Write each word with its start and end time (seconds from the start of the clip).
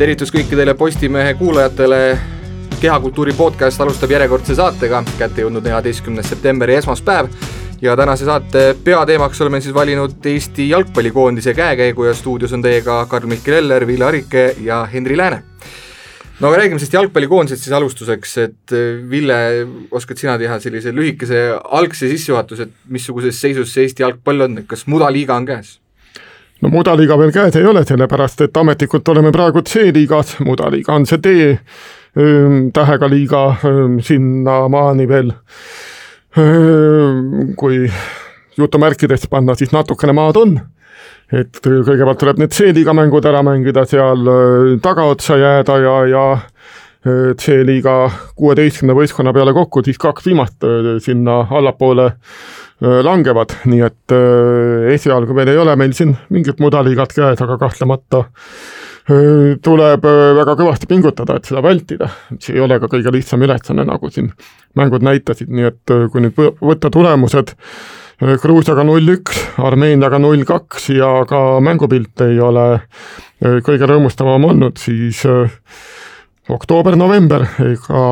tervitus 0.00 0.30
kõikidele 0.32 0.72
Postimehe 0.80 1.34
kuulajatele. 1.36 2.18
kehakultuuri 2.80 3.34
podcast 3.36 3.80
alustab 3.84 4.10
järjekordse 4.14 4.54
saatega, 4.56 5.02
kätte 5.18 5.42
jõudnud 5.42 5.66
neljateistkümnes 5.66 6.30
septembri 6.30 6.78
esmaspäev 6.78 7.28
ja 7.82 7.96
tänase 7.96 8.24
saate 8.24 8.62
peateemaks 8.84 9.40
oleme 9.44 9.60
siis 9.60 9.74
valinud 9.74 10.24
Eesti 10.24 10.70
jalgpallikoondise 10.70 11.52
käekäigu 11.54 12.04
ja 12.04 12.14
stuudios 12.14 12.52
on 12.56 12.62
teiega 12.62 13.02
Karl-Mihkel 13.10 13.58
Eller, 13.58 13.86
Ville 13.86 14.04
Arike 14.04 14.54
ja 14.64 14.86
Henri 14.92 15.16
Lääne. 15.16 15.42
no 16.40 16.48
aga 16.48 16.62
räägime 16.62 16.78
sellest 16.78 16.96
jalgpallikoondisest 16.96 17.62
siis 17.62 17.76
alustuseks, 17.76 18.38
et 18.38 18.76
Ville, 19.10 19.36
oskad 19.90 20.16
sina 20.16 20.38
teha 20.38 20.58
sellise 20.60 20.96
lühikese 20.96 21.44
algse 21.64 22.08
sissejuhatuse, 22.08 22.62
et 22.62 22.72
missuguses 22.88 23.40
seisus 23.40 23.74
see 23.74 23.84
Eesti 23.84 24.02
jalgpall 24.02 24.48
on, 24.48 24.62
kas 24.66 24.86
mudaliiga 24.86 25.36
on 25.36 25.46
käes? 25.46 25.79
No 26.60 26.72
mudaliiga 26.72 27.16
veel 27.18 27.32
käes 27.34 27.56
ei 27.56 27.66
ole, 27.66 27.84
sellepärast 27.88 28.46
et 28.46 28.56
ametlikult 28.56 29.08
oleme 29.08 29.32
praegu 29.32 29.62
C-liigas, 29.66 30.38
mudaliiga 30.44 30.94
on 30.94 31.06
see 31.08 31.20
D 31.22 31.56
tähega 32.74 33.08
liiga 33.10 33.44
sinnamaani 34.02 35.06
veel, 35.08 35.30
kui 37.56 37.84
jutumärkides 38.58 39.28
panna, 39.30 39.54
siis 39.54 39.72
natukene 39.72 40.14
maad 40.16 40.40
on. 40.40 40.60
et 41.30 41.60
kõigepealt 41.62 42.18
tuleb 42.18 42.40
need 42.42 42.50
C-liiga 42.50 42.90
mängud 42.96 43.26
ära 43.30 43.44
mängida, 43.46 43.84
seal 43.86 44.26
tagaotsa 44.82 45.36
jääda 45.38 45.76
ja, 45.78 45.96
ja 46.10 46.24
C-liiga 47.38 48.10
kuueteistkümne 48.34 48.96
võistkonna 48.98 49.32
peale 49.32 49.54
kokku, 49.54 49.84
siis 49.86 49.98
kaks 49.98 50.26
viimast 50.26 50.66
sinna 51.06 51.44
allapoole 51.50 52.10
langevad, 52.80 53.52
nii 53.68 53.82
et 53.84 54.14
esialgu 54.94 55.34
veel 55.36 55.52
ei 55.52 55.58
ole 55.60 55.74
meil 55.76 55.92
siin 55.96 56.14
mingit 56.32 56.62
mudaliigat 56.62 57.12
käes, 57.12 57.42
aga 57.44 57.58
kahtlemata 57.60 58.24
tuleb 59.64 60.04
väga 60.38 60.54
kõvasti 60.56 60.88
pingutada, 60.88 61.36
et 61.36 61.48
seda 61.48 61.62
vältida. 61.64 62.08
see 62.40 62.54
ei 62.56 62.62
ole 62.64 62.78
ka 62.80 62.88
kõige 62.88 63.12
lihtsam 63.12 63.42
ülesanne, 63.42 63.84
nagu 63.84 64.10
siin 64.10 64.30
mängud 64.78 65.04
näitasid, 65.04 65.50
nii 65.50 65.66
et 65.68 65.94
kui 66.12 66.24
nüüd 66.24 66.38
võtta 66.60 66.92
tulemused 66.92 67.56
Gruusiaga 68.20 68.84
null-üks, 68.84 69.38
Armeeniaga 69.64 70.18
null-kaks 70.20 70.90
ja 70.92 71.08
ka 71.28 71.38
mängupilt 71.64 72.20
ei 72.26 72.36
ole 72.44 72.82
kõige 73.40 73.88
rõõmustavam 73.88 74.44
olnud, 74.50 74.76
siis 74.76 75.22
oktoober-november, 76.50 77.46
ega 77.64 78.02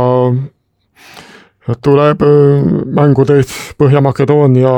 tuleb 1.84 2.22
mängudes 2.97 3.50
Põhja-Makedoonia 3.78 4.74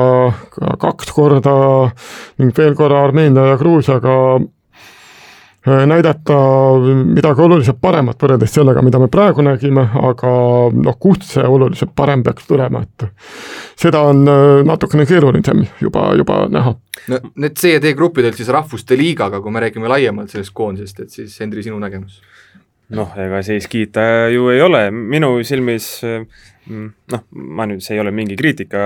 kaks 0.81 1.13
korda 1.15 1.57
ning 2.39 2.57
veel 2.57 2.75
korra 2.79 3.05
Armeenia 3.07 3.53
ja 3.53 3.61
Gruusiaga 3.61 4.17
näidata 5.67 6.37
midagi 7.05 7.43
oluliselt 7.45 7.81
paremat 7.81 8.23
võrreldes 8.23 8.55
sellega, 8.55 8.81
mida 8.83 8.99
me 8.99 9.11
praegu 9.13 9.45
nägime, 9.45 9.83
aga 10.09 10.31
noh, 10.73 10.97
kust 11.01 11.27
see 11.35 11.45
oluliselt 11.45 11.93
parem 11.97 12.23
peaks 12.25 12.47
tulema, 12.49 12.81
et 12.81 13.05
seda 13.79 14.01
on 14.09 14.25
natukene 14.67 15.05
keerulisem 15.09 15.61
juba, 15.83 16.07
juba 16.17 16.47
näha. 16.49 16.75
no 17.13 17.21
need 17.35 17.59
C 17.61 17.75
ja 17.75 17.83
D 17.83 17.93
gruppidelt 17.95 18.41
siis 18.41 18.49
Rahvuste 18.49 18.97
Liigaga, 18.97 19.43
kui 19.45 19.53
me 19.53 19.61
räägime 19.61 19.89
laiemalt 19.93 20.33
sellest 20.33 20.55
koondisest, 20.57 21.05
et 21.05 21.11
siis 21.11 21.37
Henri, 21.41 21.63
sinu 21.67 21.79
nägemus? 21.79 22.23
noh, 22.97 23.13
ega 23.21 23.43
siis 23.45 23.69
kiita 23.71 24.31
ju 24.33 24.49
ei 24.55 24.65
ole, 24.65 24.87
minu 24.91 25.37
silmis 25.45 26.01
noh, 26.71 27.27
ma 27.33 27.67
nüüd, 27.71 27.83
see 27.85 27.97
ei 27.97 28.05
ole 28.05 28.13
mingi 28.15 28.39
kriitika 28.39 28.81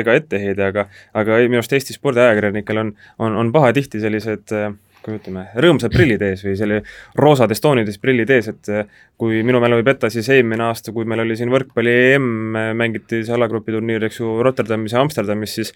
ega 0.00 0.14
etteheide, 0.18 0.70
aga 0.70 0.86
aga 1.16 1.40
minu 1.46 1.62
arust 1.62 1.72
Eesti 1.76 1.96
spordiajakirjanikel 1.96 2.84
on, 2.84 2.94
on, 3.18 3.36
on 3.44 3.52
pahatihti 3.54 4.02
sellised 4.02 4.54
kuidas 5.00 5.22
ütleme, 5.22 5.46
rõõmsad 5.64 5.94
prillid 5.94 6.22
ees 6.24 6.42
või 6.44 6.56
selle 6.58 6.80
roosad 7.16 7.52
Estoniades 7.54 7.96
prillid 8.00 8.30
ees, 8.34 8.50
et 8.52 8.70
kui 9.20 9.40
minu 9.46 9.60
mälu 9.62 9.78
ei 9.80 9.86
peta, 9.86 10.10
siis 10.12 10.28
eelmine 10.32 10.66
aasta, 10.66 10.92
kui 10.92 11.08
meil 11.08 11.22
oli 11.24 11.38
siin 11.38 11.52
võrkpalli 11.52 11.94
EM, 12.14 12.28
mängiti 12.76 13.22
see 13.24 13.36
alagrupi 13.36 13.72
turniir, 13.72 14.04
eks 14.04 14.20
ju, 14.20 14.34
Rotterdamis 14.44 14.92
ja 14.92 15.00
Amsterdamis, 15.04 15.56
siis 15.56 15.72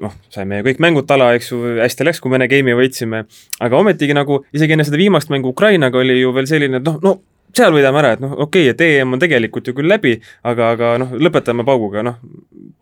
noh, 0.00 0.14
saime 0.32 0.62
kõik 0.66 0.80
mängud 0.82 1.08
tala, 1.08 1.32
eks 1.36 1.52
ju, 1.52 1.60
hästi 1.82 2.08
läks, 2.08 2.22
kui 2.24 2.32
mõne 2.32 2.48
game'i 2.50 2.76
võitsime, 2.78 3.24
aga 3.64 3.84
ometigi 3.84 4.16
nagu 4.16 4.42
isegi 4.56 4.76
enne 4.76 4.88
seda 4.88 5.00
viimast 5.00 5.32
mängu 5.32 5.52
Ukrainaga 5.52 6.00
oli 6.00 6.18
ju 6.22 6.32
veel 6.36 6.48
selline, 6.50 6.80
et 6.80 6.88
noh, 6.88 6.98
no 7.04 7.18
seal 7.58 7.74
võidame 7.74 8.00
ära, 8.00 8.14
et 8.16 8.22
noh, 8.22 8.34
okei 8.46 8.68
okay,, 8.70 8.74
et 8.74 9.00
EM 9.00 9.16
on 9.16 9.22
tegelikult 9.22 9.68
ju 9.68 9.76
küll 9.76 9.90
läbi, 9.90 10.16
aga, 10.46 10.72
aga 10.74 10.94
noh, 11.02 11.14
lõpetame 11.20 11.66
pauguga, 11.66 12.04
noh, 12.06 12.18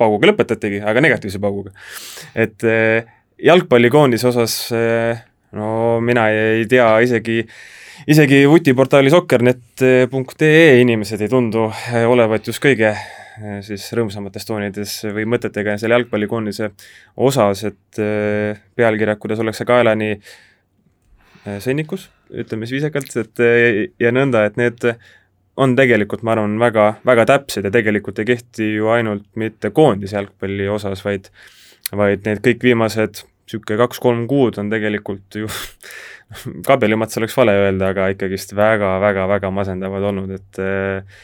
pauguga 0.00 0.30
lõpetatigi, 0.30 0.82
aga 0.84 1.04
negatiivse 1.04 1.40
pauguga. 1.42 1.72
et 2.34 2.64
eh, 2.68 3.04
jalgpallikoondise 3.42 4.28
osas 4.30 4.56
eh, 4.76 5.22
no 5.58 6.00
mina 6.04 6.28
ei 6.32 6.66
tea 6.70 6.88
isegi, 7.04 7.42
isegi 8.10 8.44
vutiportaali 8.50 9.12
soccernet.ee 9.12 10.62
inimesed 10.80 11.20
ei 11.20 11.32
tundu 11.32 11.68
eh, 11.92 12.06
olevat 12.08 12.48
just 12.48 12.62
kõige 12.62 12.94
siis 13.64 13.86
rõõmsamates 13.96 14.44
toonides 14.44 14.98
või 15.16 15.24
mõtetega 15.24 15.78
selle 15.80 15.96
jalgpallikoondise 15.96 16.68
osas, 17.24 17.62
et 17.64 18.00
pealkirjad, 18.76 19.16
kuidas 19.18 19.40
ollakse 19.40 19.64
kaelani 19.64 20.10
sõnnikus 21.44 22.08
ütleme 22.32 22.68
siis 22.68 22.80
viisakalt, 22.80 23.16
et 23.18 23.90
ja 24.00 24.12
nõnda, 24.14 24.44
et 24.48 24.56
need 24.60 24.86
on 25.60 25.74
tegelikult, 25.76 26.22
ma 26.24 26.32
arvan, 26.36 26.54
väga, 26.60 26.86
väga 27.04 27.26
täpsed 27.28 27.66
ja 27.66 27.72
tegelikult 27.74 28.22
ei 28.22 28.30
kehti 28.30 28.70
ju 28.76 28.88
ainult 28.92 29.26
mitte 29.36 29.70
koondise 29.74 30.16
jalgpalli 30.16 30.68
osas, 30.72 31.04
vaid 31.04 31.28
vaid 31.96 32.24
need 32.26 32.40
kõik 32.44 32.64
viimased 32.64 33.22
niisugune 33.52 33.78
kaks-kolm 33.82 34.26
kuud 34.30 34.58
on 34.60 34.70
tegelikult 34.72 35.36
ju 35.36 35.48
kabelimats 36.68 37.18
oleks 37.20 37.36
vale 37.36 37.56
öelda, 37.58 37.90
aga 37.92 38.08
ikkagist 38.14 38.54
väga-väga-väga 38.56 39.50
masendavad 39.52 40.06
olnud, 40.12 40.30
et 40.38 40.60
eh, 40.62 41.18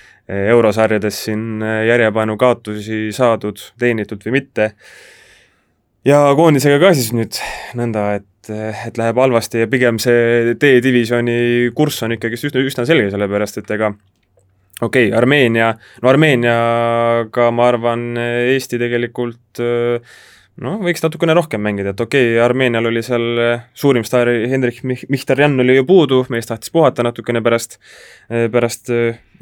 eurosarjades 0.53 1.23
siin 1.25 1.63
järjepanu 1.89 2.37
kaotusi 2.41 3.09
saadud, 3.17 3.63
teenitud 3.81 4.27
või 4.27 4.41
mitte, 4.41 4.73
ja 6.07 6.21
koondisega 6.37 6.79
ka 6.83 6.95
siis 6.97 7.13
nüüd 7.17 7.39
nõnda, 7.79 8.11
et 8.21 8.27
et, 8.49 8.97
läheb 8.99 9.19
halvasti 9.21 9.65
ja 9.65 9.69
pigem 9.71 9.99
see 10.03 10.55
D-divisjoni 10.61 11.69
kurss 11.77 12.05
on 12.07 12.15
ikkagist 12.17 12.49
üsna, 12.49 12.65
üsna 12.65 12.87
selge, 12.89 13.11
sellepärast 13.13 13.61
et 13.61 13.71
ega 13.77 13.93
okei 14.81 15.09
okay,, 15.09 15.13
Armeenia, 15.19 15.73
no 16.03 16.11
Armeeniaga 16.13 17.51
ma 17.55 17.69
arvan, 17.69 18.11
Eesti 18.19 18.81
tegelikult 18.81 19.63
noh, 20.65 20.79
võiks 20.83 21.05
natukene 21.05 21.37
rohkem 21.39 21.63
mängida, 21.65 21.95
et 21.95 22.05
okei 22.05 22.33
okay,, 22.33 22.45
Armeenial 22.45 22.91
oli 22.91 23.03
seal 23.07 23.43
suurim 23.77 24.07
staar 24.07 24.31
Hendrik 24.51 24.81
Mihtarjan 24.87 25.59
oli 25.61 25.79
ju 25.79 25.87
puudu, 25.89 26.23
mees 26.33 26.49
tahtis 26.49 26.73
puhata 26.75 27.07
natukene 27.07 27.43
pärast, 27.45 27.79
pärast 28.29 28.93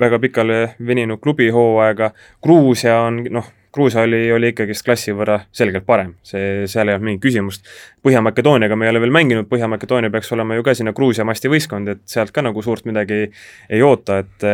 väga 0.00 0.20
pikale 0.22 0.58
veninud 0.86 1.22
klubihooaega, 1.22 2.10
Gruusia 2.44 3.00
on 3.06 3.22
noh, 3.38 3.52
Gruusia 3.76 4.06
oli, 4.06 4.22
oli 4.32 4.50
ikkagist 4.54 4.84
klassi 4.86 5.12
võrra 5.16 5.42
selgelt 5.54 5.84
parem, 5.86 6.14
see, 6.24 6.64
seal 6.70 6.88
ei 6.88 6.96
olnud 6.96 7.10
mingit 7.10 7.24
küsimust. 7.26 7.68
Põhja-Makedooniaga 8.06 8.78
me 8.78 8.88
ei 8.88 8.94
ole 8.94 9.02
veel 9.04 9.14
mänginud, 9.14 9.48
Põhja-Makedoonia 9.50 10.12
peaks 10.14 10.32
olema 10.32 10.56
ju 10.56 10.64
ka 10.64 10.74
sinna 10.78 10.94
Gruusia 10.96 11.26
masti 11.28 11.52
võistkond, 11.52 11.92
et 11.92 12.02
sealt 12.08 12.32
ka 12.32 12.44
nagu 12.46 12.64
suurt 12.64 12.88
midagi 12.88 13.26
ei, 13.26 13.82
oota, 13.84 14.22
et 14.24 14.48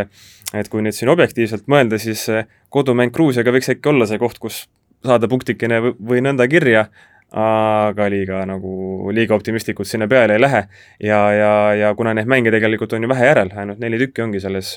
et 0.53 0.69
kui 0.69 0.83
nüüd 0.85 0.93
siin 0.93 1.09
objektiivselt 1.09 1.65
mõelda, 1.71 1.97
siis 2.03 2.27
kodumäng 2.73 3.15
Gruusiaga 3.15 3.55
võiks 3.55 3.71
äkki 3.73 3.89
olla 3.89 4.09
see 4.11 4.21
koht, 4.21 4.37
kus 4.43 4.67
saada 5.07 5.31
punktikene 5.31 5.81
või 5.97 6.21
nõnda 6.25 6.45
kirja, 6.51 6.89
aga 7.33 8.09
liiga 8.13 8.43
nagu, 8.49 9.09
liiga 9.17 9.35
optimistlikult 9.39 9.89
sinna 9.89 10.09
peale 10.09 10.37
ei 10.37 10.43
lähe 10.43 10.67
ja, 11.01 11.21
ja, 11.33 11.53
ja 11.79 11.95
kuna 11.97 12.13
neid 12.13 12.29
mänge 12.29 12.53
tegelikult 12.53 12.93
on 12.93 13.07
ju 13.07 13.09
vähe 13.09 13.31
järel, 13.31 13.55
ainult 13.57 13.81
neli 13.81 14.01
tükki 14.03 14.27
ongi 14.27 14.43
selles 14.45 14.75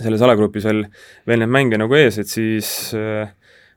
selles 0.00 0.22
alagrupis 0.24 0.64
veel, 0.68 0.84
veel 1.28 1.42
neid 1.42 1.52
mänge 1.52 1.80
nagu 1.80 1.94
ees, 1.98 2.18
et 2.22 2.30
siis 2.30 2.70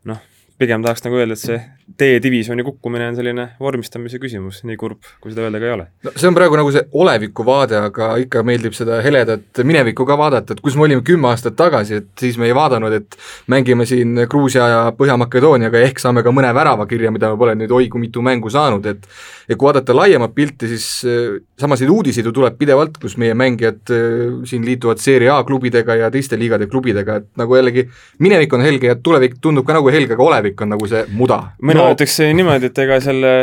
noh, 0.08 0.22
pigem 0.62 0.86
tahaks 0.86 1.04
nagu 1.06 1.20
öelda, 1.20 1.36
et 1.36 1.44
see 1.44 1.60
D-divisjoni 1.86 2.64
kukkumine 2.66 3.06
on 3.12 3.16
selline 3.16 3.44
vormistamise 3.62 4.18
küsimus, 4.18 4.64
nii 4.66 4.78
kurb, 4.80 5.06
kui 5.22 5.30
seda 5.30 5.44
öelda 5.46 5.60
ka 5.62 5.68
ei 5.68 5.74
ole. 5.76 5.84
no 6.04 6.14
see 6.18 6.28
on 6.28 6.34
praegu 6.34 6.58
nagu 6.58 6.72
see 6.74 6.82
oleviku 6.98 7.46
vaade, 7.46 7.78
aga 7.78 8.08
ikka 8.24 8.42
meeldib 8.48 8.74
seda 8.74 8.98
heledat 9.06 9.62
minevikku 9.62 10.08
ka 10.10 10.18
vaadata, 10.18 10.58
et 10.58 10.64
kus 10.66 10.74
me 10.76 10.88
olime 10.88 11.04
kümme 11.06 11.30
aastat 11.30 11.54
tagasi, 11.60 12.02
et 12.02 12.08
siis 12.18 12.40
me 12.42 12.50
ei 12.50 12.56
vaadanud, 12.58 12.96
et 12.98 13.18
mängime 13.54 13.86
siin 13.86 14.18
Gruusia 14.32 14.66
ja 14.72 14.80
Põhja-Makedooniaga, 14.98 15.84
ehk 15.86 16.02
saame 16.02 16.24
ka 16.26 16.34
mõne 16.34 16.50
värava 16.58 16.88
kirja, 16.90 17.12
mida 17.14 17.30
me 17.30 17.38
pole 17.44 17.54
nüüd 17.60 17.76
oi 17.78 17.86
kui 17.94 18.02
mitu 18.02 18.26
mängu 18.26 18.50
saanud, 18.50 18.90
et 18.90 19.06
ja 19.46 19.54
kui 19.54 19.70
vaadata 19.70 19.94
laiemat 19.96 20.34
pilti, 20.34 20.72
siis 20.74 20.90
äh, 21.06 21.38
samasid 21.62 21.94
uudiseid 21.94 22.26
ju 22.26 22.34
tuleb 22.34 22.58
pidevalt, 22.58 22.98
kus 22.98 23.14
meie 23.22 23.38
mängijad 23.38 23.94
äh, 23.94 24.42
siin 24.50 24.66
liituvad 24.66 25.06
Serie 25.06 25.30
A 25.30 25.38
klubidega 25.46 26.00
ja 26.02 26.10
teiste 26.12 26.40
liigade 26.42 26.66
klubidega, 26.72 27.22
et 27.22 27.30
nagu 27.38 27.62
jällegi 27.62 27.86
minevik 28.26 28.58
on 28.58 28.66
helge 28.66 28.90
ja 28.90 28.98
tulevik 28.98 29.38
tundub 29.38 29.70
ka 29.70 29.78
nagu 29.78 29.94
helge, 29.94 30.18
aga 30.18 30.30
olevik 30.32 30.66
on 30.66 30.74
nagu 30.74 30.90
see 30.90 31.06
muda 31.14 31.44
mina 31.76 31.90
no. 31.90 31.94
ütleks 31.96 32.18
niimoodi, 32.34 32.72
et 32.72 32.84
ega 32.86 33.00
selle 33.04 33.36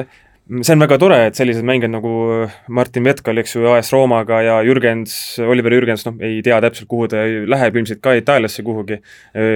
see 0.51 0.75
on 0.75 0.83
väga 0.83 0.97
tore, 0.99 1.19
et 1.29 1.39
sellised 1.39 1.63
mängijad 1.67 1.93
nagu 1.95 2.13
Martin 2.75 3.05
Vetkal, 3.07 3.39
eks 3.39 3.55
ju, 3.55 3.63
AS 3.71 3.93
Roomaga 3.95 4.41
ja 4.43 4.57
Jürgens, 4.67 5.15
Oliver 5.41 5.73
Jürgens, 5.77 6.03
noh, 6.09 6.17
ei 6.25 6.41
tea 6.45 6.59
täpselt, 6.65 6.89
kuhu 6.91 7.07
ta 7.11 7.23
läheb, 7.23 7.79
ilmselt 7.79 8.03
ka 8.03 8.17
Itaaliasse 8.19 8.65
kuhugi, 8.67 8.99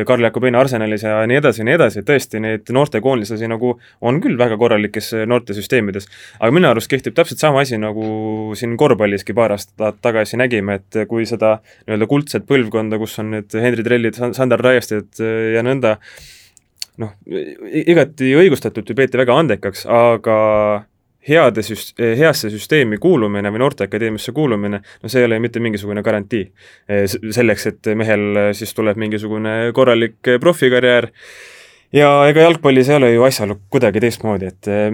Karl 0.07 0.29
Jakobine 0.29 0.61
Arsenalis 0.61 1.03
ja 1.05 1.19
nii 1.27 1.41
edasi 1.41 1.63
ja 1.63 1.67
nii 1.69 1.75
edasi, 1.77 2.01
et 2.01 2.09
tõesti, 2.09 2.41
neid 2.43 2.71
noortekoondislasi 2.77 3.51
nagu 3.51 3.75
on 4.07 4.21
küll 4.23 4.39
väga 4.39 4.59
korralikes 4.61 5.11
noortesüsteemides. 5.27 6.07
aga 6.39 6.53
minu 6.55 6.71
arust 6.71 6.91
kehtib 6.93 7.19
täpselt 7.19 7.43
sama 7.43 7.67
asi, 7.67 7.81
nagu 7.83 8.55
siin 8.57 8.79
korvpalliski 8.79 9.35
paar 9.35 9.57
aastat 9.57 9.99
tagasi 10.07 10.39
nägime, 10.39 10.79
et 10.81 11.03
kui 11.11 11.27
seda 11.27 11.59
nii-öelda 11.67 12.09
kuldset 12.09 12.47
põlvkonda, 12.47 13.03
kus 13.03 13.19
on 13.19 13.35
need 13.35 13.59
Henri 13.59 13.85
Trellid, 13.85 14.23
Sander 14.39 14.63
Raiestid 14.63 15.19
ja 15.19 15.67
nõnda, 15.67 15.97
noh, 17.03 17.15
igati 17.87 18.35
õigustatult 18.39 18.89
ju 18.91 18.97
peeti 18.99 19.19
väga 19.21 19.39
andekaks, 19.41 19.87
aga 19.91 20.37
heade 21.27 21.65
süst-, 21.67 21.97
heasse 21.99 22.51
süsteemi 22.53 23.01
kuulumine 23.03 23.51
või 23.53 23.65
Noorteakadeemiasse 23.65 24.35
kuulumine, 24.37 24.81
no 25.03 25.11
see 25.11 25.23
ei 25.23 25.29
ole 25.29 25.41
mitte 25.43 25.61
mingisugune 25.63 26.03
garantii. 26.07 26.45
selleks, 27.35 27.67
et 27.73 27.93
mehel 27.99 28.55
siis 28.55 28.75
tuleb 28.75 28.99
mingisugune 29.01 29.73
korralik 29.75 30.37
profikarjäär 30.41 31.11
ja 31.95 32.09
ega 32.29 32.47
jalgpallis 32.47 32.89
ei 32.91 32.97
ole 32.99 33.11
ju 33.13 33.25
asjaolu 33.27 33.57
kuidagi 33.73 34.01
teistmoodi, 34.03 34.49
et 34.51 34.69
äh, 34.71 34.87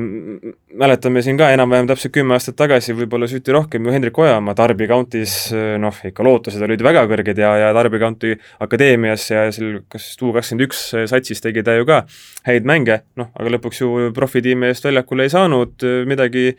mäletame 0.79 1.23
siin 1.25 1.39
ka 1.41 1.49
enam-vähem 1.55 1.89
täpselt 1.89 2.15
kümme 2.15 2.37
aastat 2.37 2.59
tagasi, 2.59 2.95
võib-olla 2.97 3.29
süti 3.31 3.55
rohkem 3.55 3.87
ju 3.87 3.95
Hendrik 3.95 4.19
Ojamaa 4.19 4.57
Darby 4.59 4.89
County's, 4.91 5.37
eh, 5.57 5.75
noh, 5.81 5.97
ikka 6.09 6.27
lootused 6.27 6.63
olid 6.67 6.85
väga 6.85 7.05
kõrged 7.11 7.41
ja, 7.41 7.55
ja 7.61 7.73
Darby 7.77 8.01
County 8.03 8.35
akadeemias 8.63 9.29
ja 9.31 9.47
seal 9.55 9.81
kas 9.93 10.11
U 10.23 10.31
kakskümmend 10.35 10.69
üks 10.69 10.85
satsis 11.11 11.43
tegi 11.43 11.65
ta 11.67 11.75
ju 11.75 11.87
ka 11.89 12.03
häid 12.47 12.69
mänge, 12.69 13.01
noh, 13.19 13.33
aga 13.35 13.57
lõpuks 13.57 13.83
ju 13.83 14.11
profitiimi 14.15 14.71
eest 14.71 14.87
väljakule 14.87 15.27
ei 15.27 15.33
saanud, 15.33 15.83
midagi 16.07 16.53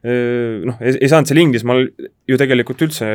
noh, 0.00 0.78
ei 0.80 1.10
saanud 1.12 1.28
seal 1.28 1.42
Inglismaal 1.42 1.84
ju 2.30 2.40
tegelikult 2.40 2.80
üldse 2.86 3.10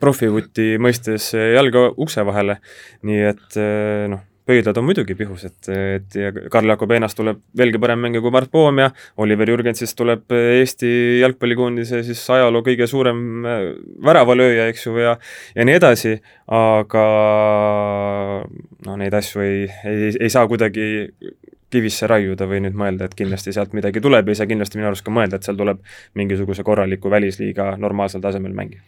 profivuti 0.00 0.78
mõistes 0.80 1.34
jalga 1.36 1.90
ukse 2.00 2.24
vahele, 2.24 2.56
nii 3.04 3.26
et 3.28 3.60
noh 4.10 4.24
pöidlad 4.46 4.76
on 4.76 4.84
muidugi 4.84 5.14
pihus, 5.16 5.46
et, 5.48 5.68
et 5.72 6.16
ja 6.18 6.32
Karl 6.52 6.68
Jakob 6.68 6.92
Eenast 6.92 7.16
tuleb 7.16 7.40
veelgi 7.56 7.80
parem 7.80 8.02
mängija 8.04 8.22
kui 8.24 8.32
Mart 8.34 8.50
Poom 8.52 8.82
ja 8.82 8.90
Oliver 9.24 9.48
Jürgensist 9.48 9.96
tuleb 9.96 10.34
Eesti 10.34 10.90
jalgpallikoondise 11.22 12.02
siis 12.04 12.20
ajaloo 12.36 12.64
kõige 12.66 12.88
suurem 12.90 13.46
äh, 13.48 13.62
väravalööja, 14.04 14.68
eks 14.72 14.86
ju, 14.86 14.98
ja 15.00 15.16
ja 15.54 15.66
nii 15.66 15.78
edasi, 15.80 16.18
aga 16.52 17.06
noh, 18.86 19.00
neid 19.00 19.16
asju 19.16 19.44
ei, 19.44 19.64
ei, 19.88 20.12
ei 20.20 20.32
saa 20.32 20.44
kuidagi 20.50 21.08
kivisse 21.74 22.06
raiuda 22.10 22.46
või 22.46 22.60
nüüd 22.66 22.76
mõelda, 22.78 23.08
et 23.08 23.16
kindlasti 23.18 23.54
sealt 23.54 23.72
midagi 23.74 24.02
tuleb, 24.04 24.28
ei 24.28 24.38
saa 24.38 24.50
kindlasti 24.50 24.78
minu 24.78 24.92
arust 24.92 25.06
ka 25.06 25.14
mõelda, 25.14 25.40
et 25.40 25.48
seal 25.48 25.58
tuleb 25.58 25.80
mingisuguse 26.20 26.66
korraliku 26.66 27.10
välisliiga 27.10 27.72
normaalsel 27.80 28.22
tasemel 28.24 28.54
mängija 28.54 28.84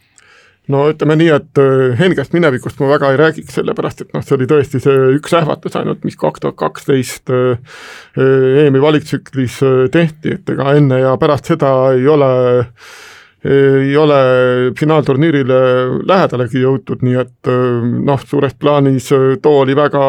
no 0.71 0.83
ütleme 0.91 1.15
nii, 1.19 1.29
et 1.31 1.59
äh, 1.61 1.95
Hengest 1.99 2.35
minevikust 2.35 2.79
ma 2.81 2.89
väga 2.91 3.11
ei 3.13 3.19
räägiks, 3.21 3.55
sellepärast 3.55 4.03
et 4.03 4.15
noh, 4.15 4.23
see 4.25 4.35
oli 4.37 4.47
tõesti 4.49 4.81
see 4.83 5.11
üks 5.15 5.35
ähvatus 5.39 5.77
ainult, 5.79 6.03
mis 6.07 6.19
kaks 6.19 6.43
tuhat 6.43 6.57
kaksteist 6.59 7.31
äh, 7.33 7.59
äh, 8.19 8.65
EM-i 8.65 8.83
valiktsüklis 8.83 9.61
tehti, 9.93 10.37
et 10.37 10.55
ega 10.55 10.73
enne 10.77 11.01
ja 11.03 11.15
pärast 11.19 11.53
seda 11.53 11.73
ei 11.95 12.07
ole 12.11 12.31
ei 13.47 13.93
ole 13.95 14.15
finaalturniirile 14.75 15.57
lähedalegi 16.09 16.59
jõutud, 16.63 17.03
nii 17.05 17.19
et 17.21 17.49
noh, 18.03 18.23
suures 18.27 18.57
plaanis 18.59 19.07
too 19.43 19.61
oli 19.61 19.75
väga 19.77 20.01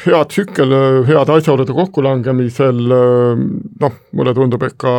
hea 0.00 0.22
tsükkel 0.32 0.74
heade 1.06 1.36
asjaolude 1.36 1.76
kokkulangemisel, 1.76 2.80
noh, 2.88 4.00
mulle 4.16 4.34
tundub, 4.34 4.64
et 4.66 4.74
ka 4.80 4.94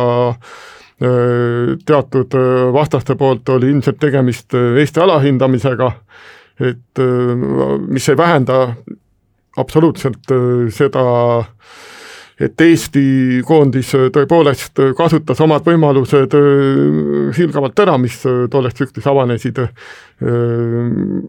teatud 1.02 2.34
äh, 2.38 2.72
vastaste 2.72 3.16
poolt 3.18 3.48
oli 3.48 3.70
ilmselt 3.72 3.98
tegemist 4.00 4.54
äh, 4.54 4.78
Eesti 4.82 5.00
alahindamisega, 5.02 5.92
et 6.62 7.00
mis 7.88 8.08
ei 8.12 8.16
vähenda 8.16 8.58
absoluutselt 9.58 10.30
seda, 10.70 11.02
et 12.38 12.60
Eesti 12.60 13.40
koondis 13.48 13.90
tõepoolest 14.14 14.78
kasutas 14.98 15.40
omad 15.42 15.64
võimalused 15.66 16.36
hiilgavalt 17.38 17.82
ära, 17.82 17.96
mis 17.98 18.20
tolles 18.52 18.76
tsüklis 18.76 19.08
avanesid, 19.10 19.58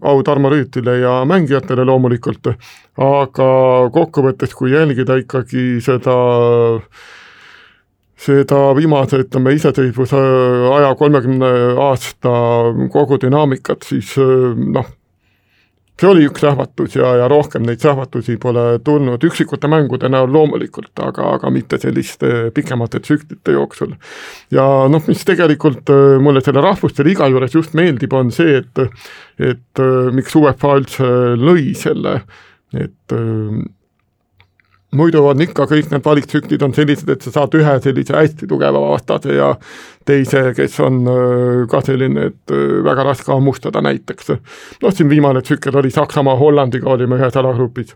au 0.03 0.21
Tarmo 0.27 0.51
Rüütile 0.53 0.99
ja 0.99 1.15
mängijatele 1.25 1.87
loomulikult, 1.87 2.51
aga 3.07 3.49
kokkuvõttes, 3.95 4.53
kui 4.59 4.75
jälgida 4.75 5.17
ikkagi 5.23 5.79
seda 5.81 6.19
seda 8.23 8.59
viimase, 8.77 9.19
ütleme, 9.25 9.53
iseseisvuse 9.57 10.19
aja 10.77 10.93
kolmekümne 10.99 11.53
aasta 11.83 12.33
kogu 12.93 13.19
dünaamikat, 13.21 13.83
siis 13.87 14.13
noh, 14.17 14.87
see 15.99 16.09
oli 16.09 16.25
üks 16.27 16.41
sähvatus 16.41 16.95
ja, 16.97 17.11
ja 17.21 17.27
rohkem 17.31 17.65
neid 17.67 17.83
sähvatusi 17.83 18.37
pole 18.41 18.79
tulnud 18.85 19.23
üksikute 19.27 19.69
mängude 19.71 20.09
näol 20.11 20.31
loomulikult, 20.33 20.91
aga, 21.03 21.35
aga 21.37 21.51
mitte 21.53 21.77
selliste 21.81 22.49
pikemate 22.55 23.03
tsüklite 23.03 23.53
jooksul. 23.57 23.93
ja 24.51 24.65
noh, 24.89 25.05
mis 25.07 25.23
tegelikult 25.27 25.93
mulle 26.23 26.41
selle 26.45 26.63
rahvuste 26.65 27.05
liiga 27.05 27.29
juures 27.31 27.55
just 27.55 27.77
meeldib, 27.77 28.13
on 28.13 28.33
see, 28.33 28.63
et 28.63 28.83
et 29.53 29.85
miks 30.13 30.35
UEFA 30.37 30.75
üldse 30.81 31.13
lõi 31.39 31.71
selle, 31.77 32.19
et 32.73 33.17
muidu 34.97 35.23
on 35.27 35.41
ikka 35.43 35.65
kõik 35.69 35.91
need 35.91 36.05
valiktsüklid 36.05 36.63
on 36.65 36.73
sellised, 36.75 37.09
et 37.09 37.25
sa 37.25 37.33
saad 37.33 37.55
ühe 37.57 37.73
sellise 37.83 38.15
hästi 38.15 38.47
tugeva 38.49 38.81
vastase 38.91 39.35
ja 39.37 39.53
teise, 40.07 40.45
kes 40.57 40.77
on 40.83 41.01
äh, 41.09 41.63
ka 41.71 41.81
selline, 41.85 42.29
et 42.31 42.53
äh, 42.53 42.77
väga 42.85 43.07
raske 43.09 43.31
hammustada 43.31 43.81
näiteks. 43.85 44.33
noh, 44.83 44.93
siin 44.93 45.09
viimane 45.09 45.41
tsükkel 45.41 45.77
oli 45.79 45.91
Saksamaa, 45.91 46.37
Hollandiga 46.39 46.89
olime 46.89 47.19
ühes 47.19 47.37
alagrupis. 47.39 47.95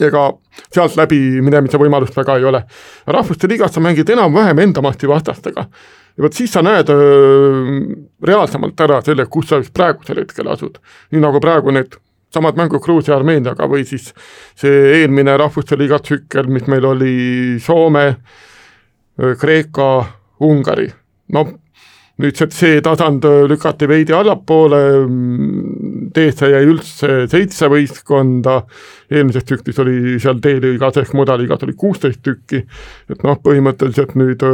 ega 0.00 0.32
sealt 0.74 0.96
läbi 0.98 1.18
minemise 1.42 1.78
võimalust 1.78 2.16
väga 2.16 2.38
ei 2.38 2.44
ole. 2.44 2.64
rahvuste 3.06 3.48
liigas 3.48 3.74
sa 3.74 3.80
mängid 3.80 4.10
enam-vähem 4.10 4.58
enda 4.58 4.82
mahti 4.82 5.08
vastastega 5.08 5.68
ja 6.16 6.22
vot 6.22 6.34
siis 6.34 6.52
sa 6.52 6.62
näed 6.62 6.90
öö, 6.90 6.98
äh, 7.00 7.96
reaalsemalt 8.22 8.80
ära 8.80 9.00
selle, 9.02 9.26
kus 9.26 9.48
sa 9.48 9.58
just 9.62 9.74
praegusel 9.74 10.22
hetkel 10.22 10.48
asud. 10.48 10.78
nii 11.12 11.20
nagu 11.20 11.40
praegu 11.40 11.74
need 11.74 11.98
samad 12.34 12.58
mängud 12.58 12.82
Gruusia, 12.84 13.16
Armeeniaga 13.16 13.68
või 13.70 13.86
siis 13.88 14.10
see 14.58 15.00
eelmine 15.00 15.36
Rahvuste 15.40 15.78
Liiga 15.78 16.00
tsükkel, 16.02 16.50
mis 16.52 16.66
meil 16.70 16.86
oli 16.90 17.14
Soome, 17.62 18.08
Kreeka, 19.40 19.90
Ungari, 20.42 20.88
no 21.32 21.46
nüüd 22.22 22.38
see 22.38 22.50
C-tasand 22.54 23.24
lükati 23.50 23.88
veidi 23.90 24.14
allapoole, 24.14 24.80
teesse 26.14 26.50
jäi 26.52 26.62
üldse 26.68 27.24
seitse 27.30 27.66
võistkonda, 27.72 28.60
eelmises 29.10 29.46
tsüklis 29.48 29.80
oli 29.82 30.18
seal 30.22 30.38
D-liigas 30.42 31.00
ehk 31.02 31.14
mudaliigas 31.18 31.66
oli 31.66 31.74
kuusteist 31.78 32.22
tükki, 32.22 32.62
et 33.10 33.26
noh, 33.26 33.40
põhimõtteliselt 33.42 34.14
nüüd 34.20 34.46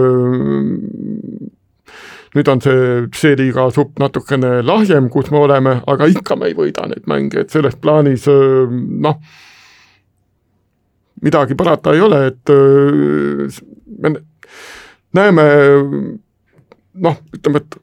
nüüd 2.36 2.48
on 2.52 2.62
see 2.62 3.06
C-liiga 3.16 3.66
supp 3.74 3.98
natukene 3.98 4.60
lahjem, 4.62 5.08
kus 5.10 5.30
me 5.34 5.40
oleme, 5.42 5.76
aga 5.90 6.08
ikka 6.10 6.36
me 6.38 6.50
ei 6.50 6.56
võida 6.58 6.86
neid 6.90 7.08
mänge, 7.10 7.44
et 7.44 7.54
selles 7.54 7.74
plaanis 7.80 8.28
noh, 8.30 9.18
midagi 11.24 11.58
parata 11.58 11.94
ei 11.96 12.04
ole, 12.04 12.22
et 12.30 12.54
me 14.00 14.14
näeme 15.18 15.46
noh, 17.00 17.20
ütleme, 17.34 17.64
et 17.64 17.78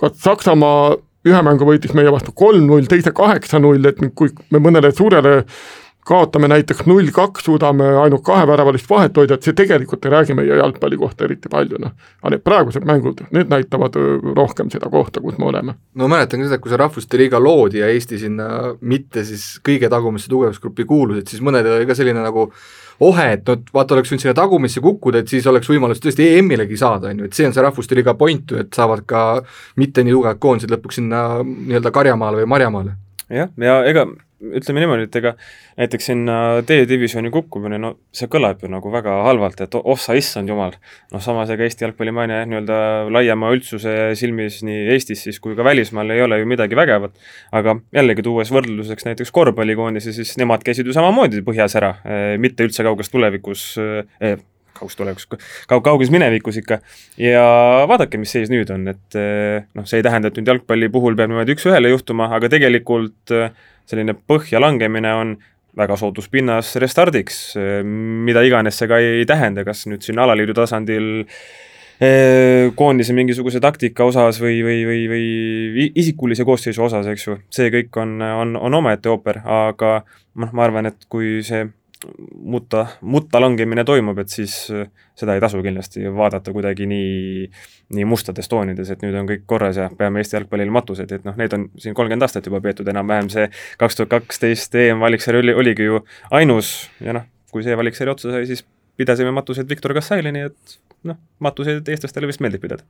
kas 0.00 0.16
Saksamaa 0.24 0.96
ühe 1.28 1.42
mängu 1.46 1.66
võitis 1.68 1.92
meie 1.94 2.10
vastu 2.10 2.34
kolm-null, 2.34 2.88
teise 2.90 3.12
kaheksa-null, 3.14 3.84
et 3.92 4.00
kui 4.18 4.32
me 4.50 4.60
mõnele 4.62 4.90
suurele 4.94 5.42
kaotame 6.06 6.48
näiteks 6.50 6.86
null 6.90 7.10
kaks, 7.14 7.44
suudame 7.46 7.86
ainult 8.02 8.24
kaheväravalist 8.26 8.88
vahet 8.90 9.16
hoida, 9.16 9.36
et 9.38 9.46
see 9.46 9.54
tegelikult 9.56 10.04
ei 10.06 10.14
räägi 10.14 10.34
meie 10.34 10.58
jalgpalli 10.58 10.98
kohta 10.98 11.26
eriti 11.28 11.50
palju, 11.52 11.78
noh. 11.82 11.92
aga 12.22 12.32
need 12.34 12.44
praegused 12.46 12.86
mängud, 12.88 13.22
need 13.30 13.52
näitavad 13.52 13.98
rohkem 14.36 14.70
seda 14.72 14.90
kohta, 14.90 15.22
kus 15.22 15.38
me 15.38 15.46
oleme. 15.52 15.76
no 15.94 16.08
mäletan 16.10 16.42
ka 16.42 16.50
seda, 16.50 16.60
kui 16.62 16.72
see 16.72 16.80
Rahvuste 16.82 17.20
Liiga 17.20 17.40
loodi 17.42 17.82
ja 17.82 17.90
Eesti 17.92 18.18
sinna 18.18 18.48
mitte 18.80 19.22
siis 19.28 19.60
kõige 19.64 19.90
tagumisse 19.92 20.30
tugevusgruppi 20.32 20.88
kuulus, 20.88 21.22
et 21.22 21.30
siis 21.30 21.44
mõnedel 21.44 21.78
oli 21.78 21.86
ka 21.86 21.94
selline 21.98 22.24
nagu 22.24 22.48
ohe, 23.02 23.28
et 23.36 23.46
noh, 23.46 23.62
vaata, 23.74 23.94
oleks 23.96 24.10
võinud 24.10 24.24
sinna 24.26 24.34
tagumisse 24.38 24.82
kukkuda, 24.82 25.22
et 25.22 25.30
siis 25.30 25.46
oleks 25.50 25.70
võimalus 25.70 26.02
tõesti 26.02 26.26
EM-ilegi 26.38 26.78
saada, 26.82 27.12
on 27.12 27.22
ju, 27.22 27.30
et 27.30 27.38
see 27.38 27.46
on 27.46 27.54
see 27.54 27.62
Rahvuste 27.62 27.98
Liiga 27.98 28.16
point 28.18 28.50
ju, 28.50 28.58
et 28.62 28.74
saavad 28.74 29.06
ka 29.06 29.22
mitte 29.78 30.02
nii 30.02 30.18
tugevad 30.18 30.42
koondised 30.42 30.74
lõpuks 30.74 30.98
sinna 30.98 31.24
nii-öelda 31.46 31.94
Karjamaale 31.94 32.42
või 32.42 32.52
Marjamaale. 32.56 32.98
jah, 33.30 33.54
ja 33.62 33.80
ega 33.88 34.06
ütleme 34.42 34.82
niimoodi, 34.82 35.06
et 35.06 35.18
ega 35.20 35.32
näiteks 35.78 36.08
sinna 36.10 36.36
D-divisjoni 36.66 37.30
kukkumine, 37.32 37.78
no 37.82 37.92
see 38.14 38.28
kõlab 38.32 38.62
ju 38.64 38.70
nagu 38.72 38.92
väga 38.92 39.14
halvalt, 39.28 39.60
et 39.64 39.76
oh 39.78 39.98
sa 40.00 40.16
issand 40.18 40.50
jumal. 40.50 40.74
noh, 41.12 41.22
samas 41.22 41.50
ega 41.54 41.66
Eesti 41.66 41.86
jalgpalli 41.86 42.14
maine 42.14 42.42
nii-öelda 42.50 42.78
laiema 43.14 43.52
üldsuse 43.54 44.12
silmis 44.18 44.60
nii 44.66 44.88
Eestis 44.94 45.24
siis 45.26 45.40
kui 45.42 45.56
ka 45.58 45.64
välismaal 45.66 46.10
ei 46.14 46.24
ole 46.24 46.40
ju 46.42 46.48
midagi 46.50 46.78
vägevat. 46.78 47.14
aga 47.52 47.76
jällegi 47.94 48.26
tuues 48.26 48.52
võrdluseks 48.54 49.06
näiteks 49.08 49.32
korvpallikoondise, 49.34 50.12
siis 50.12 50.36
nemad 50.40 50.64
käisid 50.66 50.86
ju 50.86 50.96
samamoodi 50.96 51.44
põhjas 51.46 51.76
ära, 51.78 51.94
eh, 52.04 52.38
mitte 52.38 52.66
üldse 52.66 52.84
kauges 52.86 53.10
tulevikus, 53.12 53.76
eh, 53.78 54.36
kauges 54.82 54.98
tulevikus, 54.98 55.30
kaug-, 55.70 55.86
kauges 55.86 56.12
minevikus 56.12 56.60
ikka, 56.60 56.82
ja 57.22 57.46
vaadake, 57.90 58.20
mis 58.20 58.34
seis 58.34 58.52
nüüd 58.52 58.70
on, 58.74 58.84
et 58.92 59.18
noh, 59.78 59.88
see 59.88 60.02
ei 60.02 60.06
tähenda, 60.06 60.28
et 60.28 60.40
nüüd 60.40 60.52
jalgpalli 60.52 60.90
puhul 60.92 61.16
peab 61.18 61.32
niimoodi 61.32 61.56
üks-ühele 61.56 61.94
juhtuma, 61.94 62.28
aga 62.36 62.50
tegelikult 62.52 63.32
selline 63.88 64.14
põhja 64.28 64.60
langemine 64.62 65.16
on 65.16 65.34
väga 65.78 65.96
soodus 65.96 66.28
pinnas 66.32 66.74
restardiks, 66.80 67.42
mida 67.84 68.42
iganes 68.44 68.76
see 68.78 68.88
ka 68.90 68.98
ei 69.00 69.26
tähenda, 69.28 69.64
kas 69.64 69.86
nüüd 69.88 70.04
siin 70.04 70.20
alaliidu 70.20 70.54
tasandil 70.56 71.06
eh, 72.02 72.68
koondise 72.76 73.16
mingisuguse 73.16 73.60
taktika 73.64 74.04
osas 74.08 74.40
või, 74.42 74.60
või, 74.66 74.82
või, 74.88 75.04
või 75.12 75.86
isikulise 76.02 76.44
koosseisu 76.48 76.84
osas, 76.88 77.08
eks 77.08 77.28
ju, 77.28 77.38
see 77.52 77.72
kõik 77.72 78.00
on, 78.02 78.18
on, 78.20 78.56
on 78.60 78.80
omaette 78.82 79.12
ooper, 79.12 79.40
aga 79.44 80.02
noh, 80.36 80.52
ma 80.52 80.66
arvan, 80.68 80.92
et 80.92 81.08
kui 81.12 81.40
see 81.46 81.64
mutta, 82.34 82.86
mutta 83.00 83.40
langemine 83.40 83.84
toimub, 83.84 84.18
et 84.22 84.32
siis 84.32 84.54
äh, 84.74 84.88
seda 85.18 85.36
ei 85.36 85.42
tasu 85.42 85.62
kindlasti 85.64 86.04
vaadata 86.14 86.52
kuidagi 86.54 86.86
nii, 86.90 87.46
nii 87.96 88.06
mustades 88.08 88.50
toonides, 88.50 88.90
et 88.92 89.04
nüüd 89.04 89.16
on 89.18 89.28
kõik 89.28 89.46
korras 89.50 89.80
ja 89.80 89.88
peame 89.98 90.22
Eesti 90.22 90.38
jalgpallile 90.38 90.74
matuseid, 90.74 91.12
et 91.12 91.26
noh, 91.28 91.36
need 91.38 91.54
on 91.56 91.68
siin 91.82 91.96
kolmkümmend 91.98 92.26
aastat 92.26 92.48
juba 92.48 92.62
peetud 92.64 92.88
enam-vähem, 92.92 93.30
see 93.32 93.48
kaks 93.80 93.98
tuhat 94.00 94.12
kaksteist 94.16 94.74
EM-valiksarja 94.82 95.44
oli, 95.44 95.56
oligi 95.64 95.88
ju 95.88 96.02
ainus 96.30 96.74
ja 97.00 97.16
noh, 97.18 97.28
kui 97.52 97.64
see 97.66 97.76
valiksarja 97.78 98.16
otsa 98.16 98.34
sai, 98.34 98.46
siis 98.50 98.64
pidasime 99.02 99.34
matuseid 99.34 99.68
Viktor 99.68 99.94
Kassaili, 99.98 100.32
nii 100.34 100.48
et 100.48 100.80
noh, 101.08 101.18
matuseid 101.42 101.88
eestlastele 101.90 102.28
vist 102.30 102.42
meeldib 102.42 102.62
pidada. 102.62 102.84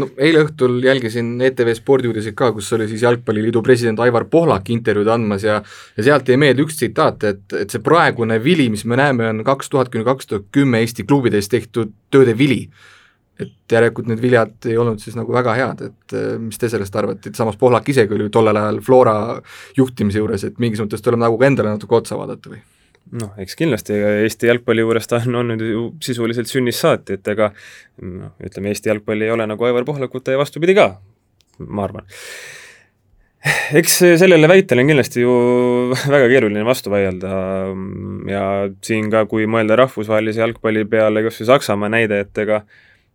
no 0.00 0.08
eile 0.18 0.42
õhtul 0.44 0.80
jälgisin 0.84 1.34
ETV 1.46 1.70
spordiuudiseid 1.78 2.36
ka, 2.38 2.50
kus 2.56 2.72
oli 2.76 2.88
siis 2.90 3.04
Jalgpalliliidu 3.06 3.62
president 3.62 4.00
Aivar 4.02 4.26
Pohlak 4.30 4.70
intervjuud 4.74 5.10
andmas 5.14 5.46
ja 5.46 5.60
ja 5.96 6.06
sealt 6.08 6.28
jäi 6.28 6.38
meelde 6.40 6.64
üks 6.66 6.80
tsitaat, 6.80 7.24
et, 7.30 7.44
et 7.60 7.70
see 7.70 7.82
praegune 7.84 8.40
vili, 8.42 8.68
mis 8.72 8.84
me 8.90 8.98
näeme, 8.98 9.28
on 9.30 9.44
kaks 9.46 9.70
tuhat 9.70 9.92
kuni 9.92 10.06
kaks 10.06 10.30
tuhat 10.30 10.50
kümme 10.54 10.82
Eesti 10.82 11.06
klubides 11.06 11.48
tehtud 11.52 11.94
tööde 12.10 12.36
vili. 12.38 12.66
et 13.34 13.50
järelikult 13.72 14.06
need 14.06 14.20
viljad 14.22 14.68
ei 14.70 14.76
olnud 14.78 15.00
siis 15.02 15.16
nagu 15.18 15.32
väga 15.34 15.56
head, 15.58 15.80
et 15.88 16.14
mis 16.38 16.58
te 16.58 16.68
sellest 16.70 16.94
arvate, 16.96 17.32
et 17.32 17.38
samas 17.38 17.58
Pohlak 17.58 17.88
isegi 17.90 18.14
oli 18.14 18.28
tollel 18.30 18.56
ajal 18.60 18.78
Flora 18.80 19.16
juhtimise 19.76 20.22
juures, 20.22 20.44
et 20.46 20.62
mingis 20.62 20.82
mõttes 20.82 21.02
tuleb 21.02 21.18
nagu 21.18 21.38
ka 21.38 21.50
endale 21.50 21.74
natuke 21.74 21.98
otsa 21.98 22.18
vaadata 22.18 22.54
või? 22.54 22.62
Noh, 23.12 23.32
eks 23.40 23.56
kindlasti, 23.58 23.96
ega 23.98 24.12
Eesti 24.24 24.48
jalgpalli 24.50 24.84
juures 24.84 25.08
ta 25.10 25.20
on 25.22 25.40
olnud 25.42 25.62
ju 25.64 25.86
sisuliselt 26.04 26.50
sünnist 26.50 26.84
saati, 26.84 27.18
et 27.18 27.32
ega 27.34 27.50
noh, 28.02 28.34
ütleme, 28.42 28.72
Eesti 28.72 28.92
jalgpall 28.92 29.24
ei 29.24 29.32
ole 29.34 29.46
nagu 29.50 29.68
Aivar 29.68 29.86
Pohlakut 29.88 30.28
ja 30.32 30.40
vastupidi 30.40 30.76
ka, 30.78 30.88
ma 31.66 31.86
arvan. 31.86 32.08
eks 33.78 33.98
sellele 34.20 34.48
väitele 34.48 34.80
on 34.84 34.90
kindlasti 34.94 35.20
ju 35.20 35.34
väga 36.14 36.30
keeruline 36.32 36.64
vastu 36.64 36.92
vaielda 36.94 37.34
ja 38.30 38.44
siin 38.84 39.10
ka, 39.12 39.26
kui 39.30 39.44
mõelda 39.50 39.76
rahvusvahelise 39.82 40.40
jalgpalli 40.40 40.86
peale, 40.88 41.26
kas 41.26 41.42
või 41.42 41.50
Saksamaa 41.52 41.92
näide, 41.92 42.24
et 42.24 42.44
ega 42.44 42.62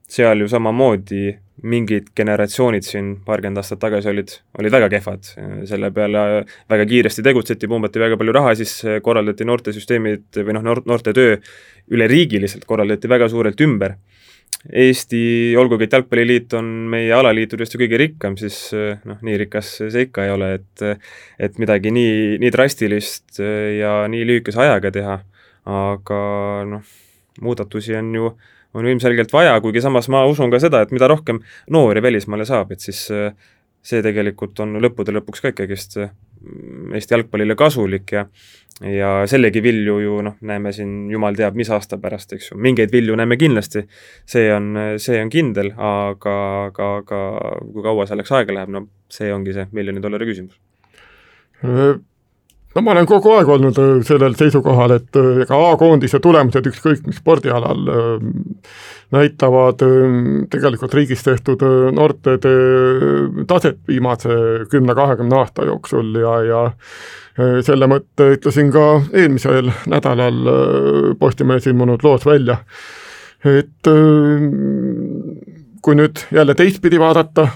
seal 0.09 0.41
ju 0.41 0.49
samamoodi 0.49 1.37
mingid 1.69 2.11
generatsioonid 2.15 2.85
siin 2.87 3.09
paarkümmend 3.25 3.59
aastat 3.59 3.81
tagasi 3.81 4.09
olid, 4.11 4.31
olid 4.59 4.73
väga 4.73 4.87
kehvad, 4.93 5.31
selle 5.67 5.89
peale 5.95 6.43
väga 6.71 6.85
kiiresti 6.87 7.23
tegutseti, 7.25 7.67
pumbati 7.67 7.99
väga 8.01 8.17
palju 8.19 8.35
raha, 8.35 8.53
siis 8.55 8.77
korraldati 9.03 9.47
noortesüsteemid 9.47 10.39
või 10.39 10.55
noh, 10.55 10.63
noor, 10.65 10.81
noorte 10.87 11.13
töö 11.15 11.35
üleriigiliselt 11.91 12.63
korraldati 12.69 13.11
väga 13.11 13.27
suurelt 13.31 13.59
ümber. 13.65 13.97
Eesti, 14.75 15.19
olgugi 15.59 15.85
et 15.87 15.93
Jalgpalliliit 15.95 16.53
on 16.57 16.67
meie 16.91 17.11
alaliitudest 17.15 17.75
ju 17.75 17.79
kõige 17.83 17.99
rikkam, 18.01 18.35
siis 18.39 18.57
noh, 19.07 19.19
nii 19.23 19.37
rikas 19.43 19.75
see 19.79 20.07
ikka 20.07 20.25
ei 20.25 20.33
ole, 20.33 20.53
et 20.57 20.85
et 21.47 21.59
midagi 21.61 21.93
nii, 21.95 22.39
nii 22.41 22.51
drastilist 22.55 23.39
ja 23.39 24.01
nii 24.11 24.25
lühikese 24.27 24.63
ajaga 24.63 24.91
teha, 24.95 25.19
aga 25.69 26.21
noh, 26.67 26.95
muudatusi 27.45 27.95
on 27.99 28.11
ju 28.17 28.31
äh, 28.33 28.58
on 28.73 28.87
ilmselgelt 28.87 29.33
vaja, 29.33 29.55
kuigi 29.61 29.81
samas 29.81 30.09
ma 30.13 30.25
usun 30.29 30.51
ka 30.51 30.59
seda, 30.61 30.83
et 30.83 30.91
mida 30.95 31.09
rohkem 31.09 31.41
noori 31.73 32.03
välismaale 32.05 32.45
saab, 32.47 32.73
et 32.75 32.85
siis 32.85 33.05
äh, 33.15 33.31
see 33.81 34.03
tegelikult 34.05 34.59
on 34.63 34.77
lõppude 34.83 35.15
lõpuks 35.15 35.43
ka 35.43 35.53
ikkagist 35.53 35.99
äh, 36.03 36.11
Eesti 36.95 37.17
jalgpallile 37.17 37.55
kasulik 37.59 38.13
ja 38.15 38.25
ja 38.79 39.09
sellegi 39.27 39.59
vilju 39.63 39.97
ju 39.99 40.21
noh, 40.23 40.37
näeme 40.47 40.71
siin 40.71 41.09
jumal 41.11 41.35
teab 41.35 41.57
mis 41.59 41.67
aasta 41.75 41.97
pärast, 41.99 42.31
eks 42.37 42.51
ju, 42.51 42.57
mingeid 42.63 42.93
vilju 42.95 43.17
näeme 43.19 43.35
kindlasti, 43.35 43.83
see 44.29 44.45
on, 44.55 44.69
see 45.03 45.19
on 45.19 45.31
kindel, 45.33 45.73
aga, 45.75 46.35
aga, 46.69 46.87
aga 47.01 47.19
kui 47.73 47.83
kaua 47.83 48.07
selleks 48.07 48.31
aega 48.37 48.55
läheb, 48.55 48.71
no 48.71 48.85
see 49.11 49.33
ongi 49.35 49.57
see 49.57 49.67
miljoni 49.75 50.03
dollari 50.03 50.29
küsimus. 50.29 50.55
Äh, 51.59 51.99
no 52.75 52.83
ma 52.85 52.93
olen 52.93 53.07
kogu 53.09 53.33
aeg 53.33 53.49
olnud 53.49 53.77
äh, 53.81 53.91
sellel 54.05 54.35
seisukohal, 54.37 54.93
et 54.99 55.17
äh, 55.17 55.41
ega 55.45 55.57
A-koondise 55.71 56.19
tulemused 56.21 56.69
ükskõik 56.69 57.07
mis 57.07 57.17
spordialal 57.21 57.89
äh, 57.89 58.09
näitavad 59.15 59.81
tegelikult 60.53 60.93
riigis 60.93 61.23
tehtud 61.25 61.63
noortede 61.97 62.51
taset 63.49 63.79
viimase 63.89 64.35
kümne-kahekümne 64.69 65.39
aasta 65.39 65.65
jooksul 65.65 66.11
ja, 66.21 66.33
ja 66.45 66.59
selle 67.65 67.87
mõtte 67.89 68.27
ütlesin 68.35 68.69
ka 68.69 68.83
eelmisel 69.17 69.71
nädalal 69.89 70.37
Postimehes 71.17 71.65
ilmunud 71.71 72.05
loos 72.05 72.27
välja. 72.29 72.59
et 73.49 73.89
kui 75.81 75.97
nüüd 75.97 76.21
jälle 76.29 76.53
teistpidi 76.53 77.01
vaadata, 77.01 77.47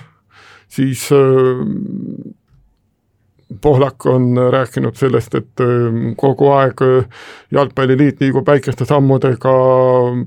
siis 0.74 1.06
Pohlak 3.62 4.06
on 4.06 4.38
rääkinud 4.52 4.96
sellest, 4.96 5.36
et 5.36 5.62
ähm, 5.64 6.14
kogu 6.18 6.50
aeg 6.56 6.82
äh, 6.86 7.26
Jalgpalliliit 7.52 8.22
liigub 8.24 8.48
väikeste 8.48 8.86
sammudega 8.86 9.54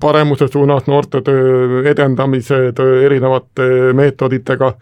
paremuse 0.00 0.48
suunas, 0.52 0.86
noortetöö 0.86 1.82
edendamised 1.90 2.80
erinevate 2.80 3.68
meetoditega, 3.96 4.72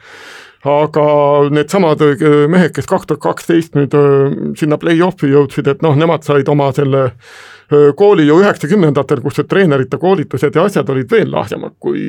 aga 0.64 1.06
needsamad 1.54 2.04
äh, 2.04 2.28
mehed, 2.50 2.72
kes 2.76 2.88
kaks 2.90 3.10
tuhat 3.10 3.22
kaksteist 3.22 3.76
nüüd 3.78 3.96
äh, 3.98 4.38
sinna 4.60 4.80
play-off'i 4.80 5.32
jõudsid, 5.32 5.68
et 5.70 5.84
noh, 5.84 5.96
nemad 5.98 6.26
said 6.26 6.48
oma 6.48 6.70
selle 6.76 7.10
kooli 7.96 8.26
ju 8.28 8.36
üheksakümnendatel, 8.42 9.22
kus 9.24 9.38
see 9.38 9.48
treenerite 9.48 9.98
koolitused 10.00 10.56
ja 10.56 10.66
asjad 10.68 10.90
olid 10.92 11.10
veel 11.10 11.30
lahjemad 11.32 11.76
kui 11.82 12.02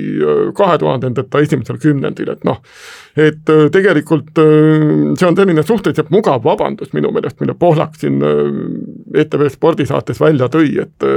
kahe 0.58 0.78
tuhandendate 0.82 1.44
esimesel 1.46 1.80
kümnendil, 1.82 2.32
et 2.34 2.44
noh, 2.48 2.60
et 3.16 3.54
tegelikult 3.72 4.36
see 4.36 5.28
on 5.30 5.38
selline 5.38 5.64
suhteliselt 5.64 6.12
mugav 6.14 6.44
vabandus 6.46 6.92
minu 6.96 7.14
meelest, 7.16 7.40
mille 7.40 7.56
Pohlak 7.60 7.96
siin 8.00 8.20
ETV 9.16 9.48
spordisaates 9.54 10.20
välja 10.22 10.50
tõi, 10.52 10.76
et 10.84 11.10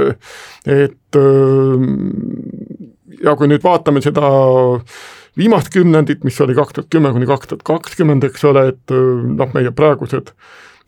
et 0.69 1.19
ja 3.23 3.35
kui 3.35 3.49
nüüd 3.51 3.63
vaatame 3.63 4.01
seda 4.03 4.29
viimast 5.39 5.71
kümnendit, 5.73 6.23
mis 6.27 6.39
oli 6.43 6.55
kaks 6.57 6.75
tuhat 6.75 6.89
kümme 6.93 7.11
kuni 7.15 7.27
kaks 7.29 7.51
tuhat 7.51 7.67
kakskümmend, 7.67 8.25
eks 8.27 8.43
ole, 8.49 8.69
et 8.73 8.95
noh, 8.95 9.53
meie 9.55 9.71
praegused 9.75 10.33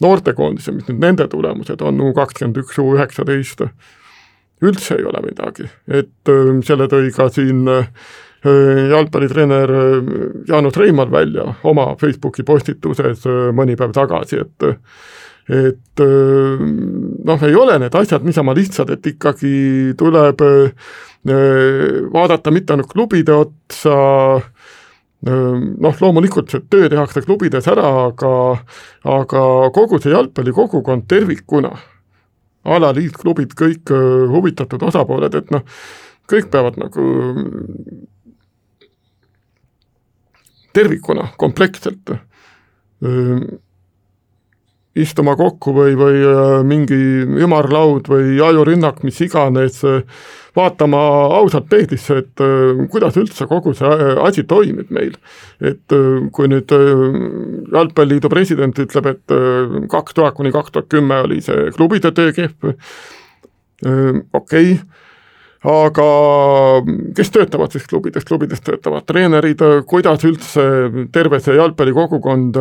noortekoondise, 0.02 0.74
mis 0.76 0.88
nüüd 0.90 1.02
nende 1.04 1.28
tulemused 1.32 1.82
on, 1.86 2.02
U 2.02 2.12
kakskümmend 2.18 2.60
üks, 2.64 2.80
U 2.82 2.96
üheksateist, 2.96 3.64
üldse 4.62 4.98
ei 5.00 5.08
ole 5.10 5.24
midagi, 5.26 5.66
et 5.90 6.32
selle 6.68 6.90
tõi 6.92 7.10
ka 7.16 7.30
siin 7.34 7.66
jalgpallitreener 8.42 9.72
Jaanus 10.50 10.78
Reimal 10.82 11.12
välja 11.14 11.46
oma 11.70 11.92
Facebooki 12.02 12.46
postituses 12.46 13.28
mõni 13.54 13.78
päev 13.78 13.94
tagasi, 13.98 14.42
et 14.42 14.72
et 15.52 16.02
noh, 16.02 17.44
ei 17.44 17.56
ole 17.58 17.76
need 17.82 17.96
asjad 17.98 18.24
niisama 18.24 18.54
lihtsad, 18.56 18.90
et 18.94 19.08
ikkagi 19.10 19.94
tuleb 20.00 20.42
vaadata 22.14 22.54
mitte 22.54 22.74
ainult 22.74 22.90
klubide 22.94 23.34
otsa, 23.36 23.96
noh, 25.26 25.98
loomulikult 26.02 26.54
töö 26.70 26.90
tehakse 26.90 27.22
klubides 27.26 27.68
ära, 27.70 27.88
aga 28.08 28.32
aga 29.06 29.44
kogu 29.76 30.00
see 30.02 30.14
jalgpallikogukond 30.16 31.06
tervikuna, 31.12 31.74
alaliit, 32.64 33.18
klubid, 33.18 33.54
kõik 33.58 33.94
huvitatud 34.34 34.82
osapooled, 34.90 35.38
et 35.38 35.54
noh, 35.54 35.66
kõik 36.32 36.50
peavad 36.54 36.80
nagu 36.82 37.06
tervikuna, 40.74 41.32
kompleksselt 41.38 42.16
istuma 44.96 45.38
kokku 45.40 45.72
või, 45.76 45.96
või 45.96 46.24
mingi 46.68 46.98
ümarlaud 47.40 48.10
või 48.12 48.40
ajurünnak, 48.44 49.04
mis 49.08 49.22
iganes, 49.24 49.80
vaatama 50.56 51.00
ausalt 51.38 51.70
peeglisse, 51.72 52.18
et 52.24 52.44
äh, 52.44 52.82
kuidas 52.92 53.18
üldse 53.20 53.48
kogu 53.48 53.74
see 53.78 53.88
äh, 53.88 54.20
asi 54.26 54.44
toimib 54.48 54.92
meil. 54.92 55.16
et 55.62 55.96
äh, 55.96 56.28
kui 56.34 56.50
nüüd 56.52 56.72
Jalgpalliliidu 56.72 58.30
president 58.32 58.80
ütleb, 58.84 59.08
et 59.14 59.36
kaks 59.92 60.18
tuhat 60.18 60.36
kuni 60.36 60.52
kaks 60.52 60.74
tuhat 60.76 60.90
kümme 60.92 61.22
oli 61.26 61.40
see 61.44 61.70
klubide 61.76 62.12
töö 62.16 62.34
kehv, 62.36 62.74
okei 63.82 64.26
okay., 64.34 64.74
aga 65.62 66.06
kes 67.18 67.30
töötavad 67.34 67.74
siis 67.76 67.86
klubides, 67.90 68.26
klubides 68.26 68.64
töötavad 68.66 69.06
treenerid, 69.06 69.62
kuidas 69.90 70.24
üldse 70.26 70.64
terve 71.14 71.40
see 71.44 71.58
jalgpallikogukond 71.60 72.58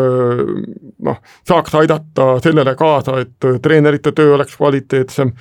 noh, 1.08 1.22
saaks 1.48 1.78
aidata 1.80 2.34
sellele 2.44 2.74
kaasa, 2.76 3.22
et 3.24 3.48
treenerite 3.64 4.12
töö 4.12 4.34
oleks 4.36 4.58
kvaliteetsem, 4.60 5.32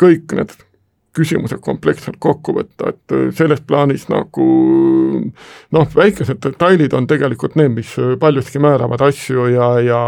kõik 0.00 0.34
need 0.34 0.56
küsimused 1.14 1.58
kompleksselt 1.62 2.18
kokku 2.22 2.54
võtta, 2.58 2.92
et 2.92 3.14
selles 3.38 3.62
plaanis 3.66 4.08
nagu 4.10 4.48
noh, 5.74 5.94
väikesed 5.94 6.42
detailid 6.42 6.94
on 6.94 7.06
tegelikult 7.10 7.56
need, 7.58 7.74
mis 7.78 7.94
paljuski 8.20 8.62
määravad 8.62 9.02
asju 9.10 9.46
ja, 9.54 9.72
ja 9.84 10.02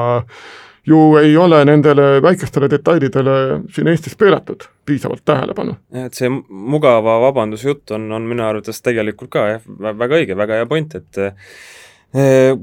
ju 0.86 0.98
ei 1.20 1.36
ole 1.36 1.62
nendele 1.64 2.22
väikestele 2.22 2.68
detailidele 2.70 3.36
siin 3.74 3.90
Eestis 3.92 4.16
pööratud 4.18 4.66
piisavalt 4.86 5.22
tähelepanu. 5.24 5.76
et 6.04 6.14
see 6.18 6.30
mugava 6.48 7.18
vabanduse 7.28 7.68
jutt 7.68 7.94
on, 7.94 8.08
on 8.12 8.26
minu 8.26 8.44
arvates 8.46 8.82
tegelikult 8.82 9.30
ka 9.30 9.46
jah, 9.54 9.68
väga 9.78 10.18
õige, 10.18 10.36
väga 10.38 10.60
hea 10.60 10.68
point, 10.70 10.96
et 10.98 11.22
eh, 11.22 12.58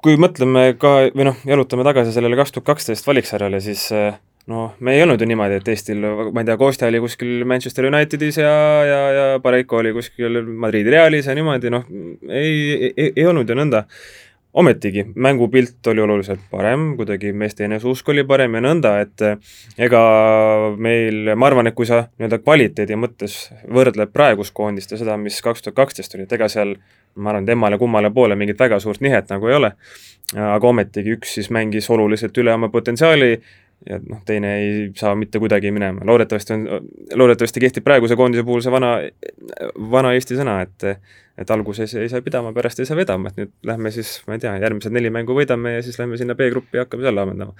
kui 0.00 0.16
mõtleme 0.16 0.72
ka 0.80 0.94
või 1.12 1.28
noh, 1.28 1.44
jalutame 1.46 1.84
tagasi 1.84 2.16
sellele 2.16 2.38
kaks 2.40 2.56
tuhat 2.56 2.70
kaksteist 2.72 3.06
valiksarjale, 3.06 3.60
siis 3.60 3.84
eh, 3.92 4.16
noh, 4.48 4.72
me 4.80 4.96
ei 4.96 5.04
olnud 5.04 5.20
ju 5.20 5.28
niimoodi, 5.28 5.60
et 5.60 5.68
Eestil, 5.68 6.00
ma 6.32 6.40
ei 6.40 6.48
tea, 6.48 6.56
Kostja 6.60 6.88
oli 6.88 7.02
kuskil 7.04 7.44
Manchester 7.48 7.90
Unitedis 7.90 8.40
ja, 8.40 8.56
ja, 8.88 9.00
ja 9.18 9.28
Pareiko 9.44 9.82
oli 9.82 9.92
kuskil 9.96 10.40
Madridi 10.48 10.96
Realis 10.96 11.28
ja 11.28 11.36
niimoodi, 11.36 11.72
noh, 11.76 11.84
ei, 12.30 12.90
ei, 12.96 13.12
ei 13.12 13.28
olnud 13.28 13.48
ju 13.48 13.60
nõnda 13.60 13.84
ometigi 14.52 15.04
mängupilt 15.14 15.86
oli 15.86 16.00
oluliselt 16.00 16.40
parem, 16.50 16.96
kuidagi 16.96 17.32
meeste 17.32 17.64
eneseusk 17.64 18.08
oli 18.08 18.24
parem 18.26 18.56
ja 18.58 18.62
nõnda, 18.64 18.94
et 19.04 19.22
eh, 19.22 19.36
ega 19.86 20.00
meil, 20.76 21.34
ma 21.36 21.50
arvan, 21.50 21.70
et 21.70 21.76
kui 21.78 21.86
sa 21.86 22.02
nii-öelda 22.08 22.40
kvaliteedi 22.42 22.98
mõttes 22.98 23.36
võrdled 23.70 24.12
praegust 24.14 24.54
koondist 24.56 24.90
ja 24.94 24.98
seda, 25.00 25.16
mis 25.20 25.38
kaks 25.44 25.62
tuhat 25.62 25.78
kaksteist 25.78 26.18
oli, 26.18 26.26
et 26.26 26.34
ega 26.38 26.50
seal 26.50 26.74
ma 27.14 27.30
arvan, 27.32 27.46
et 27.46 27.54
emmale-kummale 27.54 28.10
poole 28.14 28.38
mingit 28.38 28.58
väga 28.58 28.80
suurt 28.82 29.02
nihet 29.04 29.30
nagu 29.30 29.50
ei 29.50 29.58
ole, 29.60 29.72
aga 30.34 30.74
ometigi 30.74 31.14
üks 31.18 31.38
siis 31.38 31.50
mängis 31.54 31.90
oluliselt 31.90 32.36
üle 32.42 32.54
oma 32.54 32.70
potentsiaali 32.74 33.36
ja 33.88 33.98
noh, 34.02 34.20
teine 34.26 34.52
ei 34.60 34.74
saa 34.96 35.14
mitte 35.16 35.40
kuidagi 35.40 35.70
minema, 35.72 36.04
loodetavasti 36.06 36.52
on, 36.56 36.66
loodetavasti 37.16 37.62
kehtib 37.64 37.86
praeguse 37.86 38.16
koondise 38.16 38.44
puhul 38.44 38.60
see 38.64 38.72
vana, 38.72 38.92
vana 39.92 40.14
Eesti 40.16 40.38
sõna, 40.40 40.60
et 40.66 41.00
et 41.40 41.50
alguses 41.54 41.94
ei 41.96 42.10
saa 42.12 42.20
pidama, 42.20 42.52
pärast 42.52 42.82
ei 42.82 42.88
saa 42.88 42.98
vedama, 42.98 43.30
et 43.30 43.38
nüüd 43.40 43.52
lähme 43.64 43.92
siis, 43.94 44.18
ma 44.28 44.36
ei 44.36 44.42
tea, 44.42 44.52
järgmised 44.60 44.92
neli 44.92 45.08
mängu 45.14 45.32
võidame 45.36 45.78
ja 45.78 45.84
siis 45.86 45.96
lähme 45.96 46.18
sinna 46.20 46.36
B-gruppi 46.36 46.76
ja 46.76 46.84
hakkame 46.84 47.06
seal 47.06 47.16
laamendama. 47.16 47.54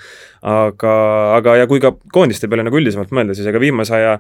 aga, 0.44 0.92
aga 1.38 1.56
ja 1.62 1.70
kui 1.70 1.80
ka 1.80 1.94
koondiste 2.12 2.50
peale 2.50 2.66
nagu 2.66 2.76
üldisemalt 2.76 3.14
mõelda, 3.16 3.38
siis 3.38 3.48
ega 3.48 3.62
viimase 3.62 3.96
aja 3.96 4.18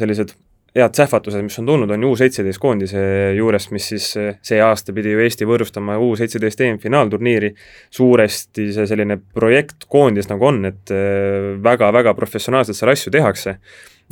sellised 0.00 0.32
head 0.74 0.96
sähvatused, 0.98 1.42
mis 1.46 1.58
on 1.60 1.68
tulnud, 1.68 1.90
on 1.94 2.02
ju 2.02 2.10
U17 2.16 2.58
koondise 2.60 3.00
juurest, 3.36 3.70
mis 3.74 3.86
siis 3.92 4.08
see 4.14 4.60
aasta 4.62 4.94
pidi 4.96 5.12
ju 5.12 5.22
Eesti 5.22 5.46
võõrustama 5.46 6.00
U17 6.02 6.66
EM-finaalturniiri. 6.66 7.52
suuresti 7.94 8.72
see 8.74 8.86
selline 8.90 9.20
projekt 9.34 9.86
koondis 9.88 10.28
nagu 10.30 10.50
on, 10.50 10.64
et 10.66 10.90
väga-väga 11.62 12.10
äh, 12.10 12.18
professionaalselt 12.18 12.78
seal 12.78 12.90
asju 12.90 13.12
tehakse. 13.14 13.58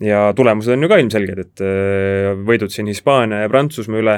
ja 0.01 0.33
tulemused 0.37 0.73
on 0.73 0.83
ju 0.83 0.89
ka 0.89 1.01
ilmselged, 1.03 1.39
et 1.39 1.65
äh, 1.67 2.31
võidud 2.47 2.71
siin 2.71 2.87
Hispaania 2.87 3.43
ja 3.43 3.51
Prantsusmaa 3.51 4.01
üle 4.01 4.17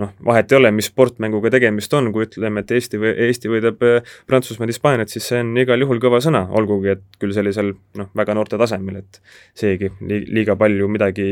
noh, 0.00 0.12
vahet 0.24 0.52
ei 0.52 0.56
ole, 0.56 0.70
mis 0.72 0.88
sportmänguga 0.88 1.50
tegemist 1.52 1.92
on, 1.96 2.08
kui 2.14 2.24
ütleme, 2.24 2.62
et 2.62 2.70
Eesti 2.72 3.00
või 3.00 3.12
Eesti 3.26 3.50
võidab 3.52 3.82
äh, 3.84 4.14
Prantsusmaad, 4.28 4.72
Hispaaniat, 4.72 5.12
siis 5.12 5.26
see 5.28 5.42
on 5.44 5.52
igal 5.60 5.84
juhul 5.84 6.00
kõva 6.02 6.22
sõna, 6.24 6.44
olgugi 6.56 6.94
et 6.94 7.02
küll 7.20 7.34
sellisel 7.36 7.74
noh, 8.00 8.08
väga 8.16 8.36
noorte 8.38 8.60
tasemel, 8.60 9.02
et 9.02 9.20
seegi 9.58 9.92
li-, 10.08 10.24
liiga 10.38 10.56
palju 10.60 10.88
midagi 10.92 11.26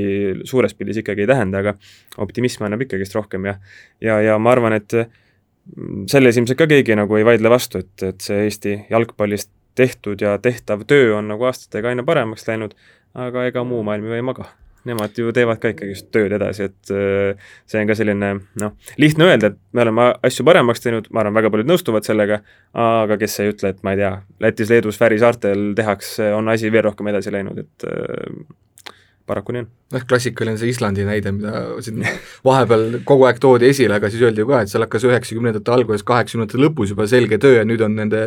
suures 0.49 0.76
pildis 0.76 1.00
ikkagi 1.00 1.25
ei 1.25 1.31
tähenda, 1.33 1.64
aga 1.64 1.76
optimismi 2.21 2.69
annab 2.69 2.85
ikkagist 2.85 3.17
rohkem 3.17 3.49
ja 3.49 3.57
ja, 4.05 4.21
ja 4.25 4.37
ma 4.38 4.52
arvan, 4.52 4.76
et 4.76 4.99
mm, 4.99 6.05
selles 6.12 6.37
ilmselt 6.37 6.61
ka 6.61 6.69
keegi 6.71 6.99
nagu 7.00 7.17
ei 7.17 7.26
vaidle 7.29 7.52
vastu, 7.52 7.81
et, 7.81 7.95
et 8.12 8.25
see 8.25 8.45
Eesti 8.45 8.76
jalgpallist 8.93 9.52
tehtud 9.79 10.21
ja 10.21 10.37
tehtav 10.43 10.85
töö 10.88 11.14
on 11.17 11.31
nagu 11.33 11.49
aastatega 11.49 11.95
aina 11.95 12.05
paremaks 12.05 12.45
läinud, 12.49 12.76
aga 13.17 13.49
ega 13.49 13.64
muu 13.64 13.81
maailm 13.87 14.11
ju 14.11 14.19
ei 14.19 14.26
maga 14.26 14.50
nemad 14.88 15.16
ju 15.18 15.32
teevad 15.37 15.60
ka 15.62 15.72
ikkagist 15.72 16.08
tööd 16.14 16.34
edasi, 16.37 16.68
et 16.70 16.92
äh, 16.94 17.50
see 17.70 17.82
on 17.82 17.90
ka 17.90 17.96
selline 17.99 18.32
noh, 18.62 18.76
lihtne 19.00 19.28
öelda, 19.28 19.52
et 19.52 19.58
me 19.76 19.84
oleme 19.84 20.06
asju 20.26 20.46
paremaks 20.49 20.84
teinud, 20.84 21.10
ma 21.14 21.25
arvan, 21.25 21.37
väga 21.40 21.52
paljud 21.54 21.72
nõustuvad 21.72 22.06
sellega, 22.06 22.40
aga 22.87 23.18
kes 23.20 23.40
ei 23.42 23.52
ütle, 23.54 23.75
et 23.75 23.84
ma 23.87 23.94
ei 23.96 24.02
tea, 24.02 24.14
Lätis, 24.44 24.72
Leedus, 24.72 25.00
Fääri 25.00 25.20
saartel 25.22 25.70
tehakse, 25.78 26.32
on 26.37 26.49
asi 26.52 26.72
veel 26.72 26.88
rohkem 26.88 27.12
edasi 27.12 27.34
läinud, 27.34 27.60
et 27.64 27.90
äh, 27.90 28.96
paraku 29.30 29.56
nii 29.56 29.66
on. 29.66 29.70
Noh, 29.90 30.04
klassikaline 30.06 30.59
see 30.61 30.70
Islandi 30.70 31.04
näide, 31.06 31.32
mida 31.35 31.62
siin 31.82 32.04
vahepeal 32.47 33.00
kogu 33.08 33.26
aeg 33.26 33.41
toodi 33.43 33.71
esile, 33.71 33.97
aga 33.99 34.10
siis 34.12 34.23
öeldi 34.23 34.45
ju 34.45 34.49
ka, 34.50 34.62
et 34.62 34.71
seal 34.71 34.84
hakkas 34.84 35.06
üheksakümnendate 35.08 35.73
alguses, 35.75 36.04
kaheksakümnendate 36.06 36.60
lõpus 36.62 36.93
juba 36.95 37.06
selge 37.10 37.41
töö 37.43 37.56
ja 37.58 37.65
nüüd 37.67 37.82
on 37.84 37.97
nende 37.99 38.23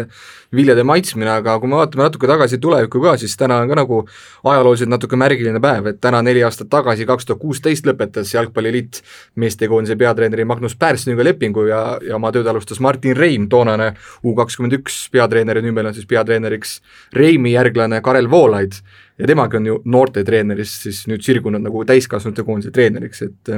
viljade 0.53 0.83
maitsmine, 0.87 1.29
aga 1.39 1.55
kui 1.61 1.71
me 1.71 1.79
vaatame 1.79 2.05
natuke 2.05 2.29
tagasi 2.29 2.59
tulevikku 2.63 3.01
ka, 3.03 3.15
siis 3.21 3.35
täna 3.39 3.61
on 3.63 3.71
ka 3.71 3.77
nagu 3.79 4.01
ajalooliselt 4.43 4.91
natuke 4.91 5.19
märgiline 5.19 5.61
päev, 5.63 5.87
et 5.93 6.01
täna 6.03 6.19
neli 6.25 6.43
aastat 6.43 6.71
tagasi, 6.73 7.07
kaks 7.09 7.29
tuhat 7.29 7.41
kuusteist 7.41 7.87
lõpetas 7.87 8.33
Jalgpalliliit 8.35 8.99
meestekoondise 9.39 9.97
peatreeneri 9.99 10.47
Magnus 10.49 10.75
Pärssniga 10.79 11.23
lepingu 11.25 11.67
ja, 11.69 11.83
ja 12.03 12.19
oma 12.19 12.33
tööd 12.35 12.49
alustas 12.51 12.83
Martin 12.83 13.15
Reim, 13.17 13.47
toonane 13.51 13.93
U 14.23 14.35
kakskümmend 14.35 14.75
üks 14.81 15.05
peatreener 15.13 15.59
ja 15.59 15.65
nüüd 15.65 15.75
meil 15.77 15.89
on 15.89 15.95
siis 15.95 16.07
peatreeneriks 16.09 16.77
Reimi 17.15 17.55
järglane 17.55 18.01
Karel 18.03 18.29
Voolaid. 18.31 18.81
Ja 19.21 19.27
temagi 19.29 19.59
on 19.59 19.65
ju 19.69 19.75
noortetreenerist 19.93 20.87
siis 20.87 21.03
nüüd 21.05 21.21
sirgunud 21.21 21.52
nagu 21.61 21.85
täiskasvanute 21.85 22.45
koondise 22.47 22.73
treeneriks, 22.73 23.21
et 23.27 23.55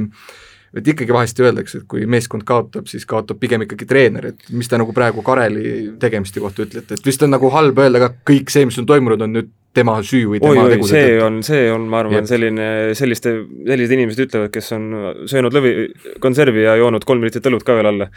et 0.76 0.88
ikkagi 0.92 1.14
vahest 1.16 1.40
öeldakse, 1.40 1.80
et 1.80 1.88
kui 1.88 2.04
meeskond 2.10 2.44
kaotab, 2.48 2.90
siis 2.92 3.06
kaotab 3.08 3.40
pigem 3.40 3.64
ikkagi 3.64 3.88
treener, 3.88 4.34
et 4.34 4.50
mis 4.52 4.68
te 4.68 4.80
nagu 4.80 4.92
praegu 4.96 5.24
Kareli 5.24 5.94
tegemiste 6.02 6.44
kohta 6.44 6.66
ütlete, 6.66 6.98
et 6.98 7.06
vist 7.08 7.24
on 7.24 7.32
nagu 7.32 7.52
halb 7.54 7.80
öelda 7.80 8.02
ka 8.04 8.10
kõik 8.28 8.52
see, 8.52 8.66
mis 8.68 8.80
on 8.82 8.90
toimunud, 8.90 9.24
on 9.24 9.38
nüüd 9.38 9.54
tema 9.76 9.96
süü 10.06 10.24
või 10.30 10.40
tema 10.40 10.66
oi, 10.66 10.76
oi, 10.78 10.88
see 10.88 11.16
on, 11.24 11.42
see 11.46 11.66
on, 11.72 11.88
ma 11.92 12.00
arvan, 12.04 12.28
selline, 12.30 12.68
selliste, 12.96 13.34
sellised 13.68 13.96
inimesed 13.96 14.22
ütlevad, 14.28 14.52
kes 14.54 14.72
on 14.76 14.86
söönud 15.32 15.56
lõvi, 15.56 15.74
konservi 16.24 16.64
ja 16.64 16.78
joonud 16.80 17.08
kolm 17.08 17.26
liitrit 17.26 17.50
õlut 17.52 17.66
ka 17.68 17.76
veel 17.78 17.92
alla. 17.92 18.08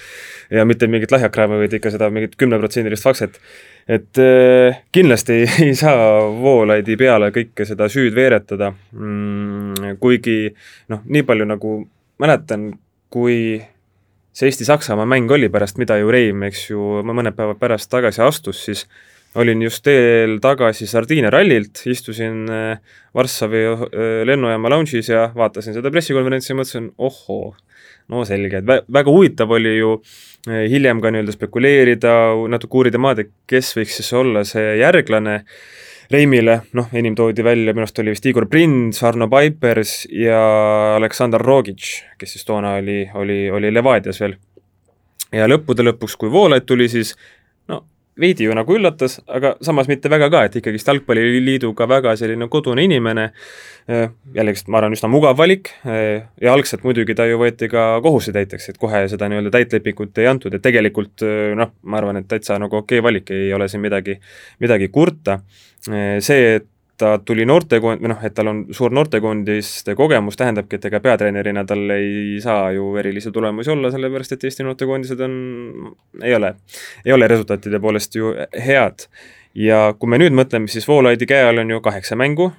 ja 0.54 0.66
mitte 0.68 0.86
mingit 0.90 1.14
lahjakraami, 1.14 1.58
vaid 1.64 1.74
ikka 1.80 1.92
seda 1.94 2.10
mingit 2.14 2.38
kümneprotsendilist 2.38 3.06
fakset 3.06 3.40
et 3.88 4.20
äh, 4.20 4.82
kindlasti 4.92 5.40
ei 5.64 5.74
saa 5.78 6.20
Voolaidi 6.42 6.96
peale 7.00 7.30
kõike 7.34 7.66
seda 7.68 7.88
süüd 7.92 8.14
veeretada. 8.16 8.72
Mm,, 8.92 9.96
kuigi 10.02 10.52
noh, 10.92 11.02
nii 11.04 11.24
palju 11.28 11.48
nagu 11.48 11.74
mäletan, 12.20 12.70
kui 13.12 13.58
see 14.38 14.50
Eesti-Saksamaa 14.50 15.08
mäng 15.08 15.30
oli, 15.34 15.48
pärast 15.50 15.80
mida 15.80 15.96
ju 15.98 16.10
Reim, 16.12 16.44
eks 16.46 16.68
ju, 16.70 17.00
mõned 17.06 17.34
päevad 17.36 17.58
pärast 17.58 17.90
tagasi 17.90 18.22
astus, 18.22 18.60
siis 18.68 18.84
olin 19.38 19.62
just 19.62 19.82
teel 19.86 20.38
tagasi 20.42 20.86
Sardiinia 20.88 21.30
rallilt, 21.32 21.82
istusin 21.90 22.44
äh, 22.52 23.00
Varssavi 23.16 23.64
äh, 23.72 23.86
lennujaama 24.28 24.70
lounge'is 24.72 25.10
ja 25.12 25.28
vaatasin 25.34 25.76
seda 25.76 25.92
pressikonverentsi 25.94 26.52
ja 26.52 26.58
mõtlesin, 26.60 26.92
ohoo, 26.98 27.54
no 28.08 28.24
selge, 28.28 28.62
et 28.62 28.88
väga 28.92 29.12
huvitav 29.12 29.50
oli 29.52 29.74
ju 29.78 29.96
eh, 30.48 30.64
hiljem 30.72 31.02
ka 31.04 31.12
nii-öelda 31.12 31.34
spekuleerida, 31.34 32.14
natuke 32.50 32.80
uurida 32.80 33.00
maad, 33.02 33.24
et 33.24 33.32
kes 33.50 33.74
võiks 33.76 34.00
siis 34.00 34.12
olla 34.16 34.44
see 34.48 34.78
järglane 34.80 35.42
Reimile, 36.08 36.62
noh, 36.72 36.86
enim 36.96 37.12
toodi 37.12 37.44
välja, 37.44 37.74
minu 37.76 37.84
arust 37.84 37.98
oli 38.00 38.14
vist 38.14 38.24
Igor 38.30 38.46
Prins, 38.48 39.02
Arno 39.04 39.26
Paipers 39.28 40.06
ja 40.08 40.38
Aleksandr 40.96 41.42
Rogic, 41.44 41.84
kes 42.16 42.32
siis 42.32 42.48
toona 42.48 42.78
oli, 42.78 43.02
oli, 43.20 43.42
oli 43.52 43.72
Levadias 43.74 44.22
veel. 44.22 44.38
ja 45.36 45.44
lõppude 45.50 45.84
lõpuks, 45.84 46.16
kui 46.16 46.32
Voolaid 46.32 46.64
tuli, 46.64 46.88
siis 46.88 47.12
no 47.68 47.82
veidi 48.20 48.46
ju 48.46 48.54
nagu 48.56 48.74
üllatas, 48.74 49.18
aga 49.26 49.54
samas 49.64 49.88
mitte 49.90 50.10
väga 50.10 50.28
ka, 50.32 50.44
et 50.48 50.56
ikkagist 50.60 50.88
Jalgpalliliiduga 50.90 51.88
väga 51.90 52.14
selline 52.18 52.48
kodune 52.52 52.84
inimene, 52.86 53.28
äh, 53.90 54.08
jällegi, 54.36 54.64
ma 54.68 54.80
arvan, 54.80 54.96
üsna 54.96 55.10
mugav 55.12 55.38
valik 55.38 55.72
äh, 55.86 56.24
ja 56.42 56.54
algselt 56.54 56.86
muidugi 56.86 57.16
ta 57.18 57.28
ju 57.28 57.40
võeti 57.40 57.70
ka 57.72 57.90
kohusetäitjaks, 58.04 58.70
et 58.72 58.80
kohe 58.80 59.04
seda 59.10 59.30
nii-öelda 59.30 59.54
täitlepingut 59.54 60.18
ei 60.22 60.30
antud, 60.30 60.54
et 60.54 60.64
tegelikult 60.64 61.26
äh, 61.26 61.52
noh, 61.58 61.74
ma 61.82 62.02
arvan, 62.02 62.20
et 62.20 62.30
täitsa 62.30 62.58
nagu 62.60 62.82
okei 62.82 62.98
okay 62.98 63.06
valik, 63.10 63.34
ei 63.34 63.52
ole 63.54 63.70
siin 63.70 63.84
midagi, 63.84 64.18
midagi 64.64 64.90
kurta. 64.94 65.40
see, 65.88 66.56
et 66.58 66.66
ta 66.98 67.14
tuli 67.24 67.46
noortekoond-, 67.46 68.02
või 68.02 68.12
noh, 68.12 68.20
et 68.26 68.34
tal 68.34 68.50
on 68.50 68.60
suur 68.74 68.92
noortekoondiste 68.94 69.94
kogemus, 69.98 70.36
tähendabki, 70.38 70.78
et 70.78 70.86
ega 70.90 71.00
peatreenerina 71.04 71.64
tal 71.68 71.84
ei 71.94 72.38
saa 72.42 72.72
ju 72.74 72.90
erilisi 73.00 73.32
tulemusi 73.34 73.72
olla, 73.74 73.92
sellepärast 73.94 74.34
et 74.34 74.46
Eesti 74.48 74.66
noortekoondised 74.66 75.22
on, 75.24 75.34
ei 76.22 76.34
ole, 76.34 76.54
ei 77.06 77.14
ole 77.14 77.28
resultaatide 77.30 77.80
poolest 77.82 78.18
ju 78.18 78.34
head. 78.66 79.06
ja 79.54 79.92
kui 79.98 80.10
me 80.10 80.18
nüüd 80.20 80.34
mõtleme, 80.36 80.70
siis 80.70 80.86
Voolaidi 80.88 81.26
käe 81.26 81.46
all 81.48 81.62
on 81.62 81.70
ju 81.70 81.80
kaheksa 81.82 82.18
mängu, 82.18 82.50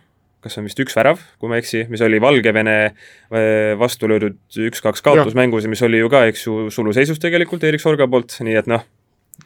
kas 0.43 0.56
on 0.60 0.67
vist 0.67 0.80
üks 0.80 0.95
värav, 0.95 1.19
kui 1.39 1.52
ma 1.52 1.58
ei 1.58 1.63
eksi, 1.63 1.84
mis 1.91 2.02
oli 2.04 2.21
Valgevene 2.23 2.78
äh, 2.86 3.75
vastu 3.80 4.08
löödud 4.08 4.39
üks-kaks 4.69 5.04
kaotusmängus 5.04 5.67
ja 5.67 5.71
mis 5.71 5.84
oli 5.84 5.99
ju 5.99 6.12
ka, 6.12 6.23
eks 6.32 6.47
ju, 6.47 6.69
suluseisus 6.71 7.19
tegelikult 7.19 7.63
Erik 7.67 7.84
Sorga 7.84 8.08
poolt, 8.08 8.39
nii 8.45 8.56
et 8.60 8.71
noh, 8.71 8.88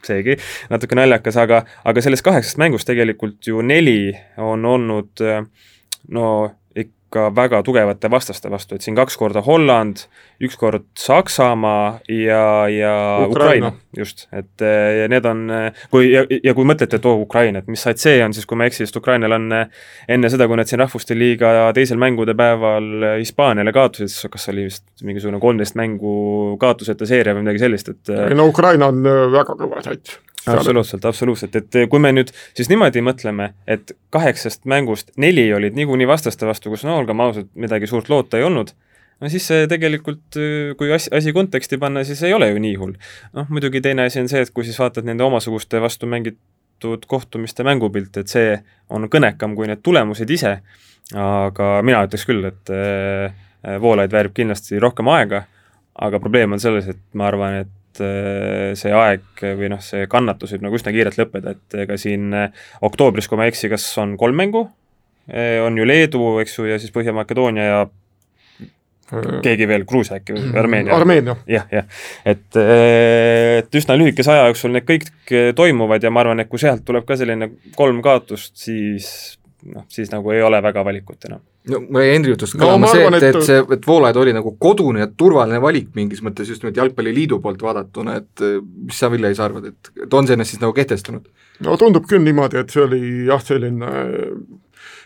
seegi 0.05 0.37
natuke 0.71 0.97
naljakas, 0.97 1.37
aga, 1.43 1.63
aga 1.85 2.03
sellest 2.03 2.25
kaheksast 2.25 2.59
mängust 2.61 2.89
tegelikult 2.89 3.47
ju 3.47 3.61
neli 3.61 4.13
on 4.37 4.65
olnud 4.65 5.23
no 6.13 6.27
ka 7.13 7.27
väga 7.35 7.61
tugevate 7.65 8.09
vastaste 8.11 8.49
vastu, 8.51 8.77
et 8.77 8.85
siin 8.85 8.97
kaks 8.97 9.17
korda 9.19 9.43
Holland, 9.45 10.05
üks 10.43 10.57
kord 10.59 10.87
Saksamaa 10.99 11.99
ja, 12.09 12.43
ja 12.71 12.95
Ukraina, 13.27 13.69
Ukraina, 13.69 13.71
just, 13.97 14.25
et 14.33 14.63
ja 14.63 15.07
need 15.11 15.27
on, 15.29 15.45
kui 15.93 16.09
ja, 16.11 16.25
ja 16.43 16.55
kui 16.57 16.67
mõtlete, 16.67 16.97
et 16.99 17.07
oo 17.07 17.19
oh,, 17.19 17.23
Ukraina, 17.27 17.61
et 17.63 17.69
mis 17.71 17.85
said 17.85 18.01
see 18.01 18.17
on, 18.25 18.35
siis 18.35 18.49
kui 18.49 18.59
ma 18.59 18.67
ei 18.67 18.73
eksi, 18.73 18.83
sest 18.87 18.99
Ukrainal 18.99 19.37
on 19.37 19.47
enne 19.53 20.33
seda, 20.33 20.49
kui 20.49 20.59
nad 20.59 20.69
siin 20.69 20.81
Rahvuste 20.81 21.17
Liiga 21.17 21.69
teisel 21.77 22.01
mängude 22.01 22.35
päeval 22.37 23.17
Hispaaniale 23.21 23.75
kaotasid, 23.75 24.33
kas 24.33 24.49
oli 24.53 24.67
vist 24.69 24.85
mingisugune 25.05 25.41
kolmteist 25.43 25.77
mängu 25.79 26.57
kaotuseta 26.61 27.07
seeria 27.09 27.37
või 27.37 27.47
midagi 27.47 27.65
sellist, 27.65 27.93
et 27.93 28.13
ei 28.17 28.37
no 28.37 28.49
Ukraina 28.51 28.91
on 28.91 29.03
väga 29.33 29.57
kõva 29.59 29.85
sats 29.85 30.19
absoluutselt, 30.47 31.05
absoluutselt, 31.05 31.55
et 31.55 31.77
kui 31.89 32.01
me 32.03 32.11
nüüd 32.13 32.31
siis 32.55 32.69
niimoodi 32.71 33.03
mõtleme, 33.05 33.51
et 33.67 33.93
kaheksast 34.13 34.65
mängust 34.69 35.13
neli 35.17 35.45
olid 35.55 35.77
niikuinii 35.77 36.07
vastaste 36.09 36.47
vastu, 36.49 36.73
kus 36.73 36.85
no 36.87 36.97
olgem 36.99 37.21
ausad, 37.23 37.49
midagi 37.55 37.89
suurt 37.89 38.09
loota 38.11 38.39
ei 38.39 38.47
olnud, 38.47 38.73
no 39.21 39.31
siis 39.31 39.45
see 39.47 39.67
tegelikult, 39.71 40.39
kui 40.79 40.91
asi, 40.95 41.11
asi 41.15 41.33
konteksti 41.35 41.79
panna, 41.81 42.03
siis 42.07 42.23
ei 42.27 42.33
ole 42.35 42.49
ju 42.51 42.63
nii 42.63 42.73
hull. 42.81 42.97
noh, 43.37 43.49
muidugi 43.49 43.81
teine 43.83 44.07
asi 44.09 44.21
on 44.23 44.31
see, 44.31 44.43
et 44.43 44.53
kui 44.53 44.67
siis 44.67 44.79
vaatad 44.79 45.07
nende 45.07 45.25
omasuguste 45.25 45.81
vastu 45.83 46.09
mängitud 46.11 47.07
kohtumiste 47.07 47.65
mängupilt, 47.67 48.17
et 48.19 48.31
see 48.31 48.57
on 48.93 49.07
kõnekam 49.11 49.55
kui 49.55 49.69
need 49.69 49.83
tulemused 49.85 50.29
ise, 50.29 50.57
aga 51.15 51.73
mina 51.85 52.03
ütleks 52.07 52.27
küll, 52.27 52.51
et 52.51 52.73
äh, 52.73 53.31
Voolaid 53.79 54.11
väärib 54.11 54.33
kindlasti 54.35 54.79
rohkem 54.83 55.07
aega, 55.07 55.45
aga 55.95 56.19
probleem 56.19 56.55
on 56.55 56.59
selles, 56.59 56.89
et 56.91 56.99
ma 57.15 57.29
arvan, 57.29 57.61
et 57.63 57.71
see 57.99 58.93
aeg 58.97 59.43
või 59.57 59.69
noh, 59.73 59.81
see 59.83 60.07
kannatus 60.11 60.55
võib 60.55 60.67
nagu 60.67 60.79
üsna 60.79 60.93
kiirelt 60.95 61.19
lõppeda, 61.19 61.55
et 61.55 61.81
ega 61.85 61.97
siin 61.99 62.31
eh, 62.37 62.63
oktoobris, 62.85 63.27
kui 63.29 63.39
ma 63.39 63.47
ei 63.47 63.53
eksi, 63.53 63.71
kas 63.71 63.85
on 64.01 64.15
kolm 64.19 64.39
mängu, 64.39 64.65
eh, 65.29 65.59
on 65.63 65.77
ju 65.77 65.87
Leedu, 65.87 66.23
eks 66.43 66.57
ju, 66.59 66.69
ja 66.71 66.79
siis 66.81 66.93
Põhja-Makedoonia 66.95 67.67
ja 67.67 67.83
keegi 69.43 69.67
veel, 69.69 69.83
Gruusia 69.85 70.17
äkki 70.17 70.33
või 70.33 70.55
Armeenia? 70.57 70.95
Armeenia. 70.95 71.35
jah, 71.49 71.67
jah. 71.71 71.85
et, 72.25 72.47
eh, 72.57 73.59
et 73.61 73.77
üsna 73.77 73.97
lühikese 73.99 74.33
aja 74.33 74.47
jooksul 74.49 74.73
need 74.73 74.87
kõik 74.89 75.35
toimuvad 75.57 76.03
ja 76.03 76.09
ma 76.13 76.23
arvan, 76.23 76.41
et 76.41 76.49
kui 76.49 76.61
sealt 76.61 76.85
tuleb 76.87 77.05
ka 77.05 77.19
selline 77.19 77.51
kolm 77.77 78.01
kaotust, 78.05 78.55
siis 78.57 79.37
noh, 79.73 79.85
siis 79.91 80.11
nagu 80.11 80.31
ei 80.33 80.41
ole 80.43 80.59
väga 80.63 80.83
valikut 80.85 81.29
enam 81.29 81.41
no 81.71 81.79
mul 81.85 82.03
jäi 82.03 82.15
Henri 82.15 82.33
jutust 82.33 82.57
kõlama 82.57 82.89
no, 82.89 82.91
see, 82.91 83.05
et, 83.07 83.27
et 83.29 83.47
see, 83.47 83.61
et 83.77 83.87
Voolaid 83.87 84.19
oli 84.19 84.33
nagu 84.35 84.55
kodune 84.61 85.03
ja 85.03 85.07
turvaline 85.07 85.61
valik 85.63 85.93
mingis 85.95 86.23
mõttes 86.25 86.51
just 86.51 86.63
nimelt 86.63 86.81
Jalgpalliliidu 86.81 87.39
poolt 87.43 87.63
vaadatuna, 87.63 88.17
et 88.19 88.45
mis 88.59 88.99
sa, 88.99 89.11
Ville, 89.13 89.31
siis 89.31 89.43
arvad, 89.43 89.71
et, 89.71 89.93
et 90.03 90.19
on 90.19 90.27
see 90.27 90.37
ennast 90.37 90.55
siis 90.55 90.63
nagu 90.63 90.75
kehtestanud? 90.75 91.29
no 91.63 91.77
tundub 91.79 92.07
küll 92.09 92.23
niimoodi, 92.25 92.59
et 92.63 92.73
see 92.73 92.83
oli 92.83 93.01
jah, 93.29 93.41
selline, 93.43 93.91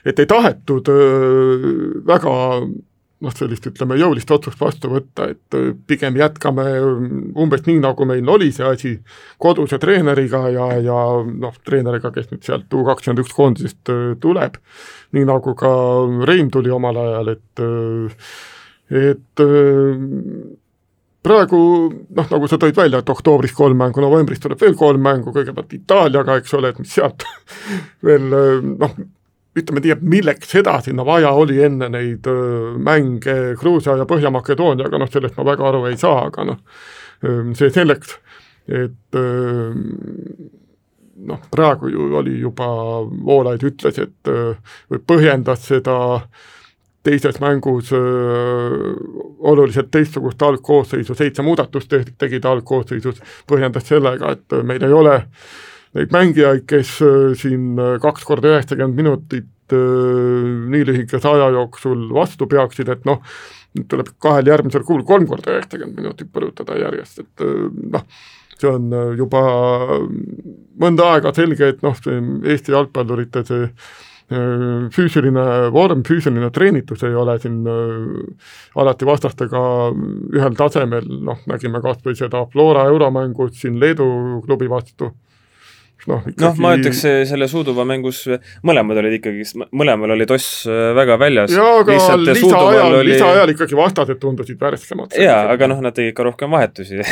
et 0.08 0.20
ei 0.24 0.30
tahetud 0.30 0.92
äh, 0.94 1.68
väga 2.08 2.36
noh, 3.24 3.34
sellist 3.34 3.66
ütleme, 3.70 3.98
jõulist 3.98 4.30
otsust 4.34 4.60
vastu 4.62 4.92
võtta, 4.92 5.30
et 5.34 5.58
äh, 5.58 5.72
pigem 5.90 6.18
jätkame 6.20 6.66
umbes 7.38 7.66
nii, 7.66 7.80
nagu 7.82 8.06
meil 8.10 8.30
oli 8.30 8.52
see 8.54 8.68
asi 8.68 8.94
koduse 9.42 9.80
treeneriga 9.82 10.44
ja, 10.54 10.68
ja 10.84 11.00
noh, 11.26 11.56
treeneriga, 11.66 12.12
kes 12.14 12.30
nüüd 12.32 12.46
sealt 12.46 12.78
U 12.78 12.84
kakskümmend 12.88 13.24
üks 13.24 13.34
koondisest 13.38 13.94
äh, 13.94 14.14
tuleb, 14.22 14.62
nii 15.18 15.26
nagu 15.30 15.56
ka 15.58 15.74
Rein 16.30 16.54
tuli 16.54 16.74
omal 16.74 17.02
ajal, 17.08 17.34
et 17.34 17.66
äh, 17.66 18.32
et 18.88 19.42
praegu 21.28 21.58
noh, 21.92 22.28
nagu 22.32 22.48
sa 22.48 22.56
tõid 22.62 22.78
välja, 22.78 23.02
et 23.02 23.10
oktoobris 23.12 23.52
kolm 23.58 23.82
mängu, 23.82 24.00
novembris 24.00 24.40
tuleb 24.40 24.62
veel 24.62 24.78
kolm 24.80 25.02
mängu, 25.04 25.34
kõigepealt 25.36 25.74
Itaaliaga, 25.76 26.38
eks 26.40 26.56
ole, 26.56 26.72
et 26.72 26.80
mis 26.80 26.94
sealt 26.96 27.26
veel 28.08 28.30
noh, 28.30 28.96
ütleme 29.62 29.84
nii, 29.84 29.96
et 29.96 30.04
milleks 30.06 30.52
seda 30.52 30.78
sinna 30.86 31.06
vaja 31.08 31.32
oli 31.38 31.60
enne 31.66 31.90
neid 31.94 32.28
mänge 32.84 33.38
Gruusia 33.60 33.98
ja 34.00 34.08
Põhja-Makedooniaga, 34.10 35.00
noh 35.02 35.12
sellest 35.12 35.38
ma 35.38 35.46
väga 35.48 35.68
aru 35.70 35.86
ei 35.90 35.98
saa, 36.00 36.28
aga 36.30 36.46
noh, 36.52 36.60
see 37.58 37.72
selleks, 37.74 38.18
et 38.68 39.20
noh, 41.28 41.48
praegu 41.52 41.90
ju 41.94 42.12
oli 42.20 42.38
juba, 42.42 42.68
Voolaid 43.30 43.66
ütles, 43.68 43.98
et 44.04 44.32
või 44.92 45.02
põhjendas 45.08 45.66
seda 45.72 45.98
teises 47.08 47.40
mängus 47.40 47.94
öö, 47.96 48.94
oluliselt 49.40 49.88
teistsugust 49.92 50.42
algkoosseisu, 50.44 51.16
seitse 51.16 51.46
muudatust 51.46 51.88
tehti, 51.90 52.12
tegid 52.20 52.46
algkoosseisus, 52.46 53.22
põhjendas 53.48 53.88
sellega, 53.88 54.34
et 54.36 54.58
meil 54.68 54.84
ei 54.84 54.96
ole 54.96 55.16
öö, 55.16 55.67
neid 55.96 56.14
mängijaid, 56.14 56.66
kes 56.70 56.98
äh, 57.06 57.36
siin 57.40 57.78
äh, 57.80 57.98
kaks 58.04 58.26
korda 58.28 58.56
üheksakümmend 58.56 58.98
minutit 58.98 59.76
äh, 59.76 60.48
nii 60.74 60.88
lühikese 60.90 61.30
aja 61.32 61.52
jooksul 61.56 62.08
vastu 62.16 62.50
peaksid, 62.50 62.92
et 62.92 63.06
noh, 63.08 63.22
nüüd 63.78 63.88
tuleb 63.92 64.12
kahel 64.24 64.50
järgmisel 64.52 64.86
kuul 64.88 65.06
kolm 65.08 65.28
korda 65.30 65.56
üheksakümmend 65.58 66.02
minutit 66.02 66.34
põrutada 66.34 66.80
järjest, 66.80 67.24
et 67.24 67.48
noh, 67.94 68.04
see 68.58 68.70
on 68.72 68.92
juba 69.20 69.46
mõnda 70.82 71.14
aega 71.14 71.34
selge, 71.38 71.74
et 71.76 71.84
noh, 71.86 71.96
see 72.02 72.20
Eesti 72.54 72.74
jalgpallurite 72.74 73.46
see 73.48 73.72
füüsiline 74.28 75.44
vorm, 75.72 76.02
füüsiline 76.04 76.50
treenitus 76.52 77.06
ei 77.08 77.14
ole 77.16 77.38
siin 77.40 77.62
alati 78.76 79.08
vastastega 79.08 79.62
ühel 80.36 80.58
tasemel, 80.60 81.08
noh, 81.30 81.46
nägime 81.48 81.80
kas 81.86 82.02
või 82.04 82.18
seda 82.20 82.42
Flora 82.52 82.84
euromängu 82.92 83.48
siin 83.56 83.80
Leedu 83.80 84.10
klubi 84.44 84.68
vastu 84.68 85.14
noh, 86.08 86.24
ikkagi... 86.24 86.44
noh, 86.44 86.60
ma 86.64 86.72
ütleks 86.78 87.02
selle 87.30 87.48
Suuduva 87.52 87.84
mängus 87.88 88.24
mõlemad 88.66 89.00
olid 89.02 89.18
ikkagi, 89.20 89.46
mõlemal 89.76 90.14
oli 90.16 90.28
toss 90.30 90.64
äh, 90.70 90.92
väga 90.98 91.18
väljas. 91.22 91.54
jaa, 91.56 91.82
aga 91.82 91.98
lisaajal 92.24 92.98
oli..., 93.00 93.14
lisaajal 93.14 93.54
ikkagi 93.54 93.80
vastased 93.80 94.22
tundusid 94.22 94.62
värskemad. 94.62 95.18
jaa, 95.22 95.42
aga 95.54 95.70
noh, 95.72 95.82
nad 95.84 95.96
tegid 95.98 96.16
ka 96.18 96.28
rohkem 96.28 96.54
vahetusi 96.56 97.02
ja, 97.02 97.08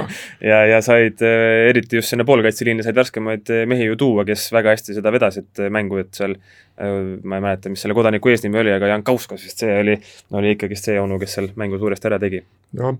ja, 0.50 0.62
ja 0.74 0.80
said 0.84 1.24
äh, 1.24 1.68
eriti 1.72 2.00
just 2.00 2.14
sinna 2.14 2.26
poolkaitseliini 2.28 2.86
said 2.86 2.98
värskemaid 2.98 3.52
äh, 3.54 3.66
mehi 3.70 3.90
ju 3.90 3.98
tuua, 4.00 4.26
kes 4.28 4.48
väga 4.54 4.76
hästi 4.76 4.98
seda 4.98 5.12
vedasid 5.14 5.68
mängu, 5.74 6.00
et 6.02 6.14
seal 6.16 6.38
ma 6.78 7.38
ei 7.40 7.42
mäleta, 7.42 7.70
mis 7.72 7.82
selle 7.82 7.94
kodaniku 7.98 8.30
eesnimi 8.30 8.60
oli, 8.60 8.70
aga 8.70 8.92
Jan 8.92 9.02
Kauskas 9.02 9.42
vist 9.42 9.64
see 9.64 9.72
oli, 9.80 9.96
oli 10.38 10.52
ikkagist 10.54 10.86
see 10.86 11.00
onu, 11.02 11.18
kes 11.18 11.34
seal 11.34 11.48
mängu 11.58 11.80
suuresti 11.80 12.06
ära 12.06 12.20
tegi. 12.22 12.44
jah 12.78 12.94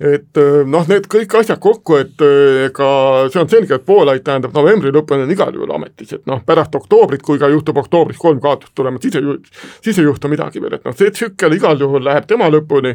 et 0.00 0.38
äh, 0.40 0.62
noh, 0.64 0.86
need 0.88 1.04
kõik 1.12 1.34
asjad 1.42 1.60
kokku, 1.60 1.98
et 2.00 2.22
äh, 2.24 2.66
ega 2.70 2.88
see 3.32 3.42
on 3.42 3.50
selge, 3.52 3.76
et 3.76 3.84
poolaid 3.84 4.24
tähendab 4.24 4.54
novembri 4.56 4.92
lõpuni 4.94 5.26
on 5.26 5.34
igal 5.34 5.52
juhul 5.52 5.74
ametis, 5.76 6.14
et 6.16 6.24
noh, 6.30 6.40
pärast 6.46 6.74
oktoobrit, 6.78 7.20
kui 7.26 7.40
ka 7.40 7.50
juhtub 7.52 7.82
oktoobris 7.82 8.20
kolm 8.20 8.40
kaotust 8.40 8.72
tulema, 8.74 9.00
siis 9.02 9.18
ei, 9.20 9.36
siis 9.84 10.00
ei 10.00 10.08
juhtu 10.08 10.32
midagi 10.32 10.62
veel, 10.64 10.78
et 10.78 10.88
noh, 10.88 10.96
see 10.96 11.12
tsükkel 11.12 11.58
igal 11.58 11.80
juhul 11.84 12.04
läheb 12.08 12.28
tema 12.30 12.48
lõpuni, 12.48 12.94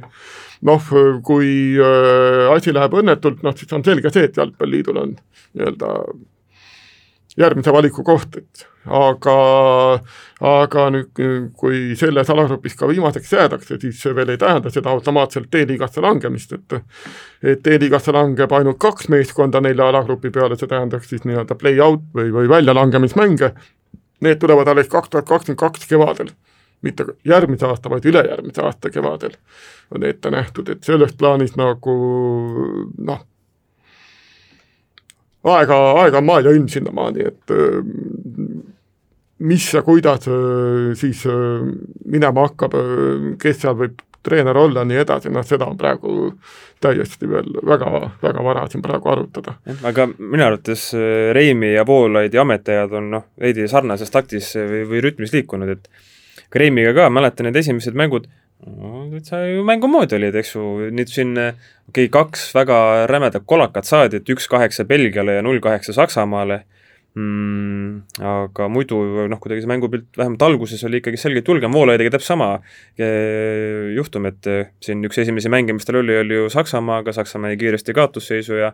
noh, 0.65 0.93
kui 1.25 1.51
äh, 1.77 2.45
asi 2.55 2.73
läheb 2.73 2.97
õnnetult, 2.97 3.45
noh 3.45 3.53
siis 3.57 3.77
on 3.77 3.85
selge 3.85 4.09
see, 4.09 4.25
et 4.25 4.41
Jalgpalliliidul 4.41 5.03
on 5.03 5.13
nii-öelda 5.53 5.91
järgmise 7.37 7.73
valiku 7.73 8.03
koht, 8.03 8.37
et 8.39 8.65
aga, 8.85 9.35
aga 10.45 10.85
nüüd, 10.93 11.21
kui 11.57 11.97
selles 11.99 12.29
alagrupis 12.31 12.77
ka 12.79 12.87
viimaseks 12.89 13.33
jäädakse, 13.33 13.79
siis 13.81 13.99
see 14.01 14.15
veel 14.15 14.33
ei 14.33 14.39
tähenda 14.41 14.71
seda 14.73 14.93
automaatselt 14.93 15.49
D-liigasse 15.53 16.03
langemist, 16.05 16.53
et 16.53 16.79
et 17.43 17.63
D-liigasse 17.65 18.13
langeb 18.15 18.51
ainult 18.55 18.79
kaks 18.81 19.09
meeskonda 19.13 19.61
nelja 19.61 19.89
alagrupi 19.91 20.31
peale, 20.31 20.57
see 20.59 20.69
tähendaks 20.71 21.09
siis 21.11 21.25
nii-öelda 21.25 21.57
play-out 21.59 22.07
või, 22.15 22.31
või 22.33 22.49
väljalangemismänge, 22.49 23.51
need 24.25 24.41
tulevad 24.41 24.71
alles 24.71 24.89
kaks 24.91 25.11
tuhat 25.11 25.27
kakskümmend 25.29 25.59
kaks 25.59 25.87
kevadel, 25.89 26.31
mitte 26.85 27.05
järgmise 27.25 27.67
aasta, 27.67 27.89
vaid 27.89 28.05
ülejärgmise 28.05 28.63
aasta 28.63 28.89
kevadel 28.93 29.35
on 29.91 30.03
ette 30.05 30.31
nähtud, 30.31 30.69
et 30.69 30.83
selles 30.83 31.13
plaanis 31.17 31.57
nagu 31.59 31.95
noh, 32.97 33.25
aega, 35.45 35.77
aega 36.01 36.21
on 36.21 36.25
maal 36.25 36.47
ja 36.47 36.55
ilm 36.55 36.67
sinnamaani, 36.71 37.27
et 37.29 37.55
mis 39.45 39.67
ja 39.73 39.81
kuidas 39.85 40.27
siis 40.99 41.23
minema 42.05 42.47
hakkab, 42.47 42.77
kes 43.41 43.61
seal 43.61 43.77
võib 43.77 44.01
treener 44.25 44.57
olla, 44.57 44.83
nii 44.87 44.97
edasi, 45.03 45.29
noh 45.33 45.45
seda 45.45 45.67
on 45.69 45.77
praegu 45.77 46.31
täiesti 46.81 47.29
veel 47.29 47.51
väga, 47.67 47.91
väga 48.23 48.45
vara 48.45 48.65
siin 48.71 48.83
praegu 48.85 49.11
arutada. 49.11 49.57
aga 49.83 50.07
minu 50.17 50.45
arvates 50.47 50.87
Reimi 51.37 51.73
ja 51.75 51.85
Voolaidi 51.87 52.41
ametiajad 52.41 52.95
on 52.97 53.11
noh, 53.13 53.27
veidi 53.41 53.67
sarnases 53.69 54.11
taktis 54.11 54.55
või, 54.57 54.81
või 54.89 55.03
rütmis 55.05 55.35
liikunud, 55.35 55.75
et 55.77 55.89
Reimiga 56.55 56.93
ka, 56.95 57.09
mäletan 57.11 57.49
need 57.49 57.59
esimesed 57.59 57.97
mängud, 57.97 58.29
no 58.65 59.05
täitsa 59.11 59.41
ju 59.45 59.63
mängu 59.67 59.89
moodi 59.91 60.17
olid, 60.17 60.35
eks 60.35 60.55
ju, 60.55 60.65
nüüd 60.95 61.11
siin 61.11 61.33
okei 61.37 62.07
okay,, 62.07 62.11
kaks 62.13 62.47
väga 62.55 62.77
rämedat 63.11 63.45
kolakat 63.45 63.87
saadi, 63.87 64.21
et 64.21 64.31
üks 64.33 64.49
kaheksa 64.51 64.87
Belgiale 64.89 65.37
ja 65.37 65.45
null 65.45 65.61
kaheksa 65.63 65.93
Saksamaale, 65.93 66.63
mm,. 67.15 68.19
aga 68.27 68.67
muidu 68.71 68.99
noh, 69.31 69.39
kuidagi 69.41 69.63
see 69.63 69.71
mängupilt 69.71 70.17
vähemalt 70.19 70.43
alguses 70.45 70.83
oli 70.87 70.99
ikkagi 71.01 71.19
selgelt 71.19 71.47
julgem, 71.47 71.73
Voolaid 71.75 72.01
tegi 72.01 72.11
täpselt 72.13 72.33
sama 72.33 72.49
eh, 72.99 73.91
juhtum, 73.95 74.27
et 74.29 74.49
eh, 74.51 74.71
siin 74.83 75.03
üks 75.07 75.19
esimesi 75.23 75.51
mänge, 75.51 75.75
mis 75.77 75.87
tal 75.87 76.01
oli, 76.01 76.17
oli 76.21 76.39
ju 76.41 76.49
Saksamaaga, 76.53 77.13
Saksamaa 77.15 77.53
jäi 77.53 77.61
kiiresti 77.63 77.95
kaotusseisu 77.95 78.59
ja 78.59 78.71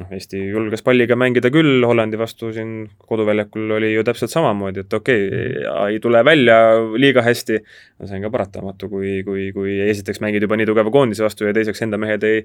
noh, 0.00 0.12
Eesti 0.16 0.42
julges 0.52 0.84
palliga 0.86 1.18
mängida 1.18 1.52
küll, 1.54 1.82
Hollandi 1.86 2.20
vastu 2.20 2.52
siin 2.54 2.84
koduväljakul 3.10 3.76
oli 3.78 3.92
ju 3.94 4.06
täpselt 4.06 4.34
samamoodi, 4.34 4.86
et 4.86 4.98
okei 5.00 5.26
okay,, 5.30 5.64
ei 5.94 6.02
tule 6.02 6.22
välja 6.26 6.60
liiga 6.94 7.24
hästi, 7.26 7.58
no 7.98 8.10
see 8.10 8.20
on 8.20 8.28
ka 8.28 8.34
paratamatu, 8.36 8.90
kui, 8.92 9.18
kui, 9.26 9.50
kui 9.56 9.80
esiteks 9.88 10.22
mängid 10.22 10.46
juba 10.46 10.58
nii 10.60 10.70
tugeva 10.70 10.94
koondise 10.94 11.26
vastu 11.26 11.48
ja 11.48 11.56
teiseks 11.56 11.82
enda 11.86 11.98
mehed 12.00 12.26
ei 12.26 12.44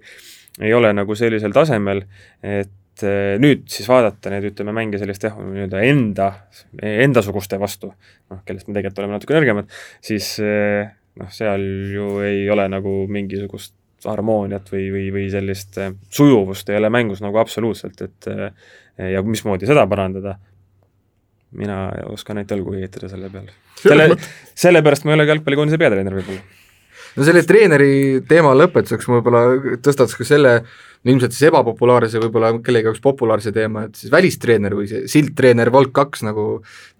ei 0.62 0.74
ole 0.74 0.94
nagu 0.96 1.16
sellisel 1.20 1.52
tasemel, 1.52 2.06
et 2.44 2.72
et 2.96 3.04
eh, 3.04 3.36
nüüd 3.44 3.66
siis 3.72 3.88
vaadata 3.92 4.32
neid, 4.32 4.46
ütleme, 4.52 4.72
mänge 4.76 5.00
sellist 5.02 5.26
jah, 5.28 5.36
nii-öelda 5.36 5.82
enda, 5.84 6.30
endasuguste 6.80 7.60
vastu, 7.60 7.92
noh, 8.32 8.40
kellest 8.48 8.70
me 8.70 8.78
tegelikult 8.78 9.02
oleme 9.04 9.18
natuke 9.18 9.36
nõrgemad, 9.36 9.76
siis 10.06 10.30
eh, 10.40 10.88
noh, 11.20 11.32
seal 11.36 11.66
ju 11.92 12.22
ei 12.24 12.46
ole 12.52 12.70
nagu 12.72 13.02
mingisugust 13.12 13.76
harmooniat 14.06 14.70
või, 14.72 14.88
või, 14.94 15.06
või 15.12 15.28
sellist 15.34 15.76
eh, 15.82 15.92
sujuvust 16.08 16.72
ei 16.72 16.80
ole 16.80 16.92
mängus 16.94 17.24
nagu 17.26 17.40
absoluutselt, 17.42 18.06
et 18.06 18.32
ja 18.96 19.20
mismoodi 19.28 19.68
seda 19.68 19.84
parandada, 19.92 20.38
mina 21.60 21.90
oskan 22.14 22.40
ainult 22.40 22.54
õlgu 22.56 22.78
kehitada 22.78 23.12
selle 23.12 23.28
peale. 23.32 23.52
selle, 23.82 24.14
sellepärast 24.56 25.04
ma 25.04 25.12
ei 25.12 25.20
ole 25.20 25.26
ka 25.28 25.36
jalgpallikoondise 25.36 25.80
peatreener 25.82 26.16
võib-olla 26.16 26.64
no 27.16 27.28
selle 27.28 27.44
treeneri 27.48 28.22
teema 28.28 28.54
lõpetuseks 28.58 29.08
ma 29.10 29.20
võib-olla 29.20 29.78
tõstaks 29.84 30.18
ka 30.20 30.28
selle, 30.28 30.54
ilmselt 31.06 31.36
siis 31.36 31.50
ebapopulaarse, 31.50 32.20
võib-olla 32.24 32.52
kellegi 32.65 32.89
jaoks 32.89 33.04
populaarse 33.04 33.54
teema, 33.56 33.86
et 33.88 34.00
siis 34.00 34.12
välistreener 34.13 34.76
või 34.78 34.88
see 34.89 35.04
sildtreener 35.12 35.72
Volt 35.74 35.91
kaks 35.96 36.24
nagu, 36.26 36.46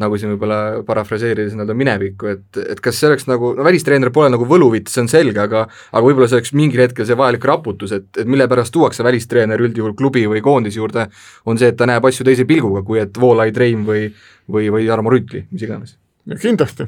nagu 0.02 0.20
siin 0.20 0.34
võib-olla 0.34 0.60
parafraseerides 0.88 1.56
nii-öelda 1.56 1.78
minevikku, 1.78 2.30
et, 2.34 2.62
et 2.76 2.84
kas 2.84 3.00
see 3.00 3.10
oleks 3.10 3.28
nagu, 3.30 3.54
no 3.58 3.66
välistreener 3.66 4.12
pole 4.16 4.30
nagu 4.34 4.48
võluvits, 4.50 4.94
see 4.96 5.06
on 5.06 5.12
selge, 5.12 5.42
aga 5.42 5.66
aga 5.66 6.04
võib-olla 6.06 6.30
see 6.30 6.40
oleks 6.40 6.54
mingil 6.58 6.86
hetkel 6.86 7.08
see 7.08 7.18
vajalik 7.18 7.50
raputus, 7.50 7.96
et, 7.96 8.10
et 8.20 8.30
mille 8.30 8.48
pärast 8.52 8.74
tuuakse 8.76 9.06
välistreener 9.06 9.62
üldjuhul 9.70 9.96
klubi 9.98 10.26
või 10.30 10.44
koondise 10.46 10.82
juurde, 10.82 11.10
on 11.46 11.62
see, 11.62 11.72
et 11.74 11.80
ta 11.80 11.88
näeb 11.90 12.06
asju 12.06 12.28
teise 12.28 12.46
pilguga, 12.50 12.84
kui 12.86 13.02
et 13.02 13.18
Voolaid 13.22 13.58
Reim 13.58 13.88
või 13.88 14.10
või, 14.52 14.70
või 14.70 14.86
Jarmo 14.86 15.10
Rüütli, 15.10 15.46
mis 15.52 15.66
iganes. 15.66 15.98
kindlasti 16.42 16.88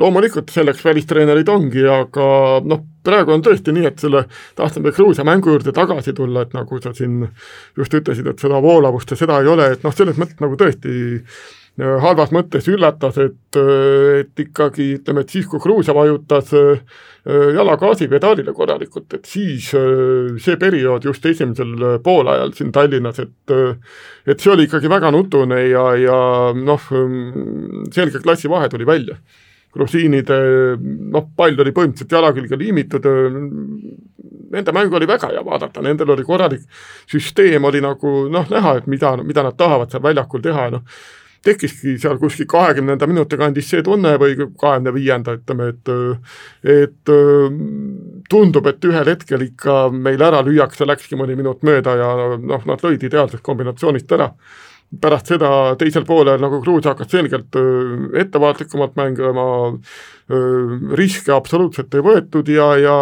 loomulikult 0.00 0.50
selleks 0.52 0.84
välistreenerid 0.84 1.48
ongi, 1.52 1.84
aga 1.88 2.26
noh, 2.64 2.84
praegu 3.04 3.34
on 3.34 3.42
tõesti 3.44 3.74
nii, 3.76 3.86
et 3.90 4.02
selle, 4.02 4.24
tahtsin 4.56 4.84
veel 4.84 4.94
Gruusia 4.96 5.24
mängu 5.28 5.52
juurde 5.52 5.74
tagasi 5.76 6.14
tulla, 6.16 6.46
et 6.46 6.54
nagu 6.56 6.80
sa 6.82 6.94
siin 6.96 7.26
just 7.78 7.96
ütlesid, 8.00 8.28
et 8.30 8.40
seda 8.40 8.62
voolavust 8.64 9.12
ja 9.12 9.18
seda 9.20 9.42
ei 9.42 9.50
ole, 9.52 9.72
et 9.74 9.84
noh, 9.84 9.92
selles 9.96 10.16
mõttes 10.20 10.40
nagu 10.40 10.56
tõesti 10.56 10.94
äh, 11.18 11.98
halvas 12.00 12.32
mõttes 12.32 12.70
üllatas, 12.72 13.20
et, 13.20 13.60
äh, 13.60 14.22
et 14.22 14.44
ikkagi 14.46 14.88
ütleme, 14.96 15.26
et 15.26 15.36
siis, 15.36 15.50
kui 15.50 15.60
Gruusia 15.60 15.92
vajutas 15.98 16.56
äh, 16.56 17.04
jala 17.58 17.76
gaasipedaalile 17.76 18.56
korralikult, 18.56 19.12
et 19.12 19.28
siis 19.28 19.68
see 20.42 20.56
periood 20.58 21.04
just 21.06 21.26
esimesel 21.28 22.00
poolajal 22.02 22.56
siin 22.56 22.72
Tallinnas, 22.74 23.20
et 23.22 23.54
et 24.26 24.40
see 24.40 24.50
oli 24.50 24.66
ikkagi 24.66 24.90
väga 24.90 25.12
nutune 25.14 25.60
ja, 25.68 25.84
ja 26.00 26.18
noh, 26.56 26.90
selge 27.94 28.24
klassivahe 28.24 28.72
tuli 28.72 28.88
välja 28.88 29.20
grusiinide 29.72 30.36
noh, 30.78 31.30
pall 31.36 31.56
oli 31.64 31.72
põhimõtteliselt 31.74 32.12
jala 32.12 32.32
külge 32.36 32.58
liimitud, 32.60 33.08
nende 34.52 34.74
mäng 34.76 34.92
oli 34.92 35.08
väga 35.08 35.32
hea 35.32 35.42
vaadata, 35.46 35.82
nendel 35.84 36.12
oli 36.12 36.26
korralik 36.28 36.62
süsteem, 37.10 37.64
oli 37.64 37.80
nagu 37.84 38.14
noh, 38.32 38.46
näha, 38.52 38.76
et 38.80 38.88
mida, 38.90 39.16
mida 39.24 39.44
nad 39.46 39.56
tahavad 39.58 39.92
seal 39.92 40.04
väljakul 40.04 40.44
teha, 40.44 40.70
noh. 40.76 40.86
Tekkiski 41.42 41.96
seal 41.98 42.20
kuskil 42.22 42.46
kahekümnenda 42.46 43.06
minuti 43.10 43.34
kandis 43.34 43.66
see 43.72 43.82
tunne 43.82 44.12
või 44.22 44.36
kahekümne 44.38 44.92
viienda, 44.94 45.32
ütleme, 45.40 45.72
et 45.72 45.90
et 46.62 47.12
tundub, 48.30 48.68
et 48.70 48.86
ühel 48.86 49.10
hetkel 49.10 49.42
ikka 49.48 49.88
meil 49.90 50.22
ära 50.22 50.44
lüüakse, 50.46 50.86
läkski 50.86 51.18
mõni 51.18 51.34
minut 51.34 51.64
mööda 51.66 51.96
ja 51.98 52.12
noh, 52.36 52.62
nad 52.68 52.86
lõid 52.86 53.02
ideaalsest 53.08 53.42
kombinatsioonist 53.42 54.14
ära 54.14 54.30
pärast 55.00 55.30
seda 55.32 55.48
teisel 55.80 56.04
poolel 56.08 56.40
nagu 56.42 56.60
Gruusia 56.62 56.92
hakkas 56.92 57.10
selgelt 57.12 57.56
ettevaatlikumalt 58.20 58.96
mängima, 58.98 59.46
riske 60.98 61.32
absoluutselt 61.34 61.94
ei 61.96 62.04
võetud 62.04 62.48
ja, 62.52 62.68
ja 62.80 62.96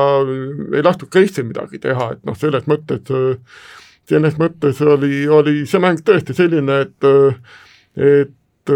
ei 0.77 0.85
lastud 0.87 1.11
ka 1.11 1.23
Eestil 1.23 1.49
midagi 1.49 1.81
teha, 1.83 2.13
et 2.15 2.23
noh, 2.27 2.37
selles 2.39 2.67
mõttes, 2.71 3.11
selles 4.11 4.37
mõttes 4.41 4.83
oli, 4.87 5.25
oli 5.29 5.65
see 5.71 5.83
mäng 5.83 6.03
tõesti 6.07 6.37
selline, 6.37 6.83
et, 6.87 7.09
et 8.11 8.75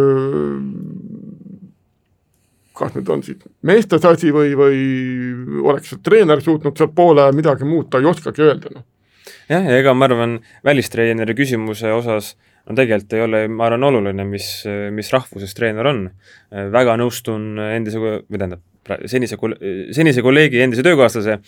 kas 2.75 2.97
nüüd 2.97 3.13
on 3.15 3.23
siis 3.23 3.39
meestes 3.63 4.07
asi 4.11 4.33
või, 4.35 4.57
või 4.59 4.81
oleks 5.63 5.95
treener 6.03 6.43
suutnud 6.43 6.75
seal 6.79 6.91
poole 6.97 7.23
ajal 7.23 7.39
midagi 7.39 7.69
muuta, 7.69 8.03
ei 8.03 8.11
oskagi 8.11 8.43
öelda, 8.43 8.75
noh. 8.75 8.87
jah, 9.47 9.63
ja 9.71 9.79
ega 9.79 9.95
ma 9.95 10.11
arvan, 10.11 10.41
välistreeneri 10.67 11.37
küsimuse 11.39 11.95
osas 11.95 12.33
äh, 12.35 12.51
no 12.65 12.77
tegelikult 12.79 13.17
ei 13.17 13.25
ole, 13.25 13.43
ma 13.53 13.69
arvan, 13.69 13.89
oluline, 13.91 14.25
mis, 14.29 14.47
mis 14.95 15.11
rahvusest 15.13 15.57
treener 15.59 15.91
on. 15.91 16.07
väga 16.73 16.95
nõustun 17.01 17.59
endise, 17.65 18.01
või 18.01 18.39
tähendab, 18.39 18.63
senise, 19.11 19.37
senise 19.97 20.23
kolleegi, 20.25 20.61
endise 20.65 20.85
töökaaslase 20.87 21.39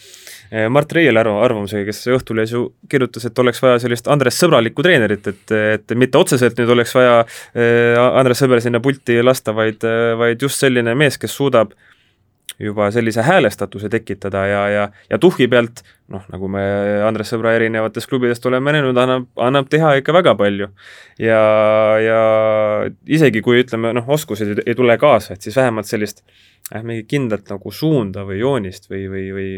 Mart 0.73 0.93
Reiele 0.97 1.21
arv-, 1.21 1.41
arvamusega, 1.45 1.87
kes 1.89 2.03
Õhtulehes 2.17 2.53
ju 2.53 2.63
kirjutas, 2.91 3.29
et 3.29 3.43
oleks 3.43 3.63
vaja 3.65 3.81
sellist 3.83 4.09
Andres 4.13 4.39
sõbralikku 4.43 4.85
treenerit, 4.85 5.29
et, 5.33 5.57
et 5.79 5.97
mitte 5.99 6.21
otseselt 6.21 6.59
nüüd 6.61 6.73
oleks 6.77 6.95
vaja 6.97 7.19
eh, 7.55 7.97
Andres 7.97 8.43
Sõber 8.43 8.65
sinna 8.65 8.83
pulti 8.85 9.21
lasta, 9.25 9.57
vaid, 9.57 9.85
vaid 10.21 10.43
just 10.43 10.65
selline 10.65 10.97
mees, 10.99 11.21
kes 11.21 11.37
suudab 11.37 11.73
äh, 11.73 11.93
juba 12.59 12.89
sellise 12.91 13.23
häälestatuse 13.23 13.89
tekitada 13.93 14.47
ja, 14.47 14.63
ja, 14.69 14.89
ja 15.11 15.19
tuhhi 15.21 15.49
pealt 15.49 15.83
noh, 16.13 16.25
nagu 16.33 16.49
me 16.49 16.63
Andres 17.05 17.33
Sõbra 17.33 17.53
erinevatest 17.57 18.09
klubidest 18.09 18.47
oleme 18.49 18.73
näinud, 18.73 18.97
annab, 18.97 19.29
annab 19.37 19.69
teha 19.73 19.93
ikka 20.01 20.15
väga 20.17 20.35
palju. 20.39 20.71
ja, 21.21 21.41
ja 22.01 22.21
isegi 23.07 23.43
kui 23.45 23.61
ütleme, 23.65 23.93
noh, 23.97 24.09
oskused 24.09 24.55
ei, 24.55 24.59
ei 24.73 24.79
tule 24.79 24.97
kaasa, 25.01 25.37
et 25.37 25.45
siis 25.45 25.57
vähemalt 25.57 25.91
sellist 25.91 26.25
äh, 26.73 26.83
mingit 26.83 27.11
kindlat 27.13 27.51
nagu 27.53 27.73
suunda 27.73 28.25
või 28.29 28.41
joonist 28.41 28.91
või, 28.91 29.07
või, 29.13 29.31
või 29.37 29.51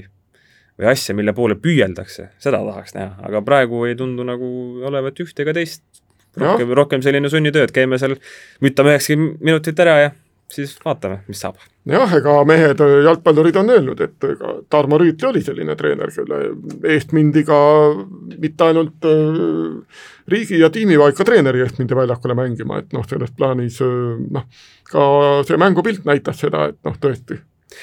või 0.79 0.93
asja, 0.93 1.15
mille 1.19 1.35
poole 1.35 1.57
püüeldakse, 1.59 2.29
seda 2.39 2.61
tahaks 2.63 2.95
näha, 2.95 3.17
aga 3.27 3.43
praegu 3.43 3.83
ei 3.89 3.97
tundu 3.99 4.23
nagu 4.27 4.49
olevat 4.87 5.19
üht 5.25 5.41
ega 5.43 5.55
teist. 5.57 5.83
rohkem, 6.39 6.71
rohkem 6.71 7.03
selline 7.03 7.27
sunnitöö, 7.29 7.65
et 7.67 7.73
käime 7.75 7.99
seal, 7.99 8.15
mütame 8.63 8.93
üheksakümmend 8.95 9.41
minutit 9.43 9.81
ära 9.83 9.97
ja 9.99 10.11
siis 10.53 10.77
vaatame, 10.85 11.21
mis 11.29 11.41
saab. 11.43 11.59
jah, 11.89 12.15
ega 12.19 12.35
mehed, 12.49 12.81
jalgpallurid 13.05 13.57
on 13.61 13.73
öelnud, 13.75 14.01
et 14.05 14.29
ega 14.29 14.55
Tarmo 14.71 14.99
Rüütli 15.01 15.29
oli 15.29 15.43
selline 15.45 15.77
treener, 15.77 16.13
kelle 16.15 16.41
eest 16.95 17.13
mindi 17.17 17.45
ka 17.49 17.59
mitte 18.37 18.71
ainult 18.71 19.09
äh, 19.09 20.01
riigi 20.29 20.61
ja 20.61 20.71
tiimi, 20.73 20.99
vaid 21.01 21.17
ka 21.19 21.27
treeneri 21.29 21.65
eest 21.65 21.81
mindi 21.81 21.97
väljakule 21.97 22.37
mängima, 22.39 22.83
et 22.83 22.97
noh, 22.97 23.07
selles 23.09 23.33
plaanis 23.37 23.81
äh, 23.85 24.17
noh, 24.39 24.49
ka 24.89 25.05
see 25.49 25.61
mängupilt 25.61 26.09
näitas 26.09 26.45
seda, 26.45 26.69
et 26.73 26.81
noh, 26.89 26.97
tõesti 27.01 27.41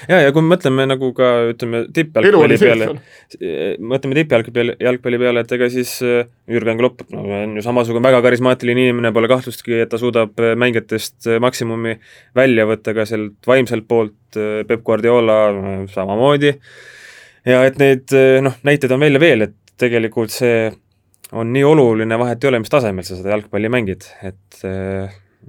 ja, 0.09 0.19
ja 0.23 0.31
kui 0.33 0.43
me 0.43 0.55
mõtleme 0.55 0.85
nagu 0.89 1.11
ka 1.17 1.31
ütleme 1.51 1.83
tippjalgpalli 1.93 2.57
peale, 2.61 2.87
mõtleme 3.79 4.17
tippjalgpalli, 4.19 4.77
jalgpalli 4.85 5.19
peale, 5.21 5.43
et 5.45 5.55
ega 5.57 5.69
siis 5.73 5.95
äh, 6.05 6.29
Jürgen 6.51 6.79
Klopp 6.81 7.03
no, 7.13 7.25
on 7.39 7.57
ju 7.59 7.65
samasugune 7.65 8.05
väga 8.05 8.21
karismaatiline 8.25 8.87
inimene, 8.87 9.13
pole 9.15 9.29
kahtlustki, 9.31 9.77
et 9.83 9.91
ta 9.91 9.99
suudab 10.01 10.39
äh, 10.41 10.55
mängijatest 10.59 11.29
maksimumi 11.43 11.97
välja 12.37 12.67
võtta 12.69 12.95
ka 12.97 13.07
sealt 13.09 13.49
vaimselt 13.49 13.87
poolt, 13.89 14.17
Peep 14.35 14.81
Guardiola 14.83 15.37
samamoodi, 15.93 16.51
ja 17.47 17.61
et 17.67 17.77
neid 17.79 18.11
noh, 18.43 18.57
näiteid 18.67 18.91
on 18.91 19.05
veel 19.05 19.15
ja 19.15 19.21
veel, 19.23 19.45
et 19.47 19.77
tegelikult 19.79 20.33
see 20.33 20.65
on 21.35 21.53
nii 21.53 21.63
oluline, 21.65 22.17
vahet 22.19 22.43
ei 22.43 22.51
ole, 22.51 22.59
mis 22.63 22.73
tasemel 22.73 23.05
sa 23.07 23.17
seda 23.17 23.31
jalgpalli 23.31 23.71
mängid, 23.71 24.05
et 24.27 24.65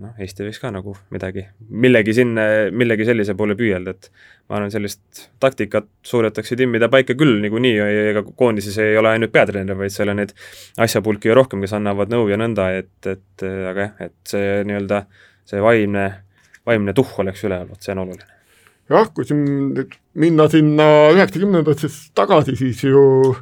noh, 0.02 0.12
Eesti 0.20 0.44
võiks 0.46 0.58
ka 0.60 0.70
nagu 0.74 0.94
midagi, 1.14 1.46
millegi 1.84 2.14
sinna, 2.16 2.44
millegi 2.74 3.06
sellise 3.08 3.36
poole 3.38 3.56
püüelda, 3.58 3.94
et 3.96 4.08
ma 4.50 4.58
arvan, 4.58 4.72
sellist 4.72 5.26
taktikat 5.42 5.88
suudetakse 6.06 6.58
timmida 6.58 6.90
paika 6.92 7.16
küll 7.18 7.40
niikuinii, 7.44 7.74
ega 8.12 8.22
koondises 8.26 8.76
ei 8.82 8.96
ole 9.00 9.14
ainult 9.14 9.32
peatreener, 9.34 9.78
vaid 9.78 9.94
seal 9.94 10.12
on 10.12 10.20
neid 10.20 10.34
asjapulki 10.82 11.30
ju 11.30 11.36
rohkem, 11.38 11.64
kes 11.64 11.76
annavad 11.78 12.12
nõu 12.12 12.28
ja 12.30 12.38
nõnda, 12.40 12.68
et, 12.82 13.10
et 13.10 13.46
aga 13.46 13.88
jah, 13.88 14.08
et 14.08 14.16
see 14.34 14.62
nii-öelda, 14.68 15.02
see 15.48 15.62
vaimne, 15.64 16.06
vaimne 16.68 16.96
tuhh 16.96 17.20
oleks 17.24 17.46
üleval, 17.48 17.70
vot 17.72 17.86
see 17.86 17.96
on 17.96 18.04
oluline. 18.04 18.32
jah, 18.92 19.10
kui 19.14 19.26
siin 19.28 19.42
nüüd 19.72 19.96
minna 20.18 20.50
sinna 20.52 20.90
üheksakümnendatesse 21.16 22.12
tagasi, 22.16 22.58
siis 22.58 22.84
ju 22.84 23.34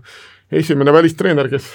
esimene 0.55 0.93
välistreener, 0.95 1.51
kes 1.53 1.75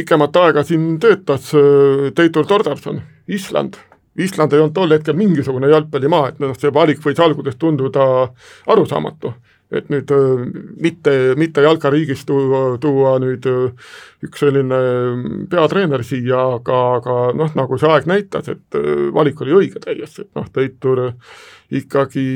pikemat 0.00 0.40
aega 0.40 0.64
siin 0.66 0.96
töötas 1.02 1.52
äh, 1.54 2.10
Teitur 2.16 2.48
Tordarson, 2.48 3.00
Island. 3.28 3.78
Island 4.20 4.52
ei 4.52 4.60
olnud 4.60 4.74
tol 4.74 4.90
hetkel 4.90 5.16
mingisugune 5.16 5.70
jalgpallimaa, 5.70 6.32
et 6.32 6.42
noh, 6.42 6.56
see 6.58 6.72
valik 6.74 7.00
võis 7.04 7.20
alguses 7.22 7.56
tunduda 7.60 8.04
arusaamatu. 8.66 9.32
et 9.70 9.86
nüüd 9.86 10.10
mitte, 10.82 11.12
mitte 11.38 11.62
jalkariigist 11.62 12.26
tuua, 12.26 12.74
tuua 12.82 13.12
nüüd 13.22 13.44
üks 14.26 14.42
selline 14.42 14.80
peatreener 15.52 16.02
siia, 16.02 16.40
aga, 16.56 16.78
aga 16.96 17.18
noh, 17.38 17.54
nagu 17.54 17.78
see 17.78 17.86
aeg 17.86 18.08
näitas, 18.10 18.50
et 18.50 18.78
valik 19.14 19.38
oli 19.46 19.54
õige 19.60 19.78
täiesti, 19.84 20.26
et 20.26 20.34
noh, 20.34 20.50
Teitur 20.50 21.04
ikkagi 21.70 22.26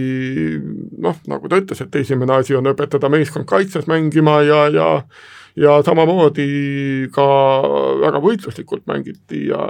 noh, 1.03 1.19
nagu 1.27 1.51
ta 1.51 1.59
ütles, 1.59 1.83
et 1.83 1.99
esimene 1.99 2.39
asi 2.39 2.55
on 2.55 2.71
õpetada 2.71 3.11
meeskond 3.11 3.51
kaitses 3.51 3.91
mängima 3.91 4.39
ja, 4.47 4.61
ja 4.71 4.89
ja 5.57 5.79
samamoodi 5.87 7.09
ka 7.15 7.27
väga 8.03 8.21
võitluslikult 8.23 8.87
mängiti 8.91 9.47
ja 9.49 9.67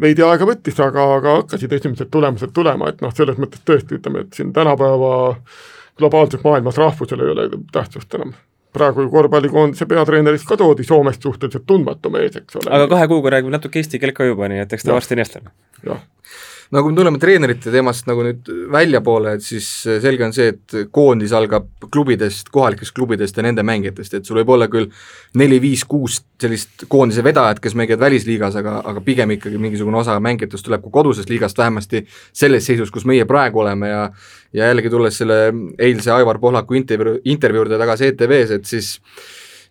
veidi 0.00 0.24
aega 0.24 0.48
võttis, 0.48 0.80
aga, 0.82 1.06
aga 1.18 1.38
hakkasid 1.40 1.72
esimesed 1.72 2.10
tulemused 2.12 2.52
tulema, 2.56 2.90
et 2.92 3.00
noh, 3.04 3.14
selles 3.16 3.38
mõttes 3.40 3.64
tõesti 3.64 3.98
ütleme, 3.98 4.24
et 4.24 4.36
siin 4.36 4.52
tänapäeva 4.56 5.14
globaalses 5.96 6.42
maailmas 6.44 6.76
rahvusel 6.80 7.24
ei 7.24 7.32
ole 7.32 7.48
tähtsust 7.72 8.14
enam 8.18 8.34
praegu 8.76 9.06
ju 9.06 9.08
korvpallikoondise 9.08 9.86
peatreenerist 9.88 10.44
ka 10.48 10.58
toodi 10.60 10.84
Soomest 10.84 11.22
suhteliselt 11.24 11.64
tundmatu 11.66 12.10
mees, 12.12 12.36
eks 12.36 12.58
ole. 12.60 12.68
aga 12.76 12.90
kahe 12.90 13.06
kuuga 13.08 13.32
räägib 13.32 13.54
natuke 13.54 13.80
eesti 13.80 14.00
keelt 14.02 14.16
ka 14.18 14.26
juba, 14.28 14.50
nii 14.52 14.60
et 14.66 14.74
eks 14.76 14.84
ta 14.84 14.92
varsti 14.92 15.16
nii 15.16 15.24
eestlane. 15.24 15.54
jah 15.86 16.02
no 16.74 16.82
kui 16.82 16.92
me 16.92 16.98
tuleme 16.98 17.20
treenerite 17.22 17.72
teemast 17.74 18.08
nagu 18.08 18.24
nüüd 18.26 18.50
väljapoole, 18.72 19.36
et 19.36 19.44
siis 19.44 19.68
selge 20.02 20.26
on 20.26 20.34
see, 20.36 20.54
et 20.54 20.76
koondis 20.94 21.34
algab 21.36 21.68
klubidest, 21.92 22.50
kohalikest 22.54 22.94
klubidest 22.96 23.36
ja 23.36 23.44
nende 23.46 23.64
mängijatest, 23.66 24.18
et 24.18 24.28
sul 24.28 24.40
võib 24.40 24.54
olla 24.56 24.70
küll 24.72 24.88
neli-viis-kuus 25.38 26.20
sellist 26.42 26.86
koondise 26.92 27.24
vedajat, 27.24 27.60
kes 27.64 27.76
mängivad 27.78 28.02
välisliigas, 28.06 28.58
aga, 28.60 28.80
aga 28.84 29.04
pigem 29.04 29.36
ikkagi 29.36 29.60
mingisugune 29.60 30.02
osa 30.02 30.18
mängijatest 30.22 30.66
tuleb 30.66 30.84
ka 30.84 30.92
kodusest 30.98 31.30
liigast, 31.32 31.58
vähemasti 31.58 32.04
selles 32.32 32.66
seisus, 32.66 32.92
kus 32.94 33.06
meie 33.08 33.28
praegu 33.28 33.64
oleme 33.64 33.92
ja 33.92 34.02
ja 34.56 34.70
jällegi 34.70 34.90
tulles 34.90 35.18
selle 35.18 35.52
eilse 35.78 36.12
Aivar 36.12 36.38
Pohlaku 36.40 36.78
intervjuu, 36.78 37.18
intervjuu 37.24 37.64
juurde 37.64 37.78
tagasi 37.80 38.12
ETV-s, 38.12 38.54
et 38.56 38.68
siis 38.68 38.94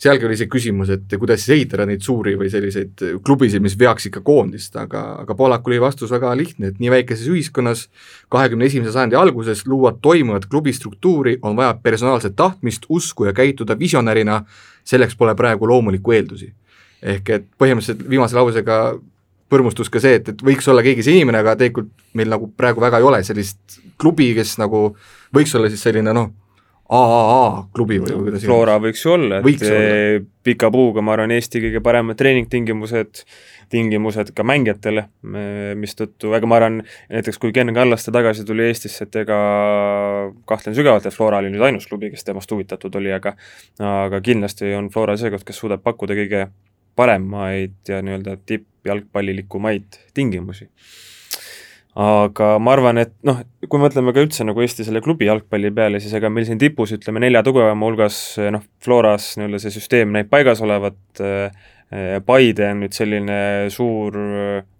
sealgi 0.01 0.27
oli 0.27 0.37
see 0.39 0.49
küsimus, 0.51 0.91
et 0.93 1.15
kuidas 1.19 1.43
siis 1.43 1.55
ehitada 1.55 1.85
neid 1.87 2.03
suuri 2.05 2.35
või 2.39 2.49
selliseid 2.51 3.03
klubisid, 3.25 3.63
mis 3.63 3.77
veaks 3.79 4.09
ikka 4.09 4.21
koondist, 4.25 4.75
aga, 4.79 5.03
aga 5.23 5.37
Poolakul 5.37 5.75
oli 5.75 5.81
vastus 5.83 6.13
väga 6.13 6.33
lihtne, 6.37 6.73
et 6.73 6.81
nii 6.83 6.91
väikeses 6.93 7.29
ühiskonnas 7.31 7.87
kahekümne 8.33 8.67
esimese 8.69 8.93
sajandi 8.95 9.19
alguses 9.19 9.65
luua 9.69 9.95
toimuvat 10.01 10.49
klubi 10.51 10.73
struktuuri 10.75 11.37
on 11.41 11.57
vaja 11.57 11.73
personaalset 11.83 12.35
tahtmist, 12.35 12.85
usku 12.89 13.25
ja 13.29 13.33
käituda 13.33 13.79
visionärina, 13.79 14.43
selleks 14.85 15.15
pole 15.15 15.35
praegu 15.35 15.67
loomulikku 15.67 16.11
eeldusi. 16.11 16.53
ehk 17.05 17.29
et 17.29 17.43
põhimõtteliselt 17.61 18.07
viimase 18.09 18.35
lausega 18.35 18.95
põrmustus 19.51 19.91
ka 19.93 20.01
see, 20.01 20.17
et, 20.19 20.29
et 20.31 20.39
võiks 20.41 20.65
olla 20.71 20.81
keegi 20.85 21.03
see 21.05 21.19
inimene, 21.19 21.41
aga 21.43 21.53
tegelikult 21.59 21.91
meil 22.17 22.31
nagu 22.31 22.47
praegu 22.57 22.81
väga 22.81 23.01
ei 23.01 23.05
ole 23.05 23.21
sellist 23.23 23.77
klubi, 24.01 24.31
kes 24.37 24.55
nagu 24.61 24.87
võiks 25.35 25.53
olla 25.57 25.69
siis 25.69 25.83
selline 25.85 26.15
noh, 26.15 26.31
AAA 26.85 27.67
klubi 27.73 27.97
või, 27.97 28.13
kuidas 28.27 28.43
Flora 28.45 28.75
võiks 28.81 29.01
ju 29.01 29.15
olla, 29.15 29.39
et 29.41 29.63
olla. 29.65 30.25
pika 30.45 30.69
puuga, 30.73 31.01
ma 31.01 31.15
arvan, 31.15 31.31
Eesti 31.33 31.61
kõige 31.63 31.81
paremad 31.81 32.17
treeningtingimused, 32.19 33.23
tingimused 33.73 34.29
ka 34.37 34.45
mängijatele, 34.45 35.07
mistõttu, 35.81 36.35
ega 36.37 36.49
ma 36.49 36.59
arvan, 36.59 36.77
näiteks 37.09 37.41
kui 37.41 37.55
Ken 37.55 37.73
Kallaste 37.73 38.13
tagasi 38.13 38.45
tuli 38.45 38.67
Eestisse, 38.67 39.07
et 39.07 39.17
ega 39.23 39.39
kahtlen 40.45 40.77
sügavalt, 40.77 41.09
et 41.09 41.17
Flora 41.17 41.41
oli 41.41 41.49
nüüd 41.55 41.65
ainus 41.65 41.89
klubi, 41.89 42.11
kes 42.13 42.27
temast 42.27 42.53
huvitatud 42.53 43.01
oli, 43.01 43.09
aga 43.15 43.33
aga 43.81 44.21
kindlasti 44.21 44.75
on 44.77 44.91
Flora 44.93 45.17
see 45.17 45.33
koht, 45.33 45.47
kes 45.47 45.63
suudab 45.63 45.81
pakkuda 45.85 46.17
kõige 46.21 46.45
paremaid 46.95 47.81
ja 47.89 48.03
nii-öelda 48.05 48.37
tippjalgpallilikumaid 48.45 50.03
tingimusi 50.13 50.69
aga 51.95 52.55
ma 52.59 52.73
arvan, 52.75 52.99
et 52.99 53.13
noh, 53.27 53.39
kui 53.71 53.79
mõtleme 53.79 54.11
ka 54.15 54.23
üldse 54.25 54.43
nagu 54.47 54.59
Eesti 54.63 54.83
selle 54.83 54.99
klubi 55.03 55.29
jalgpalli 55.29 55.71
peale, 55.75 56.01
siis 56.03 56.15
ega 56.17 56.31
meil 56.31 56.47
siin 56.47 56.59
tipus 56.59 56.91
ütleme 56.95 57.23
nelja 57.23 57.43
tugevama 57.45 57.87
hulgas 57.87 58.17
noh, 58.51 58.65
Floras 58.83 59.33
nii-öelda 59.39 59.61
see 59.63 59.71
süsteem 59.77 60.11
näib 60.15 60.27
paigas 60.31 60.63
olevat, 60.65 60.99
äh, 61.23 61.71
Paide 62.25 62.65
on 62.73 62.81
nüüd 62.81 62.95
selline 62.97 63.37
suur, 63.71 64.15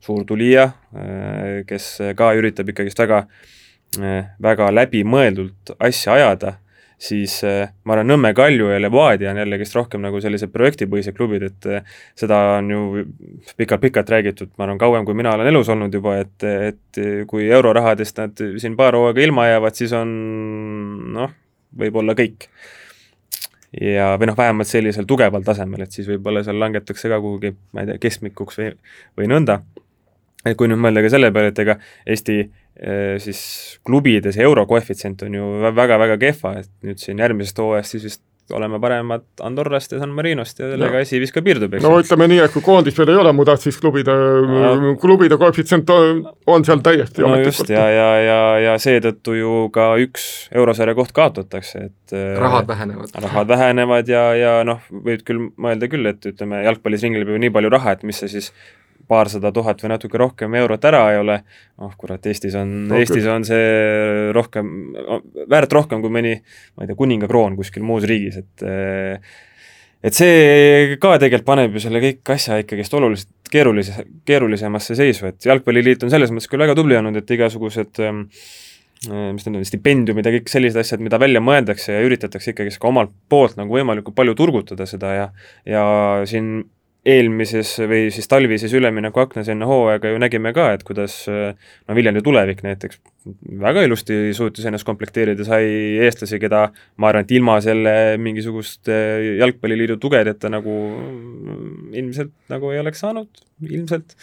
suur 0.04 0.24
tulija, 0.28 0.66
äh, 0.98 1.62
kes 1.70 1.90
ka 2.18 2.32
üritab 2.36 2.74
ikkagist 2.74 3.00
väga, 3.00 3.22
äh, 4.02 4.34
väga 4.44 4.72
läbimõeldult 4.74 5.76
asja 5.80 6.18
ajada 6.18 6.58
siis 7.02 7.38
äh, 7.44 7.70
ma 7.84 7.96
arvan, 7.96 8.08
Nõmme 8.10 8.32
Kalju 8.36 8.70
ja 8.72 8.80
Levadia 8.82 9.32
on 9.32 9.40
jällegist 9.42 9.76
rohkem 9.76 10.04
nagu 10.04 10.22
sellised 10.24 10.52
projektipõhised 10.54 11.16
klubid, 11.18 11.44
et 11.50 11.68
äh, 11.70 11.98
seda 12.18 12.40
on 12.60 12.72
ju 12.72 13.06
pikalt-pikalt 13.60 14.12
räägitud, 14.16 14.54
ma 14.58 14.68
arvan, 14.68 14.80
kauem 14.82 15.08
kui 15.08 15.18
mina 15.18 15.36
olen 15.36 15.52
elus 15.52 15.70
olnud 15.74 15.94
juba, 15.94 16.18
et, 16.24 16.48
et 16.72 17.02
kui 17.28 17.50
eurorahadest 17.52 18.24
nad 18.24 18.46
siin 18.62 18.78
paar 18.80 18.98
hooaega 18.98 19.26
ilma 19.26 19.50
jäävad, 19.50 19.78
siis 19.78 19.96
on 19.98 20.16
noh, 21.16 21.36
võib-olla 21.80 22.16
kõik. 22.18 22.50
ja, 23.82 24.14
või 24.20 24.30
noh, 24.32 24.38
vähemalt 24.38 24.70
sellisel 24.70 25.08
tugeval 25.08 25.44
tasemel, 25.44 25.84
et 25.84 25.96
siis 25.96 26.08
võib-olla 26.08 26.44
seal 26.46 26.60
langetakse 26.60 27.12
ka 27.12 27.20
kuhugi, 27.22 27.56
ma 27.76 27.84
ei 27.84 27.92
tea, 27.92 28.04
keskmikuks 28.08 28.62
või, 28.62 28.72
või 29.20 29.32
nõnda. 29.32 29.60
Et 30.46 30.58
kui 30.58 30.70
nüüd 30.70 30.82
mõelda 30.82 31.04
ka 31.06 31.12
selle 31.14 31.32
peale, 31.34 31.54
et 31.54 31.66
ega 31.66 31.80
Eesti 32.06 32.44
Äh, 32.76 33.22
siis 33.24 33.80
klubides 33.88 34.36
eurokoefitsient 34.38 35.22
on 35.24 35.36
ju 35.38 35.46
väga-väga 35.78 36.18
kehva, 36.20 36.58
et 36.60 36.68
nüüd 36.84 37.00
siin 37.00 37.22
järgmisest 37.24 37.62
hooajast 37.64 37.96
siis 37.96 38.04
vist 38.10 38.52
oleme 38.52 38.82
paremad 38.84 39.24
Andorrast 39.48 39.96
ja 39.96 40.02
San 40.02 40.12
Marinost 40.12 40.60
ja 40.60 40.68
sellega 40.74 41.00
asi 41.00 41.22
vist 41.24 41.34
ka 41.34 41.40
piirdub, 41.46 41.72
eks 41.72 41.86
no 41.88 41.94
ütleme 42.04 42.28
nii, 42.34 42.42
et 42.44 42.52
kui 42.52 42.66
koondist 42.68 43.00
veel 43.00 43.14
ei 43.14 43.22
ole 43.22 43.32
mudat, 43.32 43.64
siis 43.64 43.80
klubide 43.80 44.12
no., 44.12 44.92
klubide 45.00 45.40
koefitsient 45.40 45.96
on, 45.96 46.22
on 46.52 46.68
seal 46.68 46.84
täiesti 46.84 47.24
no 47.24 47.32
just, 47.40 47.72
ja, 47.72 47.88
ja, 47.96 48.12
ja, 48.28 48.40
ja 48.66 48.78
seetõttu 48.84 49.40
ju 49.40 49.58
ka 49.74 49.94
üks 50.04 50.30
eurosarja 50.52 51.00
koht 51.00 51.16
kaotatakse, 51.16 51.88
et 51.88 52.20
äh, 52.20 52.34
rahad 52.44 52.68
vähenevad. 52.68 53.16
rahad 53.24 53.56
vähenevad 53.56 54.12
ja, 54.12 54.30
ja 54.36 54.58
noh, 54.68 54.84
võib 54.92 55.24
küll 55.24 55.48
mõelda 55.56 55.88
küll, 55.96 56.12
et 56.12 56.34
ütleme, 56.36 56.60
jalgpallis 56.68 57.08
ringleb 57.08 57.32
ju 57.32 57.46
nii 57.48 57.56
palju 57.56 57.72
raha, 57.80 57.96
et 57.96 58.04
mis 58.04 58.20
see 58.20 58.36
siis 58.36 58.52
paarsada 59.08 59.52
tuhat 59.56 59.82
või 59.84 59.92
natuke 59.94 60.20
rohkem 60.22 60.56
eurot 60.62 60.86
ära 60.90 61.02
ei 61.14 61.22
ole, 61.22 61.40
oh 61.84 61.94
kurat, 61.98 62.26
Eestis 62.30 62.56
on 62.60 62.76
no,, 62.90 63.00
Eestis 63.00 63.28
on 63.32 63.48
see 63.48 64.32
rohkem, 64.36 64.72
väärt 65.52 65.74
rohkem 65.76 66.04
kui 66.04 66.14
mõni, 66.14 66.38
ma 66.76 66.86
ei 66.86 66.92
tea, 66.92 67.00
kuningakroon 67.00 67.58
kuskil 67.60 67.86
muus 67.86 68.08
riigis, 68.10 68.42
et 68.44 68.66
et 70.06 70.14
see 70.14 70.98
ka 71.02 71.16
tegelikult 71.22 71.48
paneb 71.48 71.74
ju 71.78 71.82
selle 71.82 72.02
kõik 72.04 72.36
asja 72.36 72.60
ikkagist 72.62 72.94
oluliselt 72.94 73.50
keerulise, 73.50 74.06
keerulisemasse 74.28 74.98
seisu, 74.98 75.32
et 75.32 75.50
Jalgpalliliit 75.50 76.06
on 76.06 76.14
selles 76.14 76.34
mõttes 76.34 76.52
küll 76.52 76.62
väga 76.62 76.76
tubli 76.78 76.98
olnud, 77.00 77.18
et 77.18 77.36
igasugused 77.38 78.02
ähm, 78.06 78.26
mis 79.06 79.46
need 79.46 79.60
on, 79.60 79.66
stipendiumid 79.68 80.26
ja 80.26 80.34
kõik 80.38 80.50
sellised 80.50 80.80
asjad, 80.82 81.04
mida 81.04 81.20
välja 81.22 81.42
mõeldakse 81.44 81.94
ja 81.94 82.06
üritatakse 82.06 82.54
ikkagi 82.54 82.74
ka 82.80 82.90
omalt 82.90 83.12
poolt 83.30 83.58
nagu 83.60 83.76
võimalikult 83.76 84.16
palju 84.18 84.36
turgutada 84.38 84.88
seda 84.90 85.14
ja 85.14 85.28
ja 85.70 85.84
siin 86.30 86.64
eelmises 87.06 87.76
või 87.86 88.08
siis 88.14 88.30
talvises 88.30 88.74
üleminekuaknas 88.74 89.50
enne 89.54 89.68
hooaega 89.70 90.10
ju 90.14 90.22
nägime 90.22 90.54
ka, 90.56 90.72
et 90.74 90.86
kuidas 90.88 91.24
no 91.30 91.98
Viljandi 91.98 92.24
tulevik 92.26 92.64
näiteks 92.66 93.02
väga 93.62 93.84
ilusti 93.86 94.34
suutis 94.38 94.66
ennast 94.66 94.86
komplekteerida, 94.88 95.46
sai 95.48 95.68
eestlasi, 96.06 96.40
keda 96.42 96.68
ma 97.02 97.10
arvan, 97.10 97.26
et 97.26 97.34
ilma 97.38 97.58
selle 97.64 97.94
mingisuguste 98.22 98.98
jalgpalliliidu 99.42 99.98
tugedeta 100.02 100.50
nagu 100.54 100.76
ilmselt 101.94 102.34
nagu 102.54 102.74
ei 102.74 102.82
oleks 102.82 103.02
saanud, 103.06 103.46
ilmselt. 103.70 104.18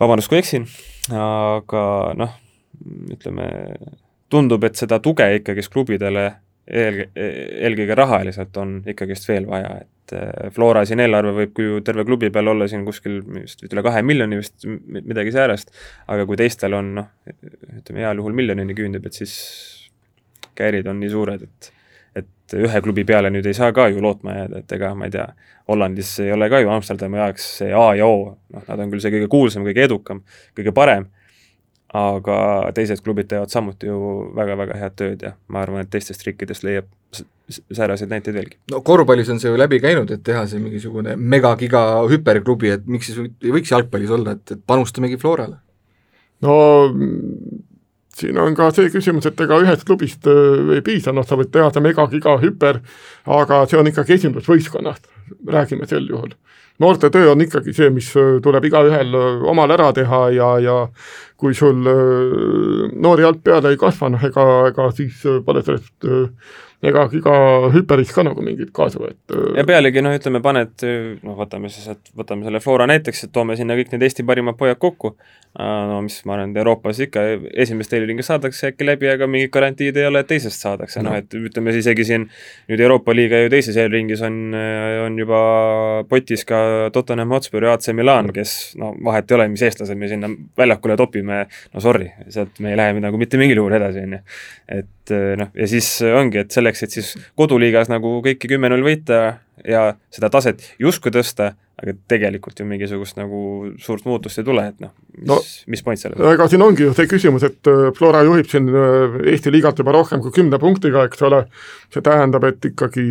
vabandust, 0.00 0.32
kui 0.32 0.40
eksin, 0.40 0.66
aga 1.12 1.84
noh, 2.20 2.34
ütleme, 3.12 3.48
tundub, 4.32 4.64
et 4.68 4.76
seda 4.76 5.00
tuge 5.00 5.28
ikkagist 5.38 5.72
klubidele 5.72 6.28
eel, 6.66 7.02
eelkõige 7.14 7.94
rahaliselt 7.98 8.56
on 8.60 8.80
ikkagist 8.88 9.28
veel 9.28 9.46
vaja, 9.48 9.76
et 9.84 10.16
äh, 10.16 10.50
Flora 10.54 10.84
siin 10.88 11.02
eelarve 11.04 11.34
võib 11.40 11.62
ju 11.62 11.80
terve 11.86 12.06
klubi 12.08 12.30
peal 12.34 12.52
olla 12.52 12.68
siin 12.70 12.84
kuskil 12.86 13.20
vist 13.38 13.62
üle 13.68 13.84
kahe 13.86 14.02
miljoni 14.06 14.40
vist, 14.40 14.66
midagi 14.66 15.34
säärast, 15.34 15.72
aga 16.10 16.26
kui 16.26 16.38
teistel 16.40 16.76
on 16.78 16.92
noh, 17.00 17.08
ütleme 17.78 18.04
heal 18.04 18.22
juhul 18.22 18.36
miljonini 18.36 18.76
küündib, 18.78 19.06
et 19.06 19.18
siis 19.22 19.36
käärid 20.56 20.88
on 20.90 21.00
nii 21.02 21.12
suured, 21.12 21.46
et 21.46 21.72
et 22.16 22.54
ühe 22.56 22.80
klubi 22.80 23.04
peale 23.04 23.28
nüüd 23.28 23.44
ei 23.44 23.56
saa 23.56 23.72
ka 23.76 23.88
ju 23.92 24.00
lootma 24.00 24.32
jääda, 24.36 24.62
et 24.62 24.72
ega 24.72 24.94
ma 24.96 25.08
ei 25.08 25.12
tea, 25.12 25.26
Hollandis 25.68 26.12
ei 26.22 26.30
ole 26.32 26.48
ka 26.48 26.60
ju 26.62 26.70
Amsterdami 26.70 27.18
ajaks 27.18 27.46
see 27.58 27.72
A 27.74 27.88
ja 27.98 28.06
O, 28.06 28.36
noh, 28.54 28.64
nad 28.68 28.82
on 28.82 28.92
küll 28.92 29.02
see 29.02 29.12
kõige 29.12 29.28
kuulsam, 29.28 29.66
kõige 29.66 29.84
edukam, 29.84 30.22
kõige 30.56 30.72
parem, 30.76 31.08
aga 31.94 32.36
teised 32.74 33.02
klubid 33.04 33.28
teevad 33.30 33.52
samuti 33.52 33.86
ju 33.86 33.98
väga-väga 34.36 34.78
head 34.80 34.96
tööd 34.98 35.22
ja 35.22 35.36
ma 35.48 35.62
arvan, 35.62 35.84
et 35.84 35.92
teistest 35.92 36.24
riikidest 36.26 36.66
leiab 36.66 36.88
sääraseid 37.48 38.10
näiteid 38.10 38.34
veelgi. 38.34 38.58
no 38.72 38.80
korvpallis 38.86 39.30
on 39.30 39.38
see 39.40 39.52
ju 39.52 39.58
läbi 39.58 39.78
käinud, 39.82 40.10
et 40.10 40.24
teha 40.26 40.42
see 40.50 40.58
mingisugune 40.62 41.14
megagiga 41.16 41.82
hüperklubi, 42.10 42.72
et 42.74 42.90
miks 42.90 43.12
siis 43.12 43.20
ei 43.22 43.54
võiks 43.54 43.70
jalgpallis 43.70 44.10
olla, 44.10 44.34
et, 44.34 44.56
et 44.56 44.66
panustamegi 44.66 45.18
Florale? 45.22 45.60
no 46.42 46.56
siin 48.16 48.38
on 48.40 48.56
ka 48.56 48.70
see 48.74 48.90
küsimus, 48.92 49.28
et 49.28 49.40
ega 49.44 49.60
ühest 49.62 49.84
klubist 49.88 50.26
äh, 50.30 50.72
ei 50.78 50.82
piisa, 50.86 51.14
noh, 51.16 51.26
sa 51.26 51.38
võid 51.38 51.52
teha 51.54 51.68
see 51.72 51.84
megagiga 51.84 52.38
hüper, 52.42 52.80
aga 53.38 53.64
see 53.68 53.80
on 53.80 53.92
ikkagi 53.92 54.16
esindusvõistkonnast 54.18 55.08
räägime 55.46 55.86
sel 55.86 56.06
juhul. 56.08 56.34
noorte 56.78 57.10
töö 57.10 57.30
on 57.32 57.40
ikkagi 57.40 57.72
see, 57.72 57.90
mis 57.90 58.08
tuleb 58.42 58.64
igaühel 58.68 59.14
omal 59.48 59.72
ära 59.72 59.92
teha 59.96 60.20
ja, 60.30 60.50
ja 60.60 60.76
kui 61.40 61.54
sul 61.54 61.80
noori 62.92 63.24
alt 63.24 63.42
peale 63.44 63.72
ei 63.72 63.80
kasva, 63.80 64.10
noh 64.12 64.24
ega, 64.24 64.44
ega 64.68 64.90
siis 64.96 65.22
pole 65.44 65.62
sellest 65.64 66.08
ega 66.84 67.06
iga 67.16 67.34
hüperis 67.72 68.12
ka 68.12 68.24
nagu 68.26 68.42
mingit 68.44 68.72
kaasa 68.76 69.00
võeta. 69.00 69.40
ja 69.56 69.64
pealegi 69.68 70.02
noh, 70.04 70.14
ütleme, 70.16 70.42
paned, 70.44 70.84
noh, 71.24 71.36
võtame 71.38 71.70
siis, 71.72 71.88
et 71.94 72.12
võtame 72.16 72.44
selle 72.44 72.60
Flora 72.60 72.88
näiteks, 72.90 73.26
et 73.26 73.32
toome 73.32 73.56
sinna 73.56 73.76
kõik 73.78 73.94
need 73.94 74.04
Eesti 74.06 74.26
parimad 74.28 74.58
pojad 74.60 74.78
kokku, 74.82 75.14
no 75.56 76.00
mis 76.04 76.18
ma 76.28 76.34
arvan, 76.36 76.52
et 76.52 76.60
Euroopas 76.60 77.00
ikka 77.06 77.22
esimest 77.64 77.94
eelringi 77.96 78.24
saadakse 78.26 78.72
äkki 78.72 78.86
läbi, 78.86 79.08
aga 79.08 79.28
mingit 79.30 79.52
garantiid 79.54 79.96
ei 79.96 80.08
ole, 80.08 80.20
et 80.20 80.28
teisest 80.28 80.60
saadakse 80.60 81.00
no., 81.00 81.10
noh 81.10 81.20
et 81.20 81.32
ütleme 81.38 81.72
siis 81.72 81.86
isegi 81.86 82.04
siin 82.10 82.26
nüüd 82.68 82.82
Euroopa 82.84 83.14
liiga 83.16 83.40
ju 83.44 83.52
teises 83.52 83.78
eelringis 83.80 84.24
on, 84.26 84.36
on 85.06 85.16
juba 85.20 85.40
potis 86.10 86.44
ka 86.48 86.90
Tottenham 86.92 87.32
Hotspur 87.32 87.64
ja 87.64 87.76
AC 87.76 87.88
Milan, 87.96 88.32
kes 88.36 88.76
no 88.80 88.92
vahet 89.06 89.32
ei 89.32 89.38
ole, 89.38 89.48
mis 89.54 89.64
eestlased 89.64 89.96
me 89.96 90.10
sinna 90.12 90.30
väljakule 90.58 90.98
topime, 91.00 91.46
no 91.72 91.84
sorry, 91.84 92.10
sealt 92.32 92.60
me 92.60 92.74
ei 92.74 92.80
lähe 92.82 93.00
nagu 93.00 93.20
mitte 93.20 93.40
mingil 93.40 93.62
juhul 93.62 93.78
edasi, 93.78 94.04
on 94.04 94.18
ju. 94.18 94.22
et 94.76 95.14
noh, 95.40 95.52
ja 95.56 95.70
siis 95.70 95.88
ongi, 96.10 96.42
et 96.44 96.52
selleks, 96.66 96.82
et 96.82 96.96
siis 96.96 97.12
koduliigas 97.38 97.90
nagu 97.92 98.18
kõiki 98.24 98.50
kümme-null 98.50 98.84
võita 98.84 99.38
ja 99.64 99.94
seda 100.12 100.30
taset 100.32 100.62
justkui 100.82 101.12
tõsta, 101.14 101.54
aga 101.76 101.92
tegelikult 102.08 102.58
ju 102.60 102.64
mingisugust 102.68 103.18
nagu 103.18 103.68
suurt 103.82 104.06
muutust 104.08 104.40
ei 104.40 104.46
tule, 104.46 104.64
et 104.70 104.78
noh, 104.80 104.92
mis 105.18 105.28
no,, 105.28 105.36
mis 105.72 105.82
point 105.84 106.00
sellel 106.00 106.22
on? 106.22 106.32
ega 106.32 106.46
siin 106.48 106.64
ongi 106.64 106.86
ju 106.86 106.94
see 106.96 107.08
küsimus, 107.10 107.44
et 107.44 107.68
äh, 107.68 107.90
Flora 107.96 108.22
juhib 108.24 108.48
siin 108.48 108.70
äh, 108.72 109.18
Eesti 109.32 109.52
liigat 109.52 109.82
juba 109.82 109.92
rohkem 109.96 110.22
kui 110.24 110.32
kümne 110.34 110.60
punktiga, 110.62 111.04
eks 111.08 111.24
ole, 111.28 111.42
see 111.92 112.04
tähendab, 112.04 112.46
et 112.48 112.70
ikkagi 112.70 113.04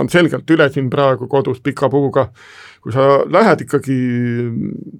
on 0.00 0.08
selgelt 0.12 0.48
üle 0.56 0.68
siin 0.72 0.88
praegu 0.92 1.28
kodus 1.32 1.60
pika 1.64 1.90
puuga, 1.92 2.30
kui 2.82 2.94
sa 2.94 3.20
lähed 3.28 3.66
ikkagi 3.66 3.98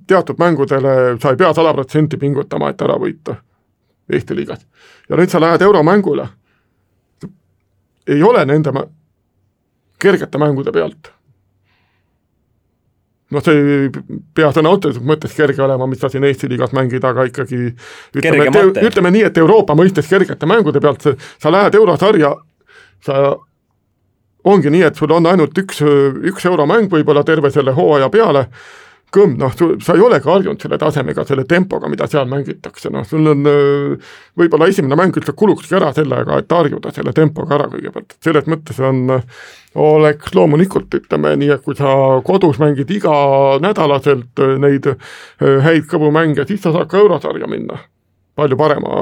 teatud 0.08 0.40
mängudele, 0.42 1.16
sa 1.22 1.32
ei 1.32 1.40
pea 1.40 1.54
sada 1.56 1.72
protsenti 1.76 2.20
pingutama, 2.20 2.72
et 2.72 2.84
ära 2.84 3.00
võita 3.00 3.40
Eesti 4.12 4.36
liigas. 4.36 4.60
ja 5.08 5.16
nüüd 5.16 5.32
sa 5.32 5.40
lähed 5.40 5.62
euromängule, 5.64 6.28
ei 8.06 8.22
ole 8.22 8.44
nende 8.48 8.72
kergete 10.02 10.38
mängude 10.38 10.72
pealt. 10.74 11.12
Noh, 13.32 13.40
see 13.40 13.54
ei 13.56 13.88
pea 14.36 14.50
sõna 14.52 14.74
otseses 14.74 15.00
mõttes 15.08 15.32
kerge 15.32 15.62
olema, 15.64 15.86
mis 15.88 16.02
sa 16.02 16.10
siin 16.12 16.24
Eesti 16.28 16.50
liigas 16.50 16.74
mängid, 16.76 17.04
aga 17.08 17.24
ikkagi 17.30 17.60
ütleme, 18.18 18.48
et, 18.50 18.82
ütleme 18.90 19.12
nii, 19.14 19.22
et 19.30 19.40
Euroopa 19.40 19.76
mõistes 19.78 20.10
kergete 20.10 20.48
mängude 20.48 20.82
pealt 20.84 21.06
sa 21.40 21.52
lähed 21.54 21.78
eurosarja, 21.78 22.34
sa 23.06 23.22
ongi 24.44 24.72
nii, 24.74 24.84
et 24.84 25.00
sul 25.00 25.14
on 25.16 25.30
ainult 25.30 25.56
üks, 25.64 25.80
üks 26.28 26.44
euromäng 26.50 26.92
võib-olla 26.92 27.24
terve 27.24 27.50
selle 27.54 27.72
hooaja 27.76 28.10
peale 28.12 28.48
kõmm, 29.12 29.36
noh, 29.40 29.52
sa 29.84 29.96
ei 29.96 30.02
olegi 30.04 30.28
harjunud 30.30 30.62
selle 30.62 30.78
tasemega, 30.80 31.24
selle 31.28 31.44
tempoga, 31.48 31.90
mida 31.92 32.08
seal 32.10 32.28
mängitakse, 32.30 32.90
noh, 32.94 33.04
sul 33.08 33.28
on 33.32 33.46
võib-olla 34.38 34.68
esimene 34.72 34.98
mäng 34.98 35.16
üldse 35.20 35.34
kulukski 35.36 35.76
ära 35.78 35.92
sellega, 35.96 36.40
et 36.40 36.56
harjuda 36.56 36.94
selle 36.96 37.14
tempoga 37.16 37.58
ära 37.58 37.68
kõigepealt, 37.72 38.16
et 38.16 38.30
selles 38.30 38.48
mõttes 38.50 38.80
on, 38.82 39.04
oleks 39.82 40.34
loomulikult, 40.36 40.92
ütleme 40.98 41.36
nii, 41.40 41.52
et 41.54 41.64
kui 41.64 41.76
sa 41.78 41.94
kodus 42.26 42.60
mängid 42.62 42.90
iganädalaselt 42.92 44.44
neid 44.64 44.92
häid 45.40 45.88
kõvu 45.90 46.12
mänge, 46.14 46.48
siis 46.48 46.64
sa 46.64 46.74
saad 46.74 46.90
ka 46.92 47.00
eurosarja 47.00 47.48
minna 47.50 47.80
palju 48.36 48.56
parema, 48.56 48.98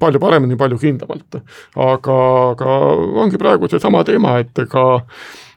palju 0.00 0.20
paremini, 0.20 0.56
palju 0.58 0.78
kindlamalt. 0.82 1.40
aga, 1.76 2.16
aga 2.50 2.78
ongi 3.22 3.38
praegu 3.38 3.70
seesama 3.70 4.02
teema, 4.04 4.38
et 4.42 4.58
ega 4.66 4.86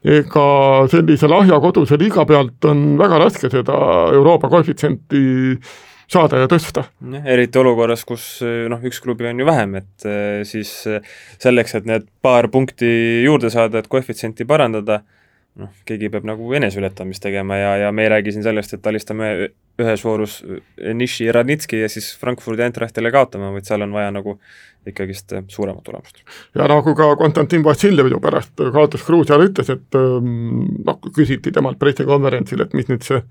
ega 0.05 0.47
sellise 0.91 1.27
lahja 1.27 1.59
koduse 1.59 1.97
liiga 1.99 2.25
pealt 2.25 2.65
on 2.69 2.97
väga 2.99 3.19
raske 3.25 3.51
seda 3.51 3.75
Euroopa 4.15 4.49
koefitsienti 4.51 5.21
saada 6.09 6.39
ja 6.41 6.49
tõsta. 6.49 6.85
eriti 7.25 7.59
olukorras, 7.59 8.05
kus 8.07 8.39
noh, 8.41 8.81
üks 8.81 9.01
klubi 9.03 9.27
on 9.29 9.39
ju 9.39 9.45
vähem, 9.45 9.75
et 9.81 10.07
eh, 10.09 10.41
siis 10.47 10.71
selleks, 11.37 11.75
et 11.75 11.89
need 11.89 12.07
paar 12.21 12.49
punkti 12.49 12.89
juurde 13.25 13.51
saada, 13.53 13.79
et 13.83 13.91
koefitsienti 13.91 14.47
parandada, 14.49 15.03
noh, 15.59 15.71
keegi 15.87 16.09
peab 16.13 16.27
nagu 16.27 16.53
eneseületamist 16.57 17.23
tegema 17.23 17.57
ja, 17.59 17.73
ja 17.85 17.91
me 17.95 18.05
ei 18.05 18.13
räägi 18.13 18.35
siin 18.35 18.45
sellest, 18.45 18.73
et 18.75 18.87
alistame 18.87 19.29
ühes 19.79 20.03
voorus 20.03 20.39
Nishi 20.93 21.27
ja 21.27 21.35
Radnitski 21.37 21.79
ja 21.79 21.89
siis 21.91 22.09
Frankfurdi 22.19 22.65
Eintrachtile 22.65 23.11
kaotama, 23.15 23.51
vaid 23.55 23.67
seal 23.67 23.85
on 23.85 23.95
vaja 23.95 24.11
nagu 24.15 24.37
ikkagist 24.89 25.35
suuremat 25.51 25.83
tulemust. 25.83 26.23
ja 26.55 26.67
nagu 26.71 26.95
ka 26.95 27.11
Konstantin 27.19 27.63
Vassiljev 27.63 28.11
ju 28.11 28.21
pärast 28.23 28.55
kaotas 28.73 29.03
Gruusiale 29.07 29.49
ütles, 29.49 29.69
et 29.73 29.99
ähm, 29.99 30.63
noh, 30.87 30.99
küsiti 31.15 31.53
temalt 31.55 31.79
pressikonverentsil, 31.79 32.65
et 32.65 32.73
mis 32.77 32.89
nüüd 32.91 33.05
see 33.05 33.21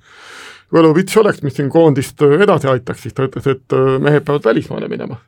võluvits 0.74 1.16
oleks, 1.20 1.42
mis 1.42 1.56
siin 1.56 1.72
koondist 1.72 2.22
edasi 2.22 2.68
aitaks, 2.68 3.06
siis 3.06 3.16
ta 3.16 3.28
ütles, 3.28 3.48
et 3.48 3.76
äh, 3.76 3.96
mehed 4.04 4.24
peavad 4.28 4.52
välismaale 4.52 4.90
minema 4.92 5.20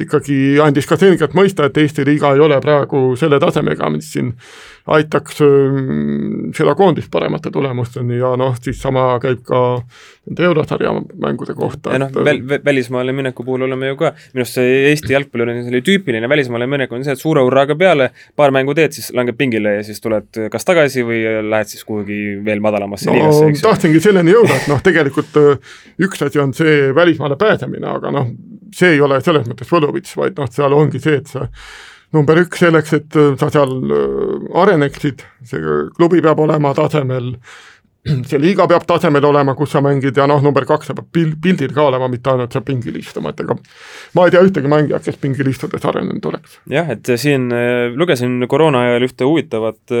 ikkagi 0.00 0.58
andis 0.60 0.84
ka 0.88 0.98
selgelt 1.00 1.32
mõista, 1.36 1.66
et 1.66 1.78
Eesti 1.80 2.04
liiga 2.04 2.34
ei 2.36 2.42
ole 2.44 2.58
praegu 2.60 3.14
selle 3.16 3.38
tasemega, 3.40 3.88
mis 3.92 4.10
siin 4.12 4.34
aitaks 4.86 5.40
ähm, 5.42 6.50
seda 6.54 6.74
koondist 6.78 7.10
paremate 7.10 7.50
tulemusteni 7.50 8.20
ja 8.20 8.32
noh, 8.38 8.54
siis 8.62 8.78
sama 8.82 9.08
käib 9.22 9.42
ka 9.46 9.60
nende 10.26 10.44
eurosarja 10.46 10.92
mängude 11.22 11.56
kohta. 11.58 11.94
ja 11.94 12.00
noh, 12.04 12.12
väl-, 12.14 12.42
välismaale 12.64 13.14
mineku 13.16 13.44
puhul 13.44 13.66
oleme 13.66 13.90
ju 13.90 13.98
ka, 13.98 14.12
minu 14.34 14.44
arust 14.44 14.58
see 14.60 14.76
Eesti 14.92 15.14
jalgpall 15.14 15.46
on 15.46 15.52
selline 15.56 15.82
tüüpiline 15.86 16.30
välismaale 16.30 16.68
minek 16.70 16.94
on 16.94 17.04
see, 17.06 17.16
et 17.16 17.22
suure 17.22 17.42
hurraaga 17.46 17.74
peale, 17.78 18.10
paar 18.38 18.54
mängu 18.54 18.74
teed, 18.78 18.94
siis 18.94 19.10
langeb 19.16 19.38
pingile 19.38 19.76
ja 19.78 19.86
siis 19.86 20.02
tuled 20.02 20.42
kas 20.52 20.68
tagasi 20.68 21.02
või 21.06 21.22
lähed 21.50 21.72
siis 21.72 21.82
kuhugi 21.86 22.20
veel 22.46 22.62
madalamasse 22.62 23.10
no, 23.10 23.16
liigasse, 23.18 23.50
eks 23.50 23.62
ju. 23.62 23.66
tahtsingi 23.66 24.04
selleni 24.06 24.36
jõuda, 24.36 24.60
et 24.60 24.70
noh, 24.70 24.82
tegelikult 24.86 25.40
äh, 25.42 25.74
üks 26.06 26.22
asi 26.26 26.42
on 26.42 26.54
see 26.54 26.92
välismaale 26.94 27.38
pääsemine, 27.40 27.90
aga 27.98 28.14
noh, 28.14 28.30
see 28.76 28.94
ei 28.94 29.02
ole 29.02 29.18
selles 29.24 29.50
mõttes 29.50 29.70
võluvits, 29.72 30.14
vaid 30.18 30.38
noh, 30.38 30.50
seal 30.52 30.78
ongi 30.78 31.02
see, 31.02 31.18
et 31.22 31.34
sa 31.34 31.48
number 32.14 32.38
üks 32.42 32.62
selleks, 32.62 32.92
et 32.96 33.16
äh, 33.18 33.32
sa 33.40 33.48
seal 33.52 33.72
äh, 33.90 34.50
areneksid, 34.62 35.24
see 35.46 35.78
klubi 35.96 36.22
peab 36.24 36.40
olema 36.44 36.72
tasemel, 36.76 37.32
see 38.28 38.40
liiga 38.42 38.68
peab 38.70 38.86
tasemel 38.88 39.24
olema, 39.26 39.56
kus 39.58 39.74
sa 39.74 39.82
mängid 39.84 40.18
ja 40.18 40.28
noh, 40.30 40.42
number 40.44 40.66
kaks, 40.68 40.90
sa 40.90 40.96
pead 40.96 41.10
pild, 41.12 41.36
pildil 41.42 41.74
ka 41.76 41.88
olema, 41.90 42.08
mitte 42.12 42.32
ainult 42.32 42.54
seal 42.54 42.66
pingil 42.66 42.98
istuma, 43.00 43.34
et 43.34 43.42
ega 43.42 43.58
ma 44.16 44.26
ei 44.26 44.34
tea 44.34 44.44
ühtegi 44.46 44.70
mängijat, 44.70 45.06
kes 45.08 45.20
pingil 45.22 45.50
istudes 45.50 45.86
arenenud 45.88 46.30
oleks. 46.30 46.58
jah, 46.72 46.90
et 46.94 47.14
siin 47.20 47.50
äh, 47.54 47.86
lugesin 47.94 48.38
koroona 48.50 48.86
ajal 48.86 49.08
ühte 49.08 49.28
huvitavat 49.28 49.96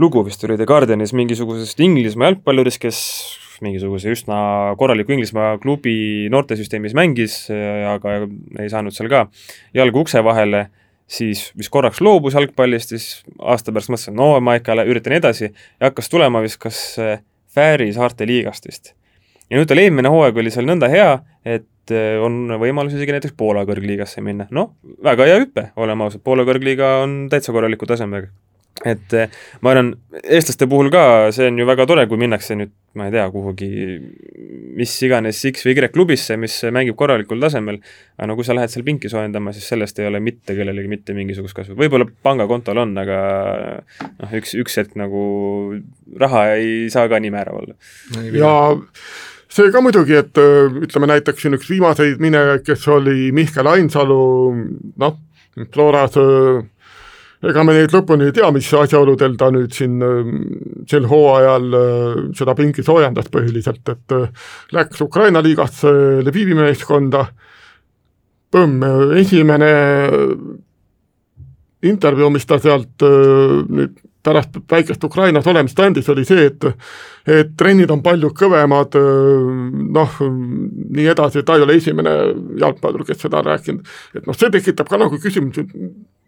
lugu, 0.00 0.24
vist 0.26 0.44
oli 0.44 0.58
The 0.60 0.68
Guardianis 0.68 1.14
mingisugusest 1.16 1.80
Inglismaa 1.84 2.30
jalgpallurist, 2.30 2.80
kes 2.82 3.00
mingisuguse 3.60 4.12
üsna 4.14 4.36
korraliku 4.80 5.12
Inglismaa 5.12 5.58
klubi 5.60 6.28
noortesüsteemis 6.32 6.94
mängis, 6.96 7.42
aga 7.50 8.22
ei 8.56 8.70
saanud 8.72 8.96
seal 8.96 9.10
ka 9.12 9.26
jalga 9.76 10.00
ukse 10.00 10.22
vahele, 10.24 10.68
siis 11.10 11.48
vist 11.58 11.72
korraks 11.74 12.00
loobus 12.04 12.36
jalgpallist, 12.38 12.94
siis 12.94 13.08
aasta 13.38 13.74
pärast 13.74 13.90
mõtles, 13.90 14.08
et 14.12 14.16
no 14.16 14.32
ma 14.44 14.56
ikka 14.60 14.78
üritan 14.84 15.16
edasi 15.16 15.48
ja 15.48 15.88
hakkas 15.88 16.10
tulema 16.12 16.42
vist 16.44 16.60
kas 16.62 16.80
Fääri 17.50 17.88
saarte 17.92 18.26
liigast 18.30 18.68
vist. 18.68 18.92
ja 19.50 19.58
nüüd 19.58 19.66
tal 19.66 19.80
eelmine 19.82 20.10
hooaeg 20.12 20.36
oli 20.38 20.52
seal 20.54 20.68
nõnda 20.68 20.86
hea, 20.92 21.08
et 21.42 21.90
äh, 21.90 22.20
on 22.22 22.44
võimalus 22.62 22.94
isegi 22.94 23.16
näiteks 23.16 23.34
Poola 23.34 23.64
kõrgliigasse 23.66 24.22
minna, 24.22 24.46
noh, 24.54 24.76
väga 25.02 25.26
hea 25.26 25.40
hüpe, 25.42 25.64
oleme 25.74 26.06
ausad, 26.06 26.22
Poola 26.22 26.46
kõrgliiga 26.46 27.00
on 27.02 27.24
täitsa 27.32 27.50
korraliku 27.56 27.90
tasemega 27.90 28.30
et 28.84 29.12
eh, 29.12 29.32
ma 29.60 29.74
arvan, 29.74 29.90
eestlaste 30.22 30.64
puhul 30.70 30.88
ka 30.92 31.02
see 31.36 31.50
on 31.50 31.58
ju 31.60 31.66
väga 31.68 31.84
tore, 31.88 32.06
kui 32.08 32.20
minnakse 32.20 32.56
nüüd, 32.56 32.72
ma 32.96 33.08
ei 33.08 33.14
tea, 33.14 33.26
kuhugi 33.32 33.68
mis 34.78 34.94
iganes 35.04 35.42
X 35.50 35.66
või 35.66 35.74
Y 35.76 35.90
klubisse, 35.92 36.38
mis 36.40 36.56
mängib 36.72 36.96
korralikul 36.98 37.42
tasemel, 37.42 37.80
aga 38.16 38.30
no 38.30 38.36
kui 38.38 38.46
sa 38.46 38.56
lähed 38.56 38.72
seal 38.72 38.86
pinki 38.86 39.10
soojendama, 39.12 39.52
siis 39.56 39.68
sellest 39.68 40.00
ei 40.00 40.08
ole 40.08 40.22
mitte 40.24 40.56
kellelegi 40.56 40.90
mitte 40.90 41.16
mingisugust 41.16 41.56
kasu. 41.56 41.76
võib-olla 41.78 42.08
pangakontol 42.24 42.80
on, 42.80 42.96
aga 43.02 43.20
noh, 44.08 44.36
üks, 44.40 44.56
üks 44.58 44.80
hetk 44.80 44.96
nagu 45.00 45.24
raha 46.20 46.46
ei 46.56 46.88
saa 46.92 47.10
ka 47.12 47.20
nii 47.20 47.34
määrav 47.36 47.60
olla. 47.60 47.76
ja 48.32 48.54
see 49.50 49.70
ka 49.74 49.84
muidugi, 49.84 50.16
et 50.24 50.40
ütleme 50.40 51.12
näiteks 51.12 51.44
siin 51.44 51.60
üks 51.60 51.68
viimaseid 51.68 52.22
minejaid, 52.22 52.64
kes 52.64 52.88
oli 52.88 53.28
Mihkel 53.36 53.68
Ainsalu, 53.68 54.20
noh, 55.04 55.18
Floras 55.74 56.16
ega 57.48 57.62
me 57.64 57.74
neid 57.76 57.94
lõpuni 57.94 58.28
ei 58.28 58.34
tea, 58.36 58.50
mis 58.52 58.68
asjaoludel 58.76 59.36
ta 59.40 59.48
nüüd 59.54 59.72
siin 59.76 60.00
ähm, 60.04 60.34
sel 60.90 61.06
hooajal 61.08 61.78
äh, 61.78 62.18
seda 62.36 62.56
pingi 62.58 62.84
soojendas 62.84 63.30
põhiliselt, 63.32 63.84
et 63.88 64.16
äh, 64.16 64.50
läks 64.76 65.00
Ukraina 65.04 65.42
liigasse 65.44 65.92
Lvivi 66.26 66.56
meeskonda, 66.58 67.24
põmm, 68.52 68.84
esimene 69.16 69.72
intervjuu, 71.86 72.28
mis 72.34 72.44
ta 72.48 72.60
sealt 72.60 73.08
äh, 73.08 73.58
nüüd 73.70 73.96
pärast 74.20 74.58
väikest 74.68 75.04
Ukrainas 75.06 75.46
olemist 75.48 75.78
andis, 75.80 76.08
oli 76.12 76.26
see, 76.28 76.50
et 76.50 76.66
et 77.30 77.54
trennid 77.56 77.88
on 77.92 78.02
palju 78.04 78.30
kõvemad, 78.36 78.96
noh, 79.96 80.18
nii 80.20 81.06
edasi, 81.12 81.40
ta 81.46 81.56
ei 81.56 81.64
ole 81.64 81.78
esimene 81.80 82.12
jalgpallur, 82.60 83.04
kes 83.08 83.22
seda 83.24 83.40
on 83.40 83.48
rääkinud. 83.48 83.94
et 84.16 84.26
noh, 84.28 84.36
see 84.36 84.52
tekitab 84.52 84.92
ka 84.92 85.00
nagu 85.00 85.16
küsimusi, 85.20 85.64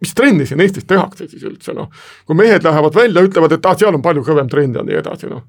mis 0.03 0.13
trenni 0.17 0.45
siin 0.49 0.61
Eestis 0.63 0.87
tehakse 0.89 1.27
siis 1.31 1.43
üldse 1.47 1.75
noh, 1.77 1.89
kui 2.27 2.37
mehed 2.37 2.65
lähevad 2.65 2.95
välja, 2.95 3.23
ütlevad, 3.25 3.55
et 3.55 3.67
ah, 3.69 3.77
seal 3.79 3.95
on 3.95 4.03
palju 4.05 4.25
kõvem 4.27 4.51
trenn 4.51 4.75
ja 4.79 4.85
nii 4.85 4.99
edasi 4.99 5.31
noh. 5.31 5.43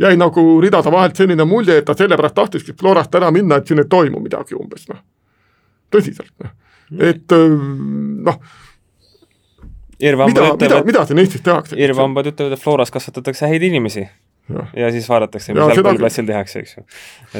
jäi 0.00 0.16
nagu 0.18 0.44
ridade 0.64 0.92
vahelt 0.92 1.16
selline 1.20 1.46
mulje, 1.48 1.78
et 1.78 1.88
ta 1.88 1.96
sellepärast 1.98 2.36
tahtiski 2.40 2.76
Florast 2.80 3.14
ära 3.14 3.30
minna, 3.34 3.60
et 3.60 3.70
siin 3.70 3.82
ei 3.82 3.88
toimu 3.90 4.22
midagi 4.24 4.58
umbes 4.58 4.88
noh, 4.90 5.00
tõsiselt 5.92 6.32
noh, 6.42 6.54
et 7.12 7.38
noh 7.38 8.40
mida, 10.00 10.50
mida, 10.60 10.82
mida 10.84 11.06
siin 11.06 11.22
Eestis 11.22 11.44
tehakse? 11.44 11.78
irvhambad 11.78 12.32
ütlevad, 12.32 12.56
et 12.56 12.62
Floras 12.62 12.92
kasvatatakse 12.94 13.48
häid 13.48 13.62
inimesi 13.70 14.08
ja, 14.48 14.64
ja 14.84 14.90
siis 14.94 15.06
vaadatakse, 15.08 15.54
mis 15.54 15.74
jalgpalliklassil 15.74 16.26
tehakse, 16.28 16.62
eks 16.64 16.76
ju. 16.76 16.84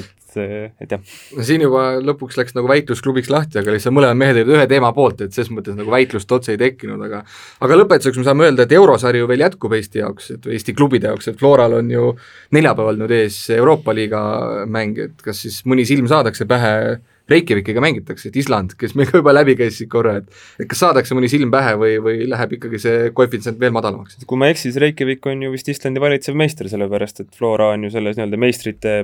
et, 0.01 0.37
et 0.83 0.95
jah. 0.95 1.15
no 1.37 1.47
siin 1.47 1.65
juba 1.65 1.85
lõpuks 2.03 2.39
läks 2.41 2.57
nagu 2.57 2.71
väitlusklubiks 2.71 3.31
lahti, 3.33 3.61
aga 3.61 3.75
lihtsalt 3.75 3.97
mõlemad 3.97 4.21
mehed 4.21 4.41
olid 4.41 4.53
ühe 4.57 4.67
teema 4.71 4.93
poolt, 4.97 5.21
et 5.25 5.37
selles 5.37 5.53
mõttes 5.55 5.77
nagu 5.79 5.93
väitlust 5.93 6.33
otse 6.35 6.55
ei 6.55 6.61
tekkinud, 6.61 7.03
aga 7.07 7.23
aga 7.65 7.81
lõpetuseks 7.83 8.21
me 8.21 8.27
saame 8.29 8.49
öelda, 8.49 8.67
et 8.67 8.77
eurosari 8.77 9.23
ju 9.23 9.31
veel 9.31 9.45
jätkub 9.47 9.77
Eesti 9.77 10.03
jaoks, 10.03 10.31
et 10.37 10.53
Eesti 10.57 10.77
klubide 10.77 11.13
jaoks, 11.13 11.31
et 11.31 11.41
Floral 11.41 11.79
on 11.81 11.91
ju 11.93 12.13
neljapäeval 12.57 13.01
nüüd 13.03 13.17
ees 13.21 13.41
Euroopa 13.55 13.95
liiga 13.97 14.23
mäng, 14.71 15.01
et 15.11 15.25
kas 15.25 15.45
siis 15.45 15.61
mõni 15.69 15.87
silm 15.89 16.09
saadakse 16.11 16.49
pähe 16.49 16.75
Reykjavikiga 17.31 17.81
mängitakse, 17.81 18.29
et 18.29 18.37
Island, 18.37 18.75
kes 18.77 18.93
meil 18.99 19.09
ka 19.09 19.23
juba 19.23 19.33
läbi 19.33 19.55
käis 19.57 19.79
siit 19.79 19.89
korra, 19.93 20.19
et 20.21 20.61
et 20.61 20.69
kas 20.69 20.83
saadakse 20.85 21.17
mõni 21.17 21.31
silm 21.33 21.53
pähe 21.55 21.73
või, 21.81 21.97
või 22.05 22.27
läheb 22.29 22.59
ikkagi 22.59 22.81
see 22.83 23.11
koefitsient 23.17 23.61
veel 23.61 23.73
madalamaks? 23.73 24.19
kui 24.29 24.41
ma 24.41 24.51
ei 24.51 24.57
eksi, 24.57 24.69
siis 24.69 24.81
Reykjavik 24.83 25.25
on 25.33 25.47
ju 25.47 25.55
vist 25.55 25.71
Islandi 25.73 26.03
valitsev 26.05 26.37
meister, 26.37 26.69
sellepärast 26.69 27.25
et 27.25 27.31
Flora 27.39 27.71
on 27.73 27.89
ju 27.89 27.95
selles 27.95 28.19
nii-öelda 28.19 28.41
meistrite 28.41 28.95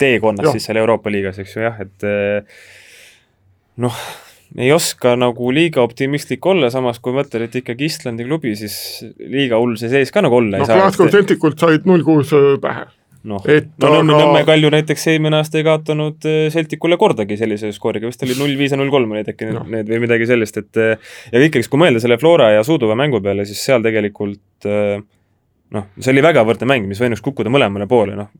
teekonnas 0.00 0.54
siis 0.56 0.70
seal 0.70 0.80
Euroopa 0.80 1.12
liigas, 1.12 1.42
eks 1.42 1.56
ju 1.58 1.66
jah, 1.66 1.76
et 1.84 2.08
eh, 2.08 2.64
noh, 3.84 4.00
ei 4.56 4.72
oska 4.72 5.12
nagu 5.18 5.52
liiga 5.52 5.84
optimistlik 5.84 6.46
olla, 6.48 6.72
samas 6.72 7.00
kui 7.04 7.12
mõtled, 7.12 7.44
et 7.44 7.60
ikkagi 7.60 7.90
Islandi 7.92 8.24
klubi, 8.24 8.56
siis 8.56 8.76
liiga 9.20 9.60
hull 9.60 9.76
see 9.80 9.92
sees 9.92 10.14
ka 10.14 10.24
nagu 10.24 10.40
olla 10.40 10.62
no, 10.62 10.64
ei 10.64 10.70
saa. 10.72 10.80
Glasgow 10.80 11.12
Celtikult 11.12 11.60
said 11.60 11.84
null 11.88 12.06
kuus 12.06 12.32
pähe 12.64 12.88
noh, 13.28 13.44
no 13.44 13.90
Nõmme, 13.94 14.16
Nõmme 14.20 14.42
Kalju 14.46 14.70
näiteks 14.74 15.08
eelmine 15.12 15.40
aasta 15.40 15.60
ei 15.60 15.66
kaotanud 15.66 16.28
äh, 16.28 16.46
Celticule 16.54 16.98
kordagi 17.00 17.38
sellise 17.40 17.72
skooriga, 17.76 18.10
vist 18.10 18.22
oli 18.26 18.36
null 18.38 18.56
viis 18.60 18.74
ja 18.74 18.80
null 18.80 18.92
kolm 18.92 19.16
olid 19.16 19.32
äkki 19.32 19.50
no. 19.52 19.64
need 19.70 19.90
või 19.90 20.04
midagi 20.06 20.28
sellist, 20.30 20.60
et 20.60 20.80
äh, 20.80 21.12
ja 21.32 21.44
ikkagi, 21.44 21.68
kui 21.70 21.80
mõelda 21.80 22.02
selle 22.04 22.18
Flora 22.20 22.52
ja 22.54 22.64
Suuduva 22.66 22.96
mängu 22.98 23.22
peale, 23.24 23.46
siis 23.48 23.62
seal 23.64 23.84
tegelikult 23.84 24.68
äh, 24.68 24.98
noh, 25.74 25.88
see 25.98 26.14
oli 26.14 26.24
väga 26.24 26.44
võrdne 26.46 26.68
mäng, 26.70 26.88
mis 26.90 27.00
võinuks 27.02 27.24
kukkuda 27.24 27.52
mõlemale 27.52 27.88
poole, 27.90 28.18
noh 28.18 28.32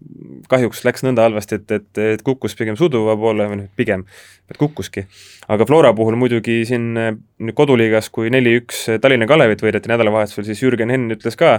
kahjuks 0.50 0.82
läks 0.84 1.04
nõnda 1.06 1.24
halvasti, 1.24 1.58
et, 1.60 1.72
et, 1.72 2.00
et 2.14 2.22
kukkus 2.24 2.56
pigem 2.58 2.76
Suduva 2.76 3.16
poole 3.16 3.46
või 3.48 3.62
noh, 3.62 3.68
pigem, 3.78 4.04
et 4.50 4.58
kukkuski. 4.60 5.06
aga 5.48 5.66
Flora 5.68 5.94
puhul 5.96 6.18
muidugi 6.20 6.60
siin 6.68 6.92
nüüd 6.94 7.56
koduliigas, 7.56 8.10
kui 8.14 8.32
neli-üks 8.32 8.86
Tallinna 9.00 9.28
Kalevit 9.30 9.64
võideti 9.64 9.92
nädalavahetusel, 9.92 10.46
siis 10.48 10.62
Jürgen 10.62 10.92
Henn 10.92 11.14
ütles 11.16 11.38
ka, 11.40 11.58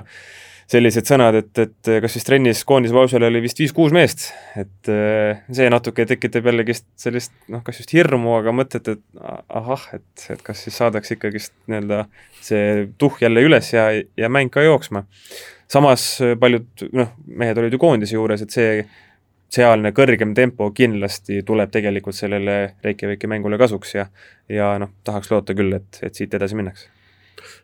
sellised 0.71 1.05
sõnad, 1.05 1.37
et, 1.37 1.61
et 1.61 1.89
kas 2.01 2.15
siis 2.15 2.25
trennis 2.25 2.63
koondise 2.67 2.95
pausile 2.95 3.27
oli 3.29 3.41
vist 3.43 3.59
viis-kuus 3.61 3.93
meest, 3.93 4.27
et 4.57 4.89
äh, 4.91 5.43
see 5.53 5.69
natuke 5.69 6.07
tekitab 6.09 6.49
jällegist 6.49 6.87
sellist 6.99 7.33
noh, 7.53 7.61
kas 7.65 7.83
just 7.83 7.93
hirmu, 7.93 8.33
aga 8.39 8.53
mõtet, 8.55 8.89
et 8.95 9.03
ahah, 9.21 9.87
et, 9.97 10.27
et 10.33 10.41
kas 10.45 10.65
siis 10.65 10.77
saadakse 10.81 11.17
ikkagist 11.17 11.53
nii-öelda 11.69 12.05
see 12.45 12.87
tuhh 13.01 13.21
jälle 13.21 13.45
üles 13.45 13.71
ja, 13.75 13.91
ja 14.17 14.31
mäng 14.31 14.53
ka 14.53 14.65
jooksma. 14.65 15.05
samas 15.67 16.07
paljud 16.39 16.87
noh, 16.93 17.13
mehed 17.25 17.57
olid 17.61 17.73
ju 17.73 17.81
koondise 17.81 18.17
juures, 18.17 18.41
et 18.41 18.57
see 18.57 18.85
sealne 19.55 19.93
kõrgem 19.95 20.33
tempo 20.35 20.71
kindlasti 20.75 21.43
tuleb 21.45 21.71
tegelikult 21.71 22.17
sellele 22.17 22.75
Reykjaviki 22.83 23.29
mängule 23.29 23.61
kasuks 23.61 23.95
ja 23.95 24.09
ja 24.49 24.75
noh, 24.81 24.97
tahaks 25.03 25.31
loota 25.31 25.53
küll, 25.53 25.77
et, 25.77 26.01
et 26.01 26.15
siit 26.17 26.33
edasi 26.33 26.57
minnakse 26.57 26.94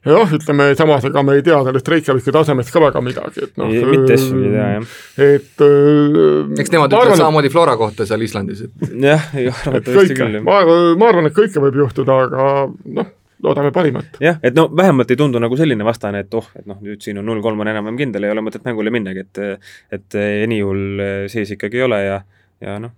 jah, 0.06 0.34
ütleme 0.38 0.68
samas, 0.78 1.06
ega 1.08 1.24
me 1.26 1.38
ei 1.38 1.46
tea 1.46 1.60
sellest 1.68 1.92
Reykjaviki 1.94 2.34
tasemest 2.36 2.74
ka 2.74 2.82
väga 2.84 3.04
midagi, 3.06 3.46
et 3.48 3.62
noh. 3.62 3.72
mitte 3.92 4.16
hästi 4.16 4.42
ei 4.42 4.52
tea, 4.56 4.68
jah. 4.76 4.98
et 5.28 5.64
äh, 5.68 6.60
eks 6.64 6.74
nemad 6.74 6.94
ütlevad 6.94 7.22
samamoodi 7.22 7.52
Flora 7.54 7.78
kohta 7.80 8.08
seal 8.10 8.26
Islandis, 8.26 8.66
et 8.68 8.94
jah, 9.06 9.32
arvatavasti 9.70 10.18
küll. 10.18 10.40
ma, 10.46 10.62
ma 11.00 11.12
arvan, 11.12 11.30
et 11.30 11.38
kõike 11.38 11.64
võib 11.64 11.82
juhtuda, 11.84 12.18
aga 12.28 12.48
noh, 12.98 13.14
loodame 13.46 13.74
parimat. 13.76 14.18
jah, 14.24 14.40
et 14.44 14.58
no 14.58 14.68
vähemalt 14.78 15.14
ei 15.14 15.20
tundu 15.22 15.42
nagu 15.44 15.60
selline 15.60 15.86
vastane, 15.88 16.26
et 16.26 16.38
oh, 16.38 16.50
et 16.58 16.68
noh, 16.70 16.82
nüüd 16.84 17.04
siin 17.04 17.22
on 17.22 17.30
null 17.30 17.44
kolm 17.46 17.62
on 17.62 17.72
enam-vähem 17.72 18.02
kindel, 18.06 18.28
ei 18.28 18.36
ole 18.36 18.46
mõtet 18.46 18.66
mängule 18.68 18.94
minnagi, 18.94 19.26
et 19.28 19.46
et 20.00 20.20
nii 20.52 20.66
hull 20.66 21.06
seis 21.32 21.54
ikkagi 21.58 21.82
ei 21.82 21.88
ole 21.90 22.04
ja 22.06 22.22
ja 22.62 22.78
noh, 22.82 22.94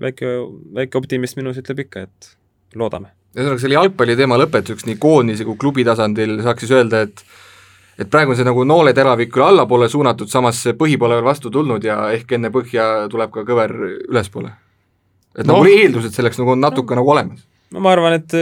väike, 0.00 0.36
väike 0.74 1.00
optimist 1.00 1.36
minus 1.36 1.60
ütleb 1.60 1.84
ikka, 1.84 2.06
et 2.08 2.32
loodame 2.80 3.12
ühesõnaga, 3.32 3.60
selle 3.62 3.78
jalgpalli 3.78 4.16
teema 4.18 4.38
lõpetuseks 4.40 4.86
nii 4.88 4.98
koondise 5.00 5.46
kui 5.48 5.58
klubi 5.60 5.86
tasandil 5.88 6.38
saaks 6.44 6.66
siis 6.66 6.74
öelda, 6.76 7.04
et 7.06 7.24
et 8.00 8.08
praegu 8.10 8.32
on 8.32 8.38
see 8.38 8.46
nagu 8.46 8.64
nooleteravik 8.66 9.32
küll 9.34 9.44
allapoole 9.46 9.88
suunatud, 9.92 10.30
samas 10.32 10.60
see 10.64 10.76
põhi 10.78 10.98
pole 11.00 11.18
veel 11.18 11.26
vastu 11.26 11.52
tulnud 11.52 11.84
ja 11.84 11.98
ehk 12.16 12.38
enne 12.38 12.50
põhja 12.52 13.08
tuleb 13.12 13.32
ka 13.34 13.44
kõver 13.48 13.74
ülespoole. 14.08 14.52
et 15.36 15.46
no. 15.46 15.58
nagu 15.58 15.68
eeldused 15.68 16.14
selleks 16.16 16.40
nagu 16.40 16.54
on 16.54 16.64
natuke 16.64 16.96
no. 16.96 17.02
nagu 17.02 17.12
olemas. 17.16 17.44
no 17.72 17.84
ma 17.84 17.92
arvan, 17.92 18.16
et 18.20 18.36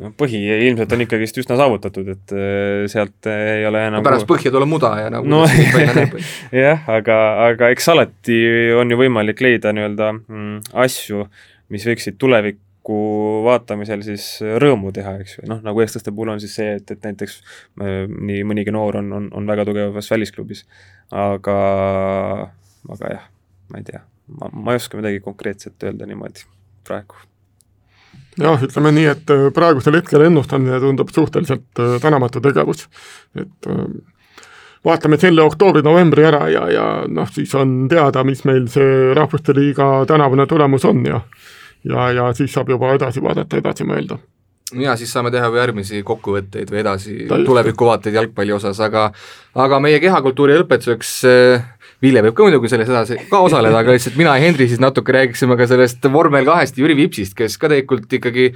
no 0.00 0.10
põhi 0.16 0.40
ilmselt 0.68 0.92
on 0.96 1.04
ikkagist 1.04 1.38
üsna 1.42 1.58
saavutatud, 1.60 2.08
et 2.14 2.34
äh, 2.34 2.86
sealt 2.90 3.30
ei 3.30 3.66
ole 3.68 3.84
enam 3.88 4.00
no 4.00 4.06
pärast 4.06 4.28
põhja 4.28 4.52
tuleb 4.54 4.70
muda 4.70 4.94
ja 5.02 5.12
nagu 5.12 5.28
no, 5.30 5.44
jah, 6.64 6.88
aga, 6.90 7.20
aga 7.50 7.70
eks 7.74 7.90
alati 7.94 8.40
on 8.78 8.90
ju 8.90 8.98
võimalik 9.00 9.42
leida 9.44 9.74
nii-öelda 9.76 10.12
mm, 10.16 10.74
asju, 10.86 11.26
mis 11.74 11.86
võiksid 11.86 12.18
tulevik 12.20 12.58
tuleviku 12.80 13.44
vaatamisel 13.44 14.02
siis 14.02 14.40
rõõmu 14.40 14.92
teha, 14.92 15.18
eks 15.20 15.38
ju, 15.38 15.48
noh, 15.48 15.60
nagu 15.62 15.80
eestlaste 15.80 16.12
puhul 16.12 16.30
on 16.30 16.40
siis 16.40 16.54
see, 16.54 16.76
et, 16.76 16.90
et 16.90 17.02
näiteks 17.02 17.40
äh, 17.80 18.08
nii 18.08 18.44
mõnigi 18.44 18.72
noor 18.72 18.96
on, 18.96 19.12
on, 19.12 19.28
on 19.32 19.46
väga 19.46 19.64
tugevas 19.64 20.10
välisklubis. 20.10 20.66
aga, 21.10 22.50
aga 22.88 23.10
jah, 23.10 23.26
ma 23.70 23.78
ei 23.78 23.84
tea, 23.84 24.00
ma, 24.38 24.50
ma 24.52 24.72
ei 24.72 24.76
oska 24.76 24.96
midagi 24.96 25.20
konkreetset 25.20 25.82
öelda 25.82 26.06
niimoodi 26.06 26.46
praegu. 26.86 27.16
Jah, 28.38 28.62
ütleme 28.62 28.92
nii, 28.92 29.06
et 29.10 29.30
äh, 29.30 29.50
praegusel 29.52 29.98
hetkel 29.98 30.24
ennustamine 30.24 30.80
tundub 30.80 31.10
suhteliselt 31.12 31.78
äh, 31.78 32.00
tänamatu 32.00 32.40
tegevus, 32.40 32.88
et 33.36 33.70
vaatame 34.84 35.18
selle 35.20 35.42
oktoobri-novembri 35.44 36.24
ära 36.24 36.46
ja, 36.48 36.64
ja 36.72 36.84
noh, 37.08 37.28
siis 37.28 37.52
on 37.54 37.88
teada, 37.90 38.24
mis 38.24 38.46
meil 38.48 38.68
see 38.72 39.12
Rahvuste 39.14 39.52
Liiga 39.52 40.06
tänavune 40.08 40.46
tulemus 40.48 40.86
on 40.88 41.04
ja 41.04 41.20
ja, 41.84 42.10
ja 42.12 42.28
siis 42.36 42.52
saab 42.52 42.70
juba 42.72 42.94
edasi 42.96 43.22
vaadata, 43.22 43.60
edasi 43.60 43.86
mõelda. 43.88 44.20
Ja 44.78 44.94
siis 44.96 45.10
saame 45.10 45.32
teha 45.34 45.48
järgmisi 45.50 46.04
kokkuvõtteid 46.06 46.70
või 46.70 46.78
edasi 46.84 47.14
tulevikuvaateid 47.26 48.14
jalgpalli 48.14 48.54
osas, 48.54 48.78
aga 48.84 49.08
aga 49.58 49.80
meie 49.82 49.98
kehakultuuri 50.02 50.60
lõpetuseks 50.60 51.14
äh, 51.26 51.64
Vilja 52.00 52.22
võib 52.24 52.36
ka 52.38 52.46
muidugi 52.46 52.70
selles 52.70 52.88
edasi 52.88 53.18
ka 53.28 53.42
osaleda, 53.44 53.82
aga 53.82 53.96
lihtsalt 53.96 54.16
mina 54.16 54.36
ja 54.38 54.44
Henri 54.46 54.68
siis 54.70 54.80
natuke 54.80 55.12
räägiksime 55.12 55.58
ka 55.58 55.66
sellest 55.68 56.06
vormel 56.12 56.46
kahest 56.46 56.78
Jüri 56.78 56.94
Vipsist, 56.96 57.34
kes 57.36 57.58
ka 57.58 57.68
tegelikult 57.72 58.14
ikkagi 58.20 58.52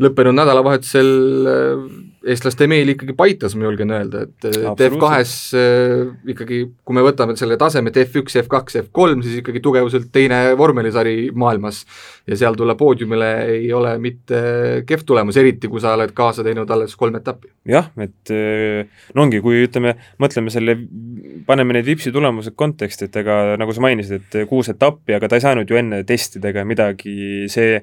lõppenud 0.00 0.36
nädalavahetusel 0.36 1.10
äh, 1.48 1.88
eestlaste 2.26 2.66
meel 2.68 2.92
ikkagi 2.92 3.14
paitas, 3.16 3.54
ma 3.56 3.64
julgen 3.64 3.92
öelda, 3.94 4.24
et 4.26 4.46
F2-s 4.50 5.32
äh, 5.56 6.02
ikkagi, 6.34 6.60
kui 6.84 6.96
me 6.96 7.04
võtame 7.04 7.36
selle 7.38 7.56
tasemet 7.60 7.96
F1, 8.02 8.42
F2, 8.42 8.82
F3, 8.84 9.22
siis 9.24 9.38
ikkagi 9.40 9.62
tugevuselt 9.64 10.10
teine 10.12 10.42
vormelisari 10.58 11.30
maailmas. 11.32 11.84
ja 12.30 12.36
seal 12.36 12.54
tulla 12.54 12.76
poodiumile 12.78 13.30
ei 13.56 13.72
ole 13.74 13.96
mitte 13.98 14.40
kehv 14.86 15.02
tulemus, 15.06 15.36
eriti 15.40 15.68
kui 15.68 15.80
sa 15.82 15.96
oled 15.96 16.12
kaasa 16.14 16.44
teinud 16.46 16.70
alles 16.70 16.94
kolm 16.96 17.16
etappi. 17.16 17.48
jah, 17.68 17.90
et 17.98 18.34
äh, 18.36 18.84
no 19.14 19.24
ongi, 19.24 19.40
kui 19.40 19.64
ütleme, 19.64 19.96
mõtleme 20.20 20.52
selle, 20.52 20.76
paneme 21.46 21.78
need 21.78 21.88
Vipsi 21.88 22.12
tulemused 22.12 22.54
konteksti, 22.54 23.08
et 23.08 23.20
ega 23.22 23.40
nagu 23.60 23.72
sa 23.72 23.84
mainisid, 23.86 24.28
et 24.28 24.48
kuus 24.48 24.68
etappi, 24.68 25.16
aga 25.16 25.28
ta 25.28 25.40
ei 25.40 25.48
saanud 25.48 25.70
ju 25.70 25.80
enne 25.80 26.04
testida 26.04 26.52
ega 26.52 26.68
midagi, 26.68 27.48
see 27.48 27.80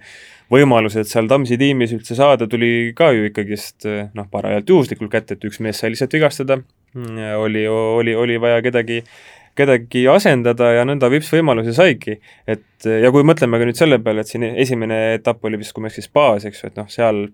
võimalus, 0.52 0.96
et 1.00 1.10
seal 1.10 1.28
Tamsi 1.28 1.58
tiimis 1.60 1.92
üldse 1.96 2.16
saada, 2.16 2.48
tuli 2.48 2.94
ka 2.96 3.10
ju 3.16 3.28
ikkagist 3.28 3.88
noh, 4.16 4.27
parajalt 4.32 4.70
juhuslikult 4.70 5.12
kätte, 5.12 5.38
et 5.38 5.48
üks 5.50 5.60
mees 5.64 5.80
sai 5.82 5.94
lihtsalt 5.94 6.14
vigastada, 6.14 6.60
oli, 7.38 7.68
oli, 7.68 8.16
oli 8.16 8.38
vaja 8.42 8.62
kedagi 8.66 9.04
kedagi 9.58 10.06
asendada 10.12 10.70
ja 10.76 10.86
nõnda 10.86 11.10
Vips 11.10 11.32
võimalusi 11.34 11.74
saigi. 11.74 12.20
et 12.48 12.86
ja 12.86 13.10
kui 13.14 13.26
mõtleme 13.26 13.58
ka 13.58 13.66
nüüd 13.66 13.80
selle 13.80 14.00
peale, 14.04 14.22
et 14.22 14.30
siin 14.30 14.46
esimene 14.50 15.18
etapp 15.18 15.44
oli 15.46 15.58
vist, 15.58 15.74
kui 15.74 15.82
ma 15.82 15.90
ei 15.90 15.96
eksi, 15.96 16.06
Spaas, 16.06 16.46
eks 16.46 16.64
ju, 16.64 16.72
et 16.72 16.78
noh, 16.78 16.90
seal 16.92 17.26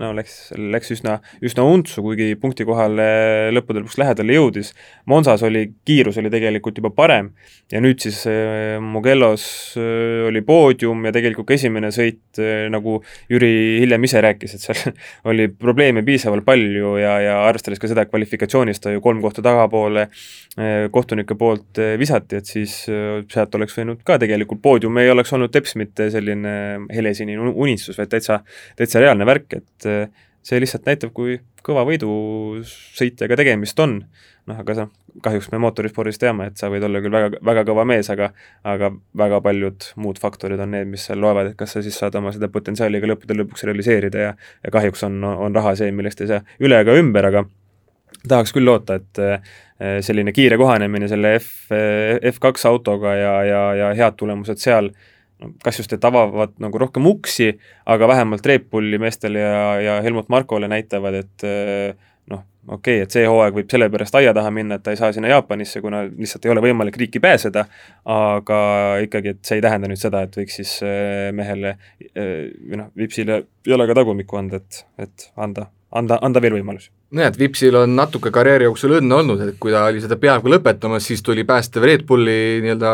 no 0.00 0.12
läks, 0.16 0.36
läks 0.56 0.92
üsna, 0.94 1.18
üsna 1.44 1.64
untsu, 1.68 2.02
kuigi 2.04 2.32
punkti 2.40 2.66
kohale 2.68 3.50
lõppude 3.52 3.82
lõpuks 3.82 3.98
lähedale 4.00 4.36
jõudis. 4.36 4.72
Monsas 5.10 5.42
oli, 5.46 5.66
kiirus 5.86 6.18
oli 6.20 6.30
tegelikult 6.32 6.78
juba 6.80 6.92
parem 6.94 7.32
ja 7.72 7.80
nüüd 7.82 8.02
siis 8.04 8.22
äh, 8.28 8.76
Mugellos 8.82 9.44
äh, 9.80 10.26
oli 10.28 10.42
poodium 10.46 11.06
ja 11.08 11.12
tegelikult 11.14 11.48
ka 11.48 11.56
esimene 11.56 11.92
sõit, 11.94 12.22
äh, 12.40 12.66
nagu 12.72 12.98
Jüri 13.32 13.52
hiljem 13.82 14.08
ise 14.08 14.22
rääkis, 14.24 14.56
et 14.56 14.64
seal 14.64 14.96
oli 15.32 15.48
probleeme 15.48 16.04
piisavalt 16.06 16.46
palju 16.46 16.96
ja, 17.00 17.16
ja 17.24 17.38
arvestades 17.46 17.80
ka 17.82 17.90
seda, 17.90 18.04
et 18.04 18.12
kvalifikatsioonis 18.12 18.82
ta 18.82 18.92
ju 18.94 19.02
kolm 19.04 19.22
kohta 19.24 19.44
tagapoole 19.44 20.08
kohtunike 20.92 21.34
poolt 21.40 21.78
visati, 21.96 22.36
et 22.36 22.48
siis 22.48 22.74
sealt 22.84 23.54
oleks 23.56 23.72
võinud 23.78 24.02
ka 24.04 24.18
tegelikult 24.20 24.60
poodium 24.60 24.98
ei 25.00 25.08
oleks 25.08 25.32
olnud 25.32 25.52
teps 25.52 25.78
mitte 25.80 26.10
selline 26.12 26.52
helesinine 26.92 27.52
unistus, 27.52 27.96
vaid 27.96 28.10
täitsa, 28.12 28.42
täitsa 28.76 29.00
reaalne 29.00 29.24
värk, 29.28 29.56
et 29.56 29.81
et 29.86 30.12
see 30.42 30.60
lihtsalt 30.62 30.86
näitab, 30.88 31.12
kui 31.14 31.38
kõva 31.62 31.84
võidusõitjaga 31.86 33.38
tegemist 33.38 33.78
on. 33.82 34.02
noh, 34.50 34.58
aga 34.58 34.74
sa, 34.74 34.84
kahjuks 35.22 35.52
me 35.52 35.60
mootorispordis 35.62 36.18
teame, 36.18 36.48
et 36.50 36.58
sa 36.58 36.66
võid 36.72 36.82
olla 36.82 36.98
küll 36.98 37.14
väga, 37.14 37.38
väga 37.46 37.62
kõva 37.68 37.84
mees, 37.86 38.08
aga 38.10 38.32
aga 38.66 38.88
väga 39.14 39.38
paljud 39.44 39.86
muud 40.02 40.18
faktorid 40.18 40.58
on 40.64 40.72
need, 40.74 40.88
mis 40.90 41.04
seal 41.06 41.22
loevad, 41.22 41.52
et 41.52 41.58
kas 41.60 41.76
sa 41.76 41.82
siis 41.84 41.94
saad 41.94 42.18
oma 42.18 42.32
seda 42.34 42.48
potentsiaali 42.50 42.98
ka 42.98 43.10
lõppude 43.12 43.36
lõpuks 43.38 43.62
realiseerida 43.68 44.24
ja 44.24 44.32
ja 44.34 44.72
kahjuks 44.74 45.06
on, 45.06 45.22
on 45.22 45.54
raha 45.54 45.76
see, 45.78 45.92
millest 45.94 46.24
ei 46.24 46.32
saa 46.32 46.42
üle 46.58 46.80
ega 46.82 46.98
ümber, 46.98 47.30
aga 47.30 47.44
tahaks 48.26 48.50
küll 48.56 48.66
loota, 48.66 48.98
et 48.98 49.22
eh, 49.22 49.54
selline 50.02 50.34
kiire 50.34 50.58
kohanemine 50.58 51.06
selle 51.10 51.36
F, 51.38 51.70
F2 52.34 52.66
autoga 52.66 53.14
ja, 53.14 53.32
ja, 53.46 53.62
ja 53.78 53.94
head 53.94 54.18
tulemused 54.18 54.58
seal 54.58 54.90
äh, 54.90 55.08
kas 55.64 55.80
just, 55.80 55.92
et 55.96 56.04
avavad 56.04 56.54
nagu 56.62 56.80
rohkem 56.82 57.06
uksi, 57.10 57.52
aga 57.90 58.08
vähemalt 58.10 58.46
Red 58.46 58.70
Bulli 58.70 59.00
meestele 59.02 59.42
ja, 59.42 59.66
ja 59.80 59.98
Helmut 60.04 60.30
Markole 60.32 60.68
näitavad, 60.70 61.18
et 61.22 61.46
eh, 61.48 61.94
noh, 62.30 62.44
okei 62.68 63.00
okay,, 63.00 63.06
et 63.06 63.16
see 63.16 63.26
hooaeg 63.28 63.58
võib 63.58 63.74
sellepärast 63.74 64.16
aia 64.20 64.34
taha 64.36 64.52
minna, 64.54 64.78
et 64.78 64.86
ta 64.86 64.94
ei 64.94 65.00
saa 65.00 65.12
sinna 65.14 65.32
Jaapanisse, 65.32 65.82
kuna 65.84 66.04
lihtsalt 66.08 66.46
ei 66.46 66.54
ole 66.54 66.64
võimalik 66.64 66.98
riiki 67.00 67.22
pääseda, 67.22 67.66
aga 68.16 68.62
ikkagi, 69.06 69.36
et 69.36 69.44
see 69.46 69.60
ei 69.60 69.66
tähenda 69.66 69.90
nüüd 69.90 70.00
seda, 70.00 70.24
et 70.26 70.40
võiks 70.40 70.58
siis 70.62 70.78
eh, 70.86 71.28
mehele 71.36 71.76
eh, 72.12 72.50
või 72.56 72.82
noh, 72.84 72.90
Vipsile 72.98 73.44
jalaga 73.66 73.98
tagumikku 74.02 74.40
anda, 74.40 74.62
et, 74.62 74.84
et 75.06 75.30
anda, 75.36 75.68
anda, 75.98 76.18
anda 76.24 76.40
veel 76.42 76.56
võimalusi. 76.56 76.90
Nojah, 77.12 77.28
et 77.28 77.36
Vipsil 77.36 77.76
on 77.76 77.92
natuke 77.92 78.30
karjääri 78.32 78.64
jooksul 78.64 78.94
õnne 78.96 79.16
olnud, 79.18 79.40
et 79.44 79.56
kui 79.60 79.72
ta 79.74 79.84
oli 79.90 80.00
seda 80.00 80.16
peaaegu 80.20 80.48
lõpetamas, 80.48 81.04
siis 81.04 81.20
tuli 81.24 81.44
päästev 81.48 81.84
Red 81.84 82.06
Bulli 82.08 82.62
nii-öelda 82.64 82.92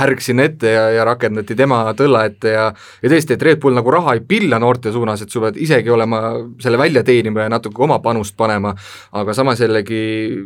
härg 0.00 0.22
sinna 0.24 0.48
ette 0.48 0.72
ja, 0.74 0.88
ja 0.96 1.04
rakendati 1.06 1.54
tema 1.58 1.84
tõlla 1.98 2.24
ette 2.26 2.54
ja 2.56 2.64
ja 2.74 3.12
tõesti, 3.12 3.36
et 3.36 3.44
Red 3.46 3.60
Bull 3.62 3.78
nagu 3.78 3.94
raha 3.94 4.16
ei 4.18 4.24
pilla 4.26 4.58
noorte 4.62 4.90
suunas, 4.94 5.22
et 5.22 5.30
sa 5.30 5.44
pead 5.44 5.60
isegi 5.62 5.94
olema 5.94 6.22
selle 6.62 6.80
välja 6.80 7.04
teenima 7.06 7.46
ja 7.46 7.52
natuke 7.54 7.86
oma 7.86 8.00
panust 8.02 8.36
panema, 8.36 8.74
aga 9.22 9.36
samas 9.38 9.62
jällegi 9.62 10.02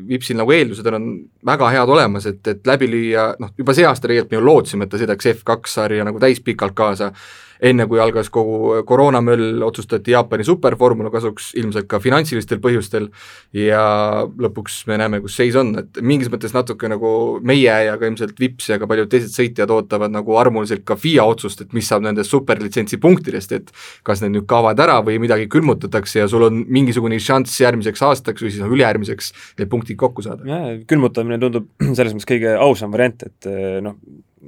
Vipsil 0.09 0.37
nagu 0.37 0.53
eeldused 0.53 0.93
on 0.93 1.09
väga 1.47 1.73
head 1.73 1.97
olemas, 1.97 2.29
et, 2.29 2.43
et 2.53 2.69
läbi 2.69 2.91
lüüa, 2.93 3.31
noh, 3.41 3.57
juba 3.57 3.77
see 3.77 3.89
aasta 3.89 4.11
tegelikult 4.11 4.37
me 4.37 4.41
ju 4.43 4.47
lootsime, 4.51 4.85
et 4.85 4.93
ta 4.93 5.01
sõidaks 5.01 5.33
F2 5.33 5.73
sarja 5.73 6.05
nagu 6.05 6.21
täispikalt 6.21 6.77
kaasa 6.77 7.13
enne 7.61 7.87
kui 7.89 8.01
algas 8.03 8.31
kogu 8.33 8.83
koroonamöll, 8.89 9.63
otsustati 9.67 10.15
Jaapani 10.15 10.45
supervormula 10.47 11.11
kasuks, 11.15 11.53
ilmselt 11.61 11.89
ka 11.91 12.01
finantsilistel 12.03 12.61
põhjustel, 12.63 13.09
ja 13.57 13.83
lõpuks 14.27 14.83
me 14.91 14.99
näeme, 15.01 15.21
kus 15.25 15.39
seis 15.39 15.57
on, 15.59 15.73
et 15.81 16.01
mingis 16.05 16.31
mõttes 16.33 16.55
natuke 16.57 16.91
nagu 16.91 17.11
meie 17.47 17.73
ja 17.87 17.97
ka 17.99 18.09
ilmselt 18.09 18.41
Vips 18.41 18.71
ja 18.71 18.81
ka 18.81 18.89
paljud 18.91 19.11
teised 19.13 19.33
sõitjad 19.35 19.73
ootavad 19.73 20.13
nagu 20.15 20.37
armuliselt 20.41 20.85
ka 20.89 20.99
FIA 21.01 21.25
otsust, 21.27 21.65
et 21.65 21.75
mis 21.77 21.89
saab 21.89 22.05
nendest 22.07 22.33
superlitsentsi 22.35 23.01
punktidest, 23.03 23.57
et 23.57 23.73
kas 24.07 24.23
need 24.25 24.37
nüüd 24.37 24.49
kaovad 24.51 24.81
ära 24.83 24.99
või 25.07 25.19
midagi 25.23 25.49
külmutatakse 25.53 26.23
ja 26.23 26.29
sul 26.31 26.47
on 26.49 26.63
mingisugune 26.69 27.19
šanss 27.23 27.61
järgmiseks 27.63 28.05
aastaks 28.07 28.45
või 28.45 28.53
siis 28.53 28.65
nagu 28.65 28.77
ülejärgmiseks 28.77 29.33
need 29.61 29.73
punktid 29.73 29.99
kokku 30.01 30.25
saada. 30.27 30.47
jah, 30.49 30.69
külmutamine 30.89 31.41
tundub 31.43 31.69
selles 31.99 32.15
mõttes 32.15 32.29
kõige 32.29 32.57
ausam 32.61 32.93
variant, 32.95 33.27
et 33.27 33.51
noh, 33.85 33.99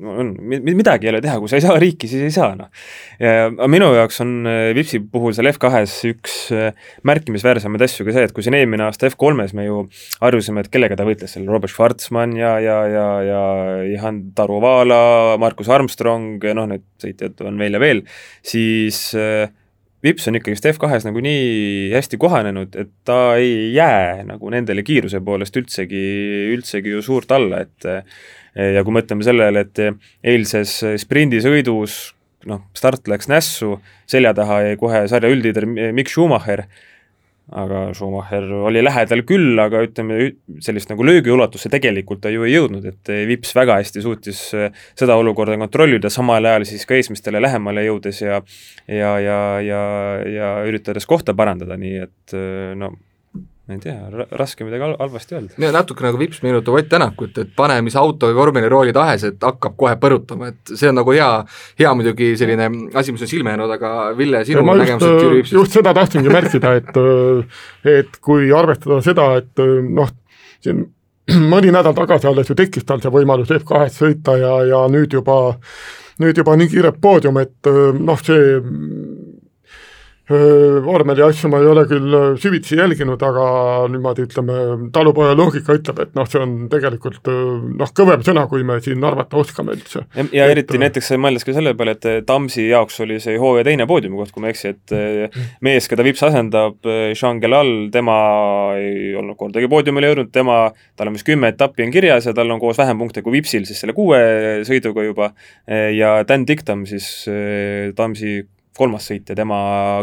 on, 0.02 0.32
midagi 0.40 1.08
ei 1.08 1.12
ole 1.12 1.20
teha, 1.24 1.38
kui 1.40 1.50
sa 1.50 1.58
ei 1.58 1.64
saa 1.64 1.76
riiki, 1.80 2.08
siis 2.10 2.24
ei 2.26 2.34
saa, 2.34 2.54
noh. 2.58 2.70
ja 3.22 3.68
minu 3.70 3.90
jaoks 3.96 4.22
on 4.24 4.32
äh, 4.48 4.70
Vipsi 4.76 5.00
puhul 5.12 5.34
seal 5.36 5.50
F2-s 5.50 5.96
üks 6.10 6.38
äh, 6.54 6.88
märkimisväärsemaid 7.08 7.84
asju 7.88 8.06
ka 8.06 8.16
see, 8.16 8.26
et 8.28 8.34
kui 8.36 8.46
siin 8.46 8.56
eelmine 8.58 8.86
aasta 8.86 9.10
F3-s 9.10 9.54
me 9.58 9.68
ju 9.68 9.84
harjusime, 10.22 10.64
et 10.64 10.72
kellega 10.72 10.98
ta 10.98 11.06
võitles 11.08 11.34
seal, 11.34 11.48
Robert 11.50 11.72
Schwarzmann 11.72 12.36
ja, 12.38 12.56
ja, 12.62 12.80
ja, 12.90 13.06
ja 13.26 13.44
Ihan 13.88 14.28
Taruvala, 14.38 15.38
Markus 15.40 15.70
Armstrong, 15.72 16.44
noh, 16.58 16.68
need 16.70 16.86
sõitjad 17.02 17.46
on 17.48 17.58
veel 17.60 17.78
ja 17.78 17.82
veel, 17.82 18.04
siis 18.46 19.08
äh, 19.18 19.48
Vips 19.98 20.28
on 20.30 20.38
ikkagist 20.38 20.66
F2-s 20.70 21.08
nagu 21.08 21.18
nii 21.18 21.88
hästi 21.90 22.20
kohanenud, 22.22 22.76
et 22.78 22.90
ta 23.08 23.34
ei 23.34 23.72
jää 23.74 24.22
nagu 24.28 24.50
nendele 24.54 24.84
kiiruse 24.86 25.18
poolest 25.26 25.56
üldsegi, 25.58 26.02
üldsegi 26.54 26.92
ju 26.92 27.02
suurt 27.02 27.34
alla, 27.34 27.64
et 27.66 27.88
ja 28.58 28.84
kui 28.84 28.94
mõtleme 28.96 29.24
sellele, 29.26 29.64
et 29.66 29.82
eilses 30.26 30.80
sprindisõidus 31.04 31.98
noh, 32.46 32.62
start 32.76 33.08
läks 33.10 33.30
nässu, 33.30 33.78
selja 34.08 34.34
taha 34.36 34.62
jäi 34.68 34.78
kohe 34.80 35.02
sarja 35.10 35.30
üldliider 35.32 35.66
Mikk 35.66 36.10
Schumacher, 36.12 36.64
aga 37.48 37.86
Schumacher 37.96 38.44
oli 38.68 38.82
lähedal 38.84 39.22
küll, 39.28 39.56
aga 39.62 39.80
ütleme, 39.86 40.20
sellist 40.64 40.90
nagu 40.92 41.06
löögiulatusse 41.06 41.70
tegelikult 41.72 42.20
ta 42.24 42.32
ju 42.32 42.44
ei 42.44 42.54
jõudnud, 42.54 42.84
et 42.90 43.12
Vips 43.30 43.54
väga 43.56 43.78
hästi 43.80 44.04
suutis 44.04 44.42
seda 44.52 45.16
olukorda 45.18 45.56
kontrollida, 45.60 46.12
samal 46.12 46.44
ajal 46.44 46.68
siis 46.68 46.84
ka 46.88 46.98
eesmistele 46.98 47.40
lähemale 47.42 47.86
jõudes 47.88 48.22
ja 48.22 48.42
ja, 48.86 49.12
ja, 49.24 49.40
ja, 49.64 49.82
ja 50.28 50.54
üritades 50.68 51.08
kohta 51.08 51.36
parandada, 51.36 51.80
nii 51.80 52.02
et 52.04 52.38
no 52.78 52.92
ma 53.68 53.76
ei 53.76 53.80
tea, 53.84 54.26
raske 54.32 54.64
midagi 54.64 54.86
halvasti 54.98 55.34
öelda. 55.36 55.56
ja 55.60 55.70
natuke 55.74 56.04
nagu 56.06 56.16
vips 56.20 56.40
meenutab 56.40 56.78
Ott 56.78 56.88
Tänakut, 56.88 57.36
et 57.42 57.50
pane 57.56 57.76
mis 57.84 57.96
auto 58.00 58.30
või 58.30 58.38
vormelirooli 58.38 58.94
tahes, 58.96 59.26
et 59.28 59.44
hakkab 59.44 59.74
kohe 59.76 59.92
põrutama, 60.00 60.48
et 60.54 60.72
see 60.72 60.88
on 60.88 60.96
nagu 60.96 61.12
hea, 61.12 61.28
hea 61.80 61.92
muidugi 61.98 62.30
selline 62.40 62.70
asi, 62.96 63.12
mis 63.12 63.26
on 63.26 63.30
silma 63.30 63.52
jäänud, 63.52 63.74
aga 63.76 63.90
Ville, 64.16 64.40
sinu 64.48 64.64
nägemused 64.64 65.20
Jüri 65.20 65.42
Vipsist? 65.42 65.58
just 65.58 65.76
seda 65.76 65.92
tahtsingi 65.98 66.32
märkida, 66.32 66.72
et 66.80 66.96
et 67.98 68.16
kui 68.24 68.48
arvestada 68.56 69.02
seda, 69.04 69.28
et 69.42 69.64
noh, 69.84 70.16
siin 70.64 70.86
mõni 71.52 71.72
nädal 71.74 71.96
tagasi 71.96 72.30
alles 72.30 72.48
ju 72.48 72.56
tekkis 72.56 72.88
tal 72.88 73.04
see 73.04 73.12
võimalus 73.12 73.52
F2-s 73.52 74.00
sõita 74.00 74.38
ja, 74.40 74.54
ja 74.64 74.84
nüüd 74.88 75.12
juba, 75.12 75.58
nüüd 76.24 76.40
juba 76.40 76.56
nii 76.56 76.72
kiire 76.72 76.96
poodium, 76.96 77.36
et 77.44 77.68
noh, 78.00 78.24
see 78.24 78.56
vormeli 80.28 81.22
asju 81.24 81.48
ma 81.48 81.60
ei 81.62 81.68
ole 81.70 81.84
küll 81.88 82.16
süvitsi 82.40 82.76
jälginud, 82.76 83.22
aga 83.24 83.44
niimoodi 83.88 84.26
ütleme, 84.26 84.56
talupoja 84.92 85.32
loogika 85.38 85.76
ütleb, 85.78 86.02
et 86.04 86.18
noh, 86.18 86.28
see 86.28 86.42
on 86.42 86.54
tegelikult 86.72 87.30
noh, 87.30 87.92
kõvem 87.96 88.24
sõna, 88.26 88.44
kui 88.50 88.66
me 88.66 88.76
siin 88.84 89.04
arvata 89.08 89.38
oskame 89.40 89.72
üldse. 89.78 90.04
ja, 90.18 90.26
ja 90.36 90.48
et, 90.48 90.56
eriti 90.56 90.80
näiteks 90.82 91.14
mõeldes 91.16 91.48
ka 91.48 91.54
selle 91.56 91.72
peale, 91.78 91.96
et 91.96 92.26
Tamsi 92.28 92.66
jaoks 92.68 93.00
oli 93.06 93.16
see 93.24 93.38
hooaja 93.40 93.64
teine 93.70 93.86
poodiumikoht, 93.88 94.34
kui 94.34 94.44
ma 94.44 94.50
ei 94.50 94.56
eksi, 94.56 94.74
et 94.74 95.40
mees, 95.64 95.88
keda 95.88 96.04
Vips 96.04 96.26
asendab, 96.28 96.76
Jean 97.14 97.40
Gelal, 97.40 97.72
tema 97.94 98.18
ei 98.76 99.14
olnud 99.16 99.38
kordagi 99.40 99.70
poodiumile 99.72 100.12
jõudnud, 100.12 100.32
tema, 100.34 100.60
tal 100.98 101.08
on 101.08 101.16
vist 101.16 101.28
kümme 101.28 101.54
etappi 101.54 101.86
on 101.86 101.94
kirjas 101.94 102.28
ja 102.28 102.36
tal 102.36 102.52
on 102.52 102.60
koos 102.60 102.76
vähem 102.80 103.00
punkte 103.00 103.24
kui 103.24 103.38
Vipsil 103.38 103.64
siis 103.68 103.80
selle 103.80 103.96
kuue 103.96 104.20
sõiduga 104.68 105.08
juba 105.08 105.32
ja 105.94 106.18
Dan 106.28 106.44
Dictam 106.48 106.84
siis 106.88 107.08
Tamsi 107.96 108.42
kolmas 108.78 109.10
sõit 109.10 109.28
ja 109.28 109.36
tema 109.38 109.58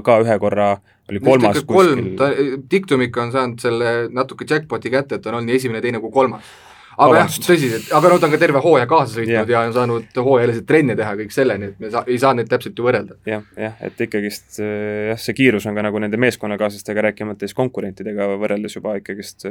ka 0.05 0.19
ühe 0.23 0.37
korra 0.41 0.75
oli 1.09 1.21
kolmas 1.23 1.63
kuskil. 1.63 2.13
ta, 2.19 2.29
Dictumic 2.71 3.17
on 3.21 3.33
saanud 3.33 3.61
selle 3.61 3.97
natuke 4.13 4.47
jackpoti 4.49 4.93
kätte, 4.93 5.17
et 5.17 5.25
ta 5.25 5.31
on 5.31 5.39
olnud 5.39 5.51
nii 5.51 5.59
esimene, 5.61 5.83
teine 5.83 6.01
kui 6.03 6.13
kolmas. 6.13 6.47
aga 6.95 7.11
Vabandust. 7.11 7.41
jah, 7.43 7.49
tõsiselt, 7.49 7.87
aga 7.97 8.09
no 8.09 8.17
ta 8.19 8.27
on 8.27 8.31
ka 8.31 8.37
terve 8.39 8.59
hooaja 8.63 8.87
kaasa 8.87 9.17
sõitnud 9.17 9.33
yeah. 9.33 9.49
ja 9.51 9.63
on 9.67 9.73
saanud 9.75 10.19
hooajaliselt 10.27 10.67
trenne 10.69 10.95
teha 10.95 11.15
kõik 11.19 11.33
selle, 11.35 11.57
nii 11.59 11.73
et 11.73 11.81
me 11.83 11.89
saa, 11.91 12.05
ei 12.07 12.19
saa 12.21 12.31
neid 12.37 12.47
täpselt 12.47 12.79
ju 12.79 12.85
võrrelda. 12.85 13.17
jah, 13.27 13.43
jah, 13.59 13.75
et 13.83 14.05
ikkagist 14.05 14.61
jah, 14.61 15.19
see 15.19 15.35
kiirus 15.35 15.67
on 15.67 15.75
ka 15.75 15.83
nagu 15.83 15.99
nende 15.99 16.19
meeskonnakaaslastega, 16.23 17.09
rääkimata 17.09 17.43
siis 17.43 17.57
konkurentidega 17.57 18.29
võrreldes 18.39 18.79
juba 18.79 18.95
ikkagist 19.01 19.43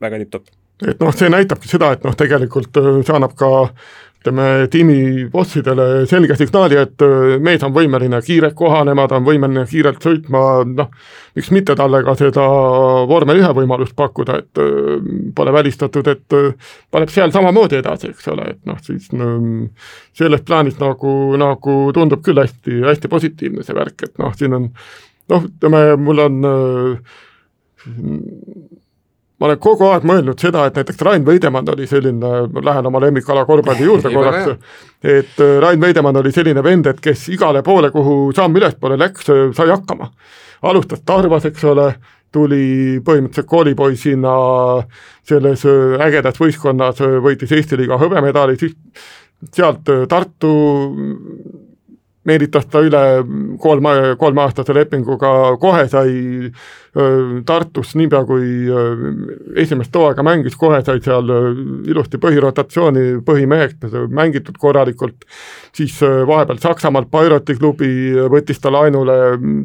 väga 0.00 0.22
tipp-topp. 0.24 0.48
et 0.88 1.04
noh, 1.04 1.12
see 1.20 1.28
näitabki 1.36 1.68
seda, 1.68 1.92
et 1.98 2.08
noh, 2.08 2.16
tegelikult 2.16 2.80
see 2.80 3.16
annab 3.18 3.36
ka 3.36 3.50
ütleme, 4.20 4.66
tiimi 4.70 5.26
bossidele 5.30 6.06
selge 6.10 6.36
signaali, 6.38 6.78
et 6.80 7.02
äh, 7.04 7.36
mees 7.42 7.62
on 7.66 7.74
võimeline 7.74 8.20
kiirelt 8.24 8.56
kohanema, 8.58 9.06
ta 9.08 9.20
on 9.20 9.26
võimeline 9.26 9.66
kiirelt 9.70 10.02
sõitma, 10.02 10.42
noh, 10.66 10.90
miks 11.36 11.50
mitte 11.54 11.76
talle 11.78 12.02
ka 12.06 12.16
seda 12.18 12.46
vormel 13.08 13.40
ühe 13.42 13.52
võimalust 13.60 13.96
pakkuda, 13.98 14.38
et 14.42 14.62
äh, 14.62 15.10
pole 15.36 15.54
välistatud, 15.54 16.08
et 16.10 16.38
äh, 16.38 16.72
paneb 16.90 17.12
seal 17.14 17.34
samamoodi 17.34 17.80
edasi, 17.80 18.10
eks 18.14 18.32
ole, 18.34 18.48
et 18.56 18.62
noh, 18.66 18.80
siis 18.82 19.12
no, 19.14 19.34
selles 20.16 20.42
plaanis 20.46 20.80
nagu, 20.82 21.12
nagu 21.40 21.76
tundub 21.94 22.24
küll 22.26 22.42
hästi, 22.42 22.80
hästi 22.86 23.12
positiivne 23.12 23.66
see 23.66 23.76
värk, 23.76 24.08
et 24.08 24.18
noh, 24.22 24.34
siin 24.38 24.58
on 24.58 24.72
noh, 25.30 25.46
ütleme, 25.46 25.86
mul 26.02 26.26
on 26.26 26.42
ma 29.40 29.48
olen 29.50 29.58
kogu 29.60 29.88
aeg 29.90 30.04
mõelnud 30.08 30.40
seda, 30.40 30.64
et 30.66 30.78
näiteks 30.78 31.02
Rain 31.04 31.24
Veidemann 31.26 31.68
oli 31.74 31.86
selline, 31.88 32.32
ma 32.52 32.62
lähen 32.70 32.88
oma 32.88 33.00
lemmikala 33.04 33.44
korvpalli 33.48 33.84
juurde 33.90 34.12
korraks, 34.14 34.76
et 35.02 35.42
äh, 35.44 35.56
Rain 35.62 35.80
Veidemann 35.80 36.22
oli 36.22 36.32
selline 36.32 36.64
vend, 36.64 36.88
et 36.90 37.02
kes 37.04 37.28
igale 37.34 37.62
poole, 37.66 37.90
kuhu 37.94 38.32
samm 38.36 38.56
ülespoole 38.56 38.98
läks, 39.00 39.28
sai 39.28 39.68
hakkama. 39.72 40.10
alustas 40.62 41.02
Tarvas, 41.04 41.44
eks 41.44 41.64
ole, 41.68 41.90
tuli 42.32 42.98
põhimõtteliselt 43.04 43.48
koolipoisina 43.48 44.32
selles 45.26 45.66
äh, 45.68 46.00
ägedas 46.08 46.40
võistkonnas, 46.40 47.04
äh, 47.04 47.20
võitis 47.22 47.52
Eesti 47.52 47.78
liiga 47.80 48.00
hõbemedali, 48.00 48.56
siis 48.60 48.76
sealt 49.52 49.84
Tartu 50.08 50.52
meelitas 52.26 52.66
ta 52.70 52.82
üle 52.84 53.02
kolme, 53.62 53.92
kolmeaastase 54.18 54.74
lepinguga, 54.76 55.30
kohe 55.62 55.86
sai 55.90 56.50
Tartus 57.46 57.90
niipea, 57.98 58.22
kui 58.24 58.70
esimest 59.60 59.94
hooaega 59.98 60.24
mängis, 60.24 60.54
kohe 60.56 60.78
sai 60.84 61.02
seal 61.04 61.28
ilusti 61.84 62.16
põhirotatsiooni 62.22 63.20
põhimeheks, 63.26 63.96
mängitud 64.16 64.56
korralikult, 64.60 65.26
siis 65.76 65.98
vahepeal 66.00 66.62
Saksamaalt 66.62 67.10
Bayreuthi 67.12 67.58
klubi 67.58 67.90
võttis 68.32 68.62
ta 68.62 68.72
laenule, 68.72 69.18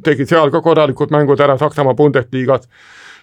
tegi 0.04 0.28
seal 0.28 0.52
ka 0.52 0.60
korralikud 0.66 1.14
mängud 1.16 1.40
ära 1.40 1.56
Saksamaa 1.62 1.96
Bundesliga's 1.96 2.68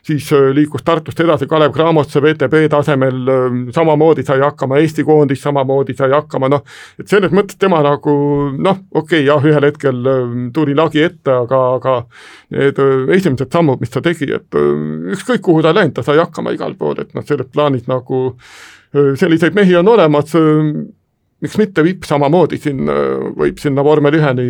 siis 0.02 0.32
äh, 0.32 0.50
liikus 0.54 0.82
Tartust 0.84 1.20
edasi 1.20 1.46
Kalev 1.46 1.72
Cramosse 1.72 2.20
VTB 2.22 2.68
tasemel, 2.70 3.20
äh, 3.28 3.58
samamoodi 3.74 4.24
sai 4.26 4.40
hakkama 4.42 4.78
Eesti 4.82 5.04
koondis, 5.04 5.42
samamoodi 5.42 5.96
sai 5.98 6.10
hakkama 6.14 6.50
noh, 6.52 6.64
et 6.98 7.08
selles 7.10 7.34
mõttes 7.34 7.58
tema 7.60 7.80
nagu 7.84 8.14
noh, 8.56 8.82
okei 8.90 9.22
okay, 9.22 9.26
jah, 9.28 9.44
ühel 9.44 9.68
hetkel 9.68 10.10
äh, 10.12 10.34
tuli 10.54 10.76
lagi 10.78 11.02
ette, 11.04 11.34
aga, 11.44 11.62
aga 11.78 11.96
need 12.54 12.82
esimesed 13.16 13.52
sammud, 13.52 13.80
mis 13.82 13.92
ta 13.92 14.02
tegi, 14.04 14.30
et 14.34 14.58
ükskõik 15.14 15.42
kuhu 15.44 15.62
ta 15.64 15.74
läinud, 15.76 15.96
ta 15.98 16.04
sai 16.06 16.20
hakkama 16.20 16.54
igal 16.56 16.76
pool, 16.78 16.98
et 17.02 17.12
noh, 17.16 17.26
selles 17.26 17.50
plaanis 17.52 17.88
nagu 17.90 18.28
selliseid 18.88 19.52
mehi 19.52 19.74
on 19.76 19.88
olemas, 19.92 20.32
miks 21.44 21.56
mitte 21.60 21.84
Vipp 21.84 22.06
samamoodi 22.08 22.56
siin 22.60 22.88
võib 23.36 23.60
sinna 23.60 23.84
vormel 23.84 24.16
üheni 24.16 24.46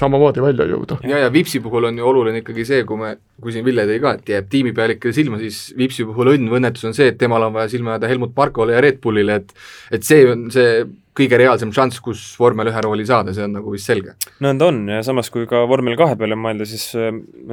samamoodi 0.00 0.42
välja 0.44 0.66
jõuda. 0.70 0.98
ja, 1.08 1.22
ja 1.24 1.32
Vipsi 1.32 1.60
puhul 1.64 1.88
on 1.90 1.98
ju 1.98 2.06
oluline 2.06 2.42
ikkagi 2.42 2.66
see, 2.68 2.84
kui 2.88 3.00
me, 3.00 3.14
kui 3.42 3.54
siin 3.54 3.64
Ville 3.66 3.86
tõi 3.88 3.98
ka, 4.02 4.16
et 4.18 4.34
jääb 4.34 4.50
tiimipealikele 4.52 5.16
silma, 5.16 5.40
siis 5.42 5.72
Vipsi 5.78 6.06
puhul 6.08 6.34
õnn 6.34 6.50
või 6.50 6.60
õnnetus 6.60 6.86
on 6.88 6.96
see, 6.96 7.08
et 7.12 7.18
temal 7.20 7.48
on 7.48 7.56
vaja 7.56 7.72
silma 7.72 7.96
jääda 7.96 8.12
Helmut 8.12 8.36
Markole 8.36 8.76
ja 8.76 8.84
Red 8.84 9.00
Bullile, 9.02 9.40
et 9.40 9.56
et 9.96 10.06
see 10.06 10.26
on 10.30 10.48
see 10.54 10.84
kõige 11.16 11.38
reaalsem 11.40 11.72
šanss, 11.74 12.00
kus 12.04 12.22
vormel 12.40 12.70
ühe 12.70 12.82
rooli 12.84 13.06
saada, 13.08 13.34
see 13.36 13.44
on 13.46 13.56
nagu 13.58 13.72
vist 13.72 13.88
selge. 13.88 14.16
no 14.44 14.52
ta 14.58 14.68
on 14.70 14.82
ja 14.90 15.02
samas, 15.06 15.30
kui 15.32 15.46
ka 15.50 15.62
vormel 15.68 15.96
kahe 15.98 16.16
peale 16.18 16.38
mõelda, 16.38 16.66
siis 16.68 16.88
äh, 16.98 17.10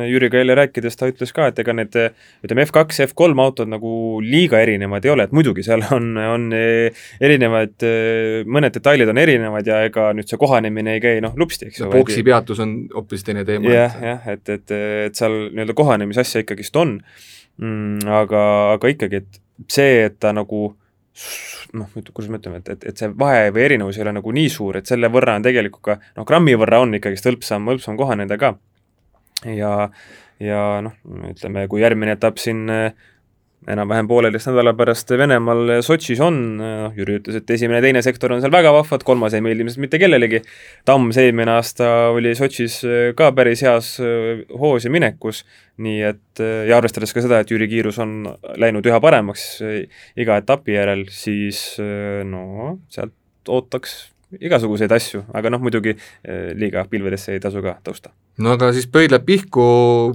Jüriga 0.10 0.42
eile 0.42 0.58
rääkides 0.60 1.00
ta 1.00 1.10
ütles 1.12 1.34
ka, 1.36 1.50
et 1.52 1.60
ega 1.64 1.76
need 1.78 1.96
ütleme, 1.96 2.66
F2, 2.68 3.08
F3 3.08 3.44
autod 3.44 3.72
nagu 3.72 3.94
liiga 4.24 4.62
erinevad 4.64 5.06
ei 5.08 5.14
ole, 5.14 5.28
et 5.28 5.36
muidugi 5.36 5.66
seal 5.66 5.86
on, 5.96 6.12
on 6.18 6.50
erinevad, 6.54 7.88
mõned 8.46 8.78
detailid 8.78 9.12
on 9.14 9.22
erinevad 9.22 9.68
ja 9.68 9.84
ega 9.88 10.10
nüüd 10.18 10.30
see 10.30 10.42
kohanemine 10.42 10.98
ei 10.98 11.04
käi 11.04 11.24
noh, 11.24 11.36
lupsti, 11.40 11.70
eks 11.72 11.84
ju. 11.84 11.92
boksi 11.94 12.26
peatus 12.26 12.62
on 12.64 12.76
hoopis 12.94 13.26
teine 13.28 13.46
teema. 13.48 13.72
jah, 13.72 13.96
jah, 14.02 14.28
et, 14.34 14.44
et, 14.50 14.76
et 15.08 15.18
seal 15.18 15.40
nii-öelda 15.52 15.76
kohanemisasja 15.78 16.44
ikkagist 16.44 16.76
on 16.80 16.98
mm,, 17.58 18.08
aga, 18.22 18.44
aga 18.76 18.94
ikkagi, 18.94 19.24
et 19.24 19.42
see, 19.72 20.04
et 20.08 20.18
ta 20.22 20.34
nagu 20.36 20.72
noh, 21.78 21.90
kuidas 22.12 22.30
me 22.32 22.40
ütleme, 22.42 22.60
et, 22.64 22.74
et, 22.76 22.90
et 22.92 23.00
see 23.04 23.12
vahe 23.20 23.52
või 23.54 23.66
erinevus 23.68 24.00
ei 24.00 24.06
ole 24.06 24.16
nagu 24.18 24.34
nii 24.36 24.50
suur, 24.52 24.80
et 24.80 24.90
selle 24.90 25.10
võrra 25.14 25.38
on 25.40 25.46
tegelikult 25.46 25.86
ka 25.86 25.98
noh, 26.02 26.28
grammi 26.30 26.56
võrra 26.60 26.82
on 26.84 26.98
ikkagist 26.98 27.30
hõlpsam, 27.30 27.70
hõlpsam 27.72 27.98
kohaneda 28.00 28.38
ka. 28.42 28.54
ja, 29.50 29.74
ja 30.42 30.62
noh, 30.86 30.98
ütleme, 31.30 31.68
kui 31.72 31.84
järgmine 31.84 32.18
etapp 32.18 32.42
siin 32.42 32.66
äh, 32.74 33.10
enam-vähem 33.70 34.08
pooleteist 34.10 34.50
nädala 34.50 34.74
pärast 34.78 35.12
Venemaal 35.18 35.78
Sotšis 35.86 36.22
on, 36.24 36.40
noh 36.60 36.98
Jüri 36.98 37.18
ütles, 37.20 37.38
et 37.40 37.54
esimene-teine 37.56 38.02
sektor 38.06 38.34
on 38.36 38.44
seal 38.44 38.54
väga 38.54 38.74
vahvad, 38.76 39.06
kolmas 39.08 39.36
ei 39.36 39.44
meeldi 39.46 39.66
ilmselt 39.66 39.84
mitte 39.86 40.00
kellelegi, 40.02 40.42
Tamm 40.88 41.12
see 41.16 41.30
eelmine 41.30 41.56
aasta 41.56 41.90
oli 42.14 42.34
Sotšis 42.38 42.80
ka 43.18 43.32
päris 43.36 43.64
heas 43.66 43.96
äh, 44.04 44.44
hoos 44.60 44.88
ja 44.88 44.94
minekus, 44.94 45.44
nii 45.84 46.00
et 46.12 46.44
äh, 46.44 46.66
ja 46.70 46.80
arvestades 46.80 47.14
ka 47.16 47.24
seda, 47.24 47.42
et 47.44 47.52
Jüri 47.54 47.70
kiirus 47.72 48.00
on 48.04 48.22
läinud 48.60 48.86
üha 48.90 49.00
paremaks 49.04 49.48
äh, 49.66 49.84
iga 50.20 50.40
etapi 50.42 50.78
järel, 50.78 51.08
siis 51.14 51.64
no 52.30 52.78
sealt 52.94 53.16
ootaks 53.50 54.13
igasuguseid 54.40 54.92
asju, 54.96 55.24
aga 55.34 55.52
noh, 55.54 55.62
muidugi 55.64 55.94
eh, 55.94 56.52
liiga 56.58 56.86
pilvedesse 56.90 57.36
ei 57.36 57.44
tasu 57.44 57.62
ka 57.64 57.76
tõusta. 57.86 58.14
no 58.38 58.56
aga 58.58 58.72
siis 58.74 58.88
pöidlab 58.88 59.26
pihku, 59.28 59.68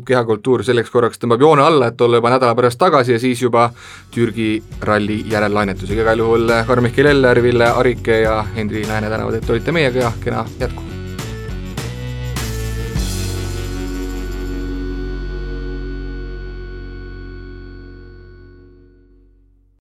kehakultuur 0.06 0.64
selleks 0.66 0.90
korraks 0.90 1.22
tõmbab 1.22 1.44
joone 1.44 1.64
alla, 1.64 1.92
et 1.92 2.00
olla 2.00 2.20
juba 2.22 2.34
nädala 2.34 2.56
pärast 2.58 2.80
tagasi 2.80 3.16
ja 3.16 3.22
siis 3.22 3.42
juba 3.42 3.68
Türgi 4.14 4.50
ralli 4.82 5.22
järellainetusega, 5.30 6.04
igal 6.06 6.24
juhul 6.24 6.52
Karl-Mihkel 6.66 7.12
Eller, 7.14 7.42
Ville 7.42 7.70
Arike 7.70 8.22
ja 8.24 8.42
Henri 8.56 8.86
Lääne 8.88 9.10
tänavad, 9.10 9.40
et 9.40 9.50
olite 9.50 9.74
meiega 9.74 10.08
ja 10.08 10.12
kena 10.24 10.46
jätku! 10.60 10.87